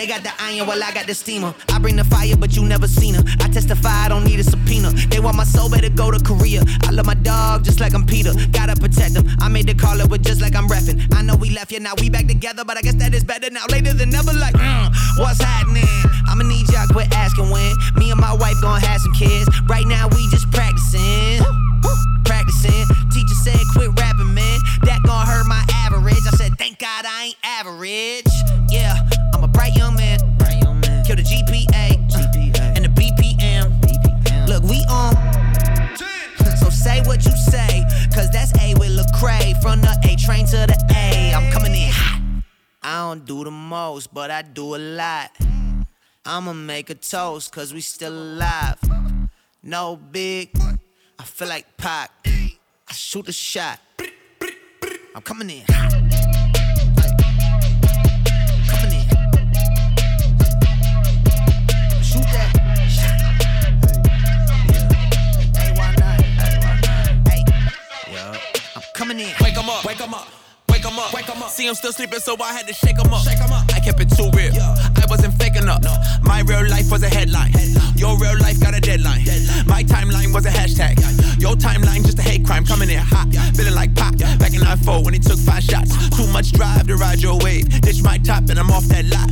they 0.00 0.06
got 0.06 0.22
the 0.22 0.32
iron 0.40 0.66
while 0.66 0.82
I 0.82 0.94
got 0.94 1.06
the 1.06 1.12
steamer. 1.12 1.52
I 1.68 1.78
bring 1.78 1.96
the 1.96 2.04
fire, 2.04 2.34
but 2.34 2.56
you 2.56 2.64
never 2.64 2.88
seen 2.88 3.12
her. 3.12 3.22
I 3.40 3.48
testify, 3.48 4.06
I 4.06 4.08
don't 4.08 4.24
need 4.24 4.40
a 4.40 4.42
subpoena. 4.42 4.92
They 5.12 5.20
want 5.20 5.36
my 5.36 5.44
soul, 5.44 5.68
better 5.68 5.90
go 5.90 6.10
to 6.10 6.18
Korea. 6.18 6.62
I 6.88 6.90
love 6.90 7.04
my 7.04 7.12
dog 7.20 7.64
just 7.64 7.80
like 7.80 7.92
I'm 7.92 8.06
Peter. 8.06 8.32
Gotta 8.50 8.80
protect 8.80 9.12
them. 9.12 9.28
I 9.40 9.48
made 9.48 9.66
the 9.66 9.74
call 9.74 10.00
it 10.00 10.08
with 10.08 10.24
just 10.24 10.40
like 10.40 10.56
I'm 10.56 10.68
reppin'. 10.68 11.14
I 11.14 11.20
know 11.20 11.36
we 11.36 11.50
left, 11.50 11.70
yeah, 11.70 11.80
now 11.80 11.92
we 12.00 12.08
back 12.08 12.26
together, 12.28 12.64
but 12.64 12.78
I 12.78 12.80
guess 12.80 12.94
that 12.94 13.12
is 13.12 13.24
better 13.24 13.50
now. 13.50 13.66
Later 13.68 13.92
than 13.92 14.08
never, 14.08 14.32
like, 14.32 14.54
mm, 14.54 14.88
what's 15.18 15.42
happening? 15.42 15.84
I'ma 16.26 16.44
need 16.44 16.66
y'all 16.72 16.88
quit 16.88 17.12
asking 17.12 17.50
when. 17.50 17.76
Me 17.96 18.10
and 18.10 18.18
my 18.18 18.32
wife 18.32 18.56
gonna 18.62 18.80
have 18.80 19.02
some 19.02 19.12
kids. 19.12 19.50
Right 19.68 19.86
now, 19.86 20.08
we 20.08 20.26
just 20.30 20.50
practicing. 20.50 21.44
Practicing. 22.24 22.88
Teacher 23.12 23.36
said, 23.44 23.60
quit 23.76 23.92
rapping, 24.00 24.32
man. 24.32 24.60
That 24.80 25.02
gon' 25.04 25.26
hurt 25.26 25.44
my 25.44 25.62
average. 25.84 26.24
I 26.24 26.32
said, 26.40 26.56
thank 26.56 26.78
God 26.78 27.04
I 27.04 27.24
ain't 27.24 27.36
average. 27.44 28.59
I'm 29.60 29.66
a 29.66 29.68
bright 29.68 29.76
young 29.76 29.94
man. 29.94 31.04
Kill 31.04 31.16
the 31.16 31.22
GPA, 31.22 31.92
uh, 32.14 32.74
and 32.76 32.84
the 32.84 32.88
BPM. 32.88 34.48
Look, 34.48 34.62
we 34.64 34.84
on. 34.88 35.14
So 36.56 36.70
say 36.70 37.02
what 37.02 37.24
you 37.26 37.32
say, 37.32 37.84
cause 38.14 38.30
that's 38.30 38.52
A 38.58 38.74
with 38.74 38.96
Lecrae. 38.98 39.60
From 39.60 39.82
the 39.82 39.98
A 40.04 40.16
train 40.16 40.46
to 40.46 40.66
the 40.66 40.78
A. 40.96 41.34
I'm 41.34 41.52
coming 41.52 41.74
in 41.74 41.90
hot. 41.92 42.22
I 42.82 42.98
don't 43.08 43.26
do 43.26 43.44
the 43.44 43.50
most, 43.50 44.14
but 44.14 44.30
I 44.30 44.42
do 44.42 44.76
a 44.76 44.78
lot. 44.78 45.30
I'ma 46.24 46.52
make 46.54 46.88
a 46.90 46.94
toast, 46.94 47.52
cause 47.52 47.74
we 47.74 47.80
still 47.80 48.12
alive. 48.12 48.78
No 49.62 49.96
big, 49.96 50.56
I 51.18 51.24
feel 51.24 51.48
like 51.48 51.76
Pac. 51.76 52.10
I 52.24 52.92
shoot 52.92 53.28
a 53.28 53.32
shot. 53.32 53.78
I'm 55.14 55.22
coming 55.22 55.50
in 55.50 55.64
hot. 55.68 55.99
Wake 69.90 70.00
'em 70.02 70.14
up, 70.14 70.28
Wake 70.68 70.86
'em 70.86 70.86
up. 70.86 70.86
Wake 70.86 70.86
'em 70.86 70.98
up, 71.00 71.12
wake 71.12 71.28
'em 71.28 71.42
up. 71.42 71.50
See 71.50 71.66
him 71.66 71.74
still 71.74 71.92
sleeping, 71.92 72.20
so 72.20 72.36
I 72.40 72.52
had 72.52 72.68
to 72.68 72.72
shake 72.72 72.96
'em 73.04 73.12
up. 73.12 73.24
Shake 73.24 73.40
'em 73.40 73.50
up. 73.50 73.64
I 73.74 73.80
kept 73.80 73.98
it 73.98 74.08
too 74.08 74.30
real. 74.30 74.54
I 74.54 75.04
wasn't 75.08 75.36
faking 75.36 75.68
up. 75.68 75.82
My 76.22 76.42
real 76.42 76.64
life 76.68 76.88
was 76.92 77.02
a 77.02 77.08
headline. 77.08 77.52
Your 77.96 78.16
real 78.16 78.38
life 78.38 78.60
got 78.60 78.76
a 78.76 78.80
deadline. 78.80 79.26
My 79.66 79.82
timeline 79.82 80.32
was 80.32 80.46
a 80.46 80.50
hashtag. 80.50 80.94
Your 81.42 81.56
timeline 81.56 82.04
just 82.04 82.20
a 82.20 82.22
hate 82.22 82.46
crime 82.46 82.64
coming 82.64 82.88
in 82.88 82.98
hot. 83.00 83.26
Yeah. 83.32 83.50
Feeling 83.50 83.74
like 83.74 83.92
pop. 83.96 84.16
Back 84.38 84.54
in 84.54 84.62
94 84.62 85.02
when 85.02 85.12
he 85.12 85.18
took 85.18 85.40
five 85.40 85.64
shots. 85.64 85.90
Uh-huh. 85.90 86.16
Too 86.18 86.26
much 86.28 86.52
drive 86.52 86.86
to 86.86 86.96
ride 86.96 87.20
your 87.20 87.36
wave. 87.38 87.68
Ditch 87.80 88.00
my 88.00 88.18
top 88.18 88.48
and 88.48 88.60
I'm 88.60 88.70
off 88.70 88.84
that 88.94 89.06
lot. 89.06 89.30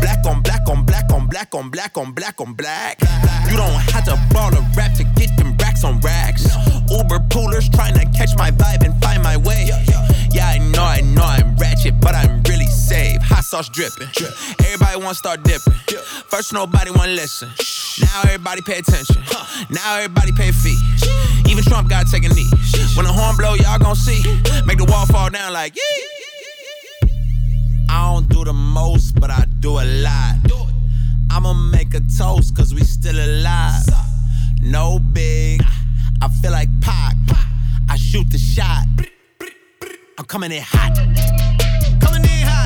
Black 0.00 0.24
on 0.24 0.40
black 0.40 0.66
on 0.66 0.86
black 0.86 1.12
on 1.12 1.26
black 1.26 1.54
on 1.54 1.68
black 1.68 1.98
on 1.98 2.12
black 2.12 2.40
on 2.40 2.54
black. 2.54 3.02
You 3.50 3.58
don't 3.58 3.74
have 3.92 4.06
to 4.06 4.16
ball 4.32 4.54
a 4.54 4.62
rap 4.74 4.94
to 4.94 5.04
get 5.04 5.41
them 5.82 6.00
racks. 6.00 6.44
Uber 6.90 7.18
poolers 7.28 7.72
trying 7.72 7.94
to 7.94 8.04
catch 8.16 8.36
my 8.36 8.50
vibe 8.50 8.84
and 8.84 9.00
find 9.02 9.22
my 9.22 9.36
way. 9.36 9.68
Yeah, 10.30 10.46
I 10.46 10.58
know, 10.58 10.84
I 10.84 11.00
know 11.00 11.24
I'm 11.24 11.56
ratchet, 11.56 12.00
but 12.00 12.14
I'm 12.14 12.42
really 12.44 12.66
safe. 12.66 13.20
Hot 13.22 13.44
sauce 13.44 13.68
dripping. 13.68 14.08
Everybody 14.64 14.96
wanna 14.96 15.14
start 15.14 15.42
dipping. 15.42 15.74
First, 16.28 16.52
nobody 16.52 16.90
wanna 16.90 17.12
listen. 17.12 17.50
Now 18.00 18.22
everybody 18.24 18.62
pay 18.62 18.78
attention. 18.78 19.22
Now 19.70 19.96
everybody 19.96 20.32
pay 20.32 20.52
fee. 20.52 20.78
Even 21.48 21.64
Trump 21.64 21.88
gotta 21.90 22.10
take 22.10 22.24
a 22.24 22.32
knee. 22.34 22.48
When 22.96 23.06
the 23.06 23.12
horn 23.12 23.36
blow, 23.36 23.54
y'all 23.54 23.78
gon' 23.78 23.96
see. 23.96 24.22
Make 24.64 24.78
the 24.78 24.86
wall 24.88 25.06
fall 25.06 25.30
down 25.30 25.52
like 25.52 25.74
yee. 25.76 27.08
I 27.88 28.12
don't 28.12 28.28
do 28.28 28.44
the 28.44 28.52
most, 28.52 29.20
but 29.20 29.30
I 29.30 29.44
do 29.60 29.78
a 29.78 29.84
lot. 30.02 30.36
I'ma 31.30 31.52
make 31.52 31.94
a 31.94 32.00
toast, 32.00 32.56
cause 32.56 32.72
we 32.74 32.84
still 32.84 33.16
alive. 33.16 34.11
No 34.62 35.00
big, 35.00 35.60
I 36.22 36.28
feel 36.28 36.52
like 36.52 36.68
Pac. 36.80 37.16
I 37.90 37.96
shoot 37.96 38.30
the 38.30 38.38
shot. 38.38 38.86
I'm 40.16 40.24
coming 40.26 40.52
in 40.52 40.62
hot. 40.64 40.94
Coming 42.00 42.22
in 42.22 42.46
hot, 42.46 42.61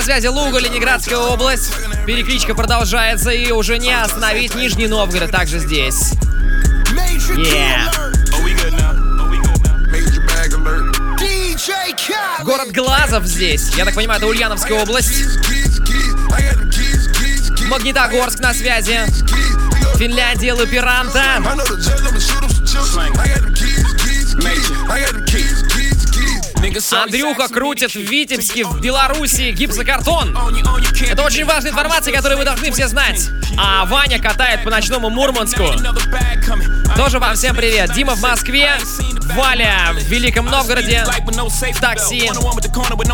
на 0.00 0.04
связи 0.04 0.28
Луга, 0.28 0.58
Ленинградская 0.58 1.18
область. 1.18 1.74
Перекличка 2.06 2.54
продолжается 2.54 3.30
и 3.32 3.50
уже 3.50 3.76
не 3.76 3.92
остановить 3.92 4.54
Нижний 4.54 4.86
Новгород 4.86 5.30
также 5.30 5.58
здесь. 5.58 6.12
Yeah. 7.36 7.84
Город 12.44 12.72
Глазов 12.72 13.26
здесь. 13.26 13.74
Я 13.76 13.84
так 13.84 13.94
понимаю, 13.94 14.18
это 14.18 14.26
Ульяновская 14.26 14.82
область. 14.82 15.22
Магнитогорск 17.66 18.38
на 18.38 18.54
связи. 18.54 19.00
Финляндия, 19.98 20.54
Лаперанта. 20.54 21.42
Андрюха 26.92 27.48
крутит 27.48 27.92
в 27.92 28.00
Витебске, 28.00 28.64
в 28.64 28.80
Беларуси 28.80 29.50
гипсокартон. 29.52 30.36
Это 31.08 31.22
очень 31.22 31.44
важная 31.44 31.72
информация, 31.72 32.14
которую 32.14 32.38
вы 32.38 32.44
должны 32.44 32.70
все 32.72 32.88
знать. 32.88 33.28
А 33.58 33.84
Ваня 33.86 34.20
катает 34.20 34.64
по 34.64 34.70
ночному 34.70 35.10
Мурманску. 35.10 35.64
Тоже 36.96 37.18
вам 37.18 37.34
всем 37.34 37.56
привет. 37.56 37.92
Дима 37.92 38.14
в 38.14 38.20
Москве, 38.20 38.72
Валя 39.36 39.90
в 39.92 40.02
Великом 40.04 40.46
Новгороде, 40.46 41.04
в 41.04 41.80
такси. 41.80 42.30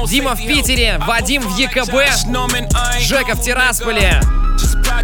Дима 0.09 0.34
в 0.34 0.38
Питере, 0.38 0.98
Вадим 1.07 1.42
в 1.42 1.57
ЕКБ, 1.57 3.00
Жека 3.00 3.34
в 3.34 3.42
Тирасполе. 3.42 4.20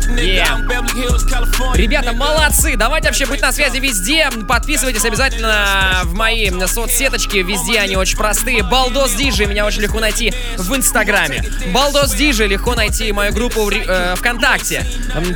Yeah. 0.07 1.77
Ребята, 1.77 2.13
молодцы! 2.13 2.77
Давайте 2.77 3.09
вообще 3.09 3.27
быть 3.27 3.41
на 3.41 3.53
связи 3.53 3.79
везде. 3.79 4.29
Подписывайтесь 4.49 5.05
обязательно 5.05 6.01
в 6.05 6.15
мои 6.15 6.51
соцсеточки. 6.67 7.39
Везде 7.39 7.81
они 7.81 7.97
очень 7.97 8.17
простые. 8.17 8.63
Балдос 8.63 9.13
Диджи 9.15 9.47
меня 9.47 9.65
очень 9.65 9.83
легко 9.83 10.01
найти 10.01 10.33
в 10.57 10.75
Инстаграме. 10.77 11.45
Балдос 11.73 12.13
Диджи 12.15 12.47
легко 12.47 12.75
найти 12.75 13.13
мою 13.13 13.33
группу 13.33 13.65
в 13.65 13.71
э, 13.71 14.15
ВКонтакте. 14.17 14.87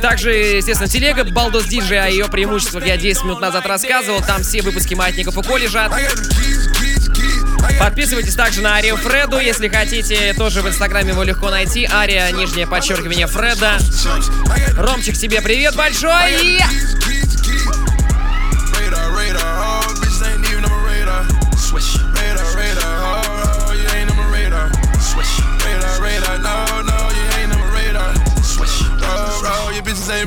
Также, 0.01 0.33
естественно, 0.33 0.89
телега 0.89 1.23
Балдос 1.23 1.65
Диджи, 1.65 1.95
о 1.95 2.07
ее 2.07 2.25
преимуществах 2.25 2.85
я 2.85 2.97
10 2.97 3.23
минут 3.23 3.41
назад 3.41 3.65
рассказывал. 3.65 4.21
Там 4.21 4.43
все 4.43 4.61
выпуски 4.61 4.93
Маятников 4.93 5.37
УКО 5.37 5.57
лежат. 5.57 5.91
Подписывайтесь 7.79 8.35
также 8.35 8.61
на 8.61 8.75
Арию 8.75 8.97
Фреду, 8.97 9.39
если 9.39 9.67
хотите, 9.67 10.33
тоже 10.33 10.61
в 10.61 10.67
инстаграме 10.67 11.09
его 11.09 11.23
легко 11.23 11.49
найти. 11.49 11.85
Ария, 11.85 12.31
нижнее 12.31 12.67
подчеркивание 12.67 13.27
Фреда. 13.27 13.77
Ромчик, 14.77 15.17
тебе 15.17 15.41
привет 15.41 15.75
большой! 15.75 16.61
Swish. 21.57 22.16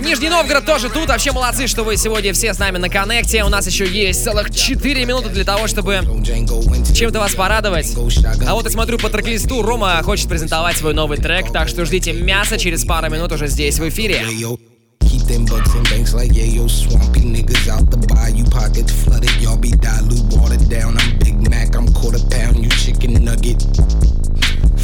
Нижний 0.00 0.28
Новгород 0.28 0.64
тоже 0.64 0.90
тут. 0.90 1.08
Вообще 1.08 1.32
молодцы, 1.32 1.66
что 1.66 1.84
вы 1.84 1.96
сегодня 1.96 2.32
все 2.32 2.52
с 2.52 2.58
нами 2.58 2.78
на 2.78 2.88
коннекте. 2.88 3.42
У 3.44 3.48
нас 3.48 3.66
еще 3.66 3.86
есть 3.86 4.22
целых 4.22 4.50
4 4.50 5.04
минуты 5.04 5.30
для 5.30 5.44
того, 5.44 5.66
чтобы 5.66 6.00
чем-то 6.94 7.18
вас 7.18 7.34
порадовать. 7.34 7.94
А 8.46 8.54
вот 8.54 8.64
я 8.64 8.70
смотрю 8.70 8.98
по 8.98 9.08
трек-листу, 9.08 9.62
Рома 9.62 10.02
хочет 10.02 10.28
презентовать 10.28 10.76
свой 10.76 10.94
новый 10.94 11.18
трек, 11.18 11.52
так 11.52 11.68
что 11.68 11.84
ждите 11.84 12.12
мясо 12.12 12.58
через 12.58 12.84
пару 12.84 13.10
минут 13.10 13.32
уже 13.32 13.46
здесь 13.46 13.78
в 13.78 13.88
эфире. 13.88 14.22
Keep 15.00 15.26
them 15.26 15.44
bucks 15.46 15.74
in 15.74 15.82
banks 15.90 16.14
like 16.14 16.32
yayo. 16.32 16.68
Swampy 16.68 17.22
niggas 17.22 17.68
out 17.68 17.90
the 17.90 17.96
bayou, 18.06 18.44
pockets 18.50 18.92
flooded. 18.92 19.30
Y'all 19.40 19.56
be 19.56 19.72
dilute, 19.72 20.22
watered 20.36 20.68
down. 20.68 20.96
I'm 20.98 21.18
Big 21.18 21.48
Mac, 21.48 21.74
I'm 21.74 21.92
quarter 21.92 22.20
pound, 22.30 22.58
you 22.62 22.68
chicken 22.70 23.24
nugget. 23.24 23.60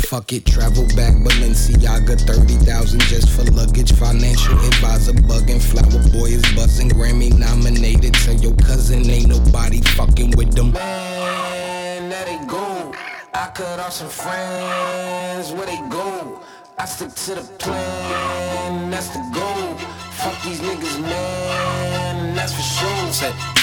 Fuck 0.09 0.33
it, 0.35 0.47
travel 0.47 0.87
back 0.95 1.15
Balenciaga, 1.15 2.17
30,000 2.21 3.01
just 3.03 3.29
for 3.29 3.43
luggage. 3.51 3.93
Financial 3.93 4.57
advisor 4.57 5.13
bugging, 5.13 5.61
flower 5.61 6.01
boy 6.13 6.27
is 6.27 6.43
buzzing. 6.55 6.91
Grammy 6.91 7.37
nominated. 7.37 8.15
Tell 8.15 8.35
your 8.35 8.55
cousin 8.55 9.11
ain't 9.11 9.27
nobody 9.27 9.81
fucking 9.81 10.31
with 10.37 10.55
them. 10.55 10.71
Man, 10.71 12.09
there 12.09 12.25
they 12.25 12.47
go. 12.47 12.95
I 13.35 13.51
cut 13.53 13.81
off 13.81 13.95
some 13.95 14.09
friends, 14.09 15.51
where 15.51 15.67
they 15.67 15.81
go? 15.91 16.41
I 16.79 16.85
stick 16.85 17.13
to 17.13 17.35
the 17.35 17.43
plan, 17.59 18.91
that's 18.93 19.09
the 19.09 19.19
goal. 19.35 19.75
Fuck 20.13 20.41
these 20.45 20.61
niggas, 20.61 21.01
man, 21.03 22.37
that's 22.37 22.53
for 22.53 22.63
sure. 22.63 23.56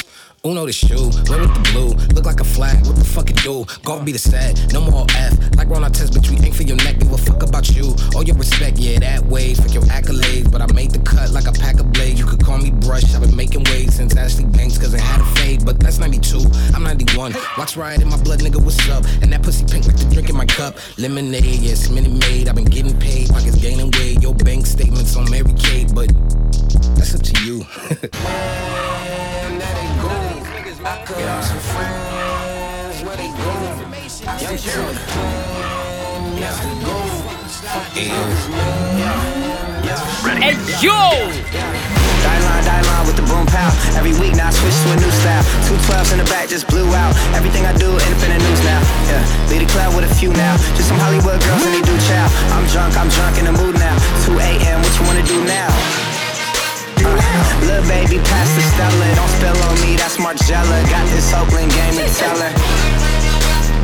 Uno 0.46 0.66
the 0.66 0.74
shoe, 0.74 1.08
red 1.32 1.40
with 1.40 1.54
the 1.56 1.70
blue, 1.72 1.96
look 2.14 2.26
like 2.26 2.42
a 2.42 2.44
flag, 2.44 2.86
what 2.86 2.98
the 2.98 3.06
fuck 3.06 3.30
it 3.30 3.38
do? 3.38 3.64
Golf 3.86 4.04
be 4.04 4.12
the 4.12 4.20
set, 4.20 4.60
no 4.74 4.82
more 4.82 5.06
F, 5.16 5.32
like 5.56 5.70
Ron 5.70 5.90
test, 5.90 6.12
bitch, 6.12 6.30
we 6.30 6.36
ain't 6.46 6.54
for 6.54 6.64
your 6.64 6.76
neck, 6.84 7.00
give 7.00 7.14
a 7.14 7.18
fuck 7.18 7.44
about 7.44 7.74
you. 7.74 7.96
All 8.14 8.24
your 8.24 8.36
respect, 8.36 8.78
yeah, 8.78 9.00
that 9.00 9.24
way, 9.24 9.54
fuck 9.54 9.74
your 9.74 9.84
accolades, 9.84 10.52
but 10.52 10.62
I 10.62 10.68
made 10.74 10.92
the 10.92 11.00
cut 11.00 11.32
like 11.32 11.48
a 11.48 11.54
pack 11.54 11.80
of 11.80 11.94
blades. 11.94 12.20
You 12.20 12.26
could 12.26 12.44
call 12.44 12.58
me 12.58 12.72
Brush, 12.72 13.16
I've 13.16 13.22
been 13.22 13.34
making 13.34 13.64
waves 13.72 13.96
since 13.96 14.18
Ashley 14.18 14.44
Banks, 14.44 14.78
cause 14.78 14.94
it 14.94 15.00
had 15.00 15.22
a 15.22 15.26
fade, 15.40 15.64
but 15.64 15.80
that's 15.80 15.98
92, 15.98 16.44
I'm 16.76 16.84
91. 16.84 17.34
Watch 17.58 17.78
riot 17.78 18.02
in 18.02 18.10
my 18.10 18.22
blood, 18.22 18.42
nigga, 18.42 18.62
what's 18.62 18.84
up? 18.90 19.06
And 19.22 19.32
that 19.32 19.44
pussy 19.44 19.64
pink 19.64 19.88
like 19.88 19.96
the 19.96 20.10
drink 20.12 20.30
in 20.30 20.36
my 20.36 20.46
cup. 20.46 20.76
Lemonade, 20.98 21.64
yes, 21.64 21.88
minute 21.88 22.20
made, 22.20 22.50
I've 22.50 22.56
been 22.56 22.66
getting 22.66 23.00
paid, 23.00 23.30
pockets 23.30 23.56
gaining 23.62 23.92
weight. 23.92 24.22
Your 24.22 24.36
bank 24.36 24.66
statements 24.66 25.16
on 25.16 25.32
Mary 25.32 25.54
Kate, 25.54 25.96
but 25.96 26.12
that's 27.00 27.16
up 27.16 27.22
to 27.24 27.46
you. 27.46 29.10
I 30.84 31.00
cut 31.08 31.16
off 31.32 31.48
some 31.48 31.64
friends, 31.64 33.08
where 33.08 33.16
they 33.16 33.32
go? 33.32 33.56
I 34.28 34.36
stick 34.36 34.60
to 34.68 34.84
the 34.84 35.00
plan, 35.16 36.44
that's 36.44 36.60
the 36.60 36.76
goal. 36.84 37.24
Fuck 37.72 37.88
these 37.96 38.12
niggas, 38.12 39.32
man. 40.28 40.44
Hey, 40.44 40.60
yo! 40.84 40.92
Die 40.92 42.40
line, 42.44 42.64
die 42.68 42.84
line 42.84 43.08
with 43.08 43.16
the 43.16 43.24
boom 43.32 43.48
pow. 43.48 43.72
Every 43.96 44.12
week 44.20 44.36
now 44.36 44.52
I 44.52 44.52
switch 44.52 44.76
to 44.84 44.92
a 44.92 45.00
new 45.00 45.14
style. 45.24 45.48
Two 45.72 45.80
twelves 45.88 46.12
in 46.12 46.20
the 46.20 46.28
back 46.28 46.52
just 46.52 46.68
blew 46.68 46.92
out. 46.92 47.16
Everything 47.32 47.64
I 47.64 47.72
do, 47.80 47.88
independent 47.88 48.44
news 48.44 48.60
now. 48.68 48.84
Yeah, 49.08 49.24
lead 49.48 49.64
a 49.64 49.70
club 49.72 49.96
with 49.96 50.04
a 50.04 50.14
few 50.20 50.36
now. 50.36 50.60
Just 50.76 50.92
some 50.92 51.00
Hollywood 51.00 51.40
girls 51.48 51.64
and 51.64 51.80
they 51.80 51.84
do 51.88 51.96
chow. 52.12 52.28
I'm 52.52 52.68
drunk, 52.68 53.00
I'm 53.00 53.08
drunk 53.08 53.40
in 53.40 53.48
the 53.48 53.56
mood 53.56 53.80
now. 53.80 53.96
2 54.28 54.36
a.m. 54.36 54.84
What 54.84 54.92
you 55.00 55.04
wanna 55.08 55.24
do 55.24 55.40
now? 55.48 56.13
Uh, 57.05 57.67
Lil' 57.67 57.87
baby, 57.89 58.19
pass 58.19 58.49
the 58.55 58.63
Stella. 58.63 59.07
Don't 59.15 59.33
spill 59.39 59.59
on 59.69 59.77
me, 59.83 59.97
that's 59.97 60.17
Margella. 60.19 60.79
Got 60.91 61.07
this 61.15 61.33
Oakland 61.35 61.73
game 61.73 61.95
to 61.97 62.07
tell 62.15 62.39
her. 62.39 62.53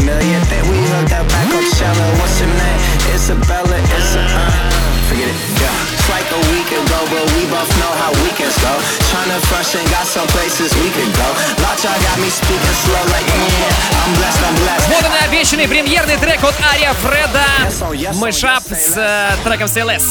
Million 0.05 0.43
think 0.51 0.65
we 0.69 0.79
hooked 0.93 1.13
up 1.13 1.27
at 1.27 1.47
Coachella. 1.49 2.07
What's 2.21 2.41
your 2.41 2.51
name? 2.51 2.81
Isabella. 3.15 3.79
It's 3.97 4.15
a 4.17 4.23
uh, 4.23 4.85
forget 5.09 5.29
it. 5.29 5.39
Yeah, 5.61 5.95
it's 5.95 6.09
like 6.11 6.29
a 6.29 6.41
week 6.53 6.69
ago, 6.69 6.99
but 7.09 7.25
we 7.37 7.47
both 7.49 7.71
know 7.81 7.93
how 8.03 8.11
weekends 8.25 8.59
go. 8.59 8.73
Tryna 9.09 9.39
fresh 9.49 9.75
and 9.79 9.87
got 9.91 10.07
some 10.07 10.27
places 10.35 10.75
we 10.83 10.89
could 10.91 11.13
go. 11.15 11.29
Lot 11.63 11.79
y'all 11.85 11.97
got 12.05 12.19
me 12.19 12.29
speaking 12.29 12.77
slow 12.85 13.05
like 13.15 13.27
yeah. 13.29 14.03
I'm 14.03 14.13
blessed, 14.19 14.43
I'm 14.45 14.57
blessed. 14.61 14.89
Вот 14.91 15.05
он 15.09 15.15
и 15.15 15.25
обещанный 15.25 15.69
премьерный 15.69 16.17
трек 16.17 16.43
от 16.43 16.55
Ария 16.61 16.93
Фреда. 16.95 18.15
Мышап 18.15 18.65
с 18.65 18.97
э, 18.97 19.37
треком 19.45 19.69
CLS 19.69 20.05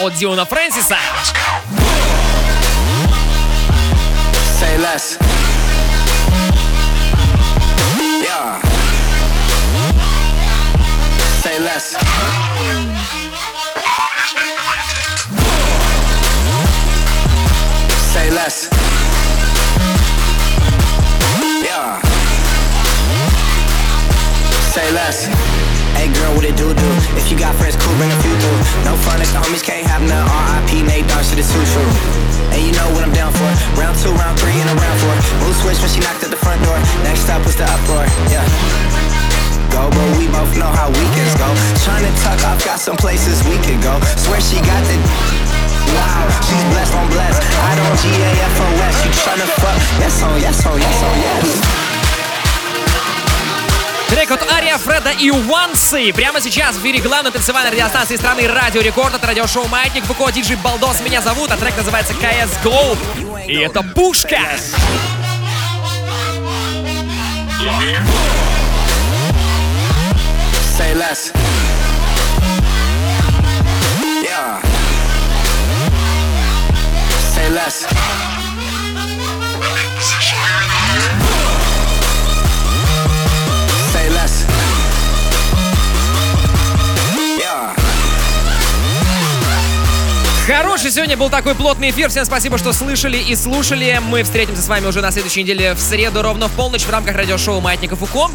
от 0.00 0.14
Диона 0.14 0.44
Фрэнсиса. 0.44 0.96
Say 4.65 4.77
less. 4.79 5.17
Yeah. 8.25 8.59
Say 11.43 11.59
less. 11.59 11.85
Say 18.11 18.31
less. 18.31 18.69
Yeah. 21.63 22.01
Say 24.73 24.91
less. 24.91 25.34
Girl, 26.25 26.41
what 26.41 26.45
it 26.49 26.57
do 26.57 26.73
do? 26.73 26.89
If 27.13 27.29
you 27.29 27.37
got 27.37 27.53
friends, 27.53 27.77
cool, 27.77 27.93
bring 28.01 28.09
a 28.09 28.17
few 28.25 28.33
through. 28.33 28.57
No 28.81 28.97
fun 29.05 29.21
if 29.21 29.29
the 29.29 29.37
homies 29.45 29.61
can't 29.61 29.85
have 29.85 30.01
none. 30.01 30.25
R.I.P. 30.25 30.81
Nate 30.81 31.05
Dogg, 31.05 31.21
shit 31.21 31.37
is 31.37 31.45
too 31.45 31.61
true. 31.69 31.85
And 32.49 32.65
you 32.65 32.73
know 32.73 32.89
what 32.97 33.05
I'm 33.05 33.13
down 33.13 33.29
for. 33.29 33.45
Round 33.77 33.93
two, 34.01 34.09
round 34.17 34.33
three, 34.41 34.57
and 34.57 34.65
a 34.65 34.73
round 34.73 34.97
four. 35.05 35.13
Mood 35.45 35.53
switch 35.61 35.77
when 35.85 35.91
she 35.93 36.01
knocked 36.01 36.25
at 36.25 36.33
the 36.33 36.41
front 36.41 36.57
door. 36.65 36.81
Next 37.05 37.29
up 37.29 37.45
was 37.45 37.53
the 37.53 37.69
uproar. 37.69 38.09
Yeah. 38.33 38.41
Go, 39.69 39.85
but 39.85 40.09
we 40.17 40.25
both 40.33 40.49
know 40.57 40.73
how 40.73 40.89
weekends 40.89 41.37
go. 41.37 41.45
Tryna 41.85 42.09
tuck 42.25 42.41
off, 42.49 42.57
got 42.65 42.81
some 42.81 42.97
places 42.97 43.45
we 43.45 43.61
could 43.61 43.77
go. 43.85 43.93
Swear 44.17 44.41
she 44.41 44.57
got 44.65 44.81
the. 44.89 44.97
Wow, 45.93 46.25
she's 46.41 46.65
blessed 46.73 46.95
on 46.97 47.05
blessed. 47.13 47.37
I 47.37 47.77
don't 47.77 47.93
G-A-F-O-S. 48.01 48.95
You 49.05 49.11
tryna 49.13 49.45
fuck? 49.61 49.77
Yes, 50.01 50.17
oh, 50.25 50.33
yes, 50.41 50.57
oh, 50.65 50.73
yes, 50.73 50.97
oh, 51.05 51.13
yes. 51.21 51.84
Трек 54.09 54.31
от 54.31 54.51
Ария 54.51 54.77
Фреда 54.77 55.11
и 55.11 55.31
Уансы. 55.31 56.13
Прямо 56.13 56.39
сейчас 56.39 56.75
в 56.75 56.81
эфире 56.81 56.99
главной 56.99 57.31
танцевальной 57.31 57.71
радиостанции 57.71 58.15
страны 58.15 58.47
Радио 58.47 58.81
Рекорд. 58.81 59.15
Это 59.15 59.27
радиошоу 59.27 59.67
Маятник, 59.67 60.05
Буко, 60.05 60.31
диджей 60.31 60.57
Балдос. 60.57 61.01
Меня 61.01 61.21
зовут, 61.21 61.51
а 61.51 61.57
трек 61.57 61.75
называется 61.75 62.13
CSGO. 62.13 62.97
И 63.47 63.55
это 63.55 63.81
пушка. 63.81 64.39
Say 70.77 70.93
less. 70.93 71.31
Yeah. 74.23 74.61
Say 77.33 77.49
less. 77.49 78.44
Хороший 90.45 90.91
сегодня 90.91 91.17
был 91.17 91.31
такой 91.31 91.55
плотный 91.55 91.89
эфир. 91.89 92.07
Всем 92.09 92.23
спасибо, 92.23 92.59
что 92.59 92.71
слышали 92.71 93.17
и 93.17 93.35
слушали. 93.35 93.99
Мы 93.99 94.21
встретимся 94.21 94.61
с 94.61 94.67
вами 94.67 94.85
уже 94.85 95.01
на 95.01 95.09
следующей 95.09 95.41
неделе 95.41 95.73
в 95.73 95.79
среду 95.79 96.21
ровно 96.21 96.49
в 96.49 96.51
полночь 96.51 96.83
в 96.83 96.89
рамках 96.91 97.15
радиошоу 97.15 97.61
Маятника 97.61 97.95
Фуко. 97.95 98.29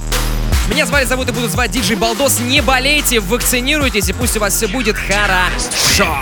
Меня 0.68 0.86
звали, 0.86 1.04
зовут 1.04 1.28
и 1.28 1.32
будут 1.32 1.52
звать 1.52 1.70
Диджей 1.70 1.94
Балдос. 1.94 2.40
Не 2.40 2.62
болейте, 2.62 3.20
вакцинируйтесь 3.20 4.08
и 4.08 4.12
пусть 4.12 4.36
у 4.36 4.40
вас 4.40 4.56
все 4.56 4.66
будет 4.66 4.96
хорошо. 4.96 6.16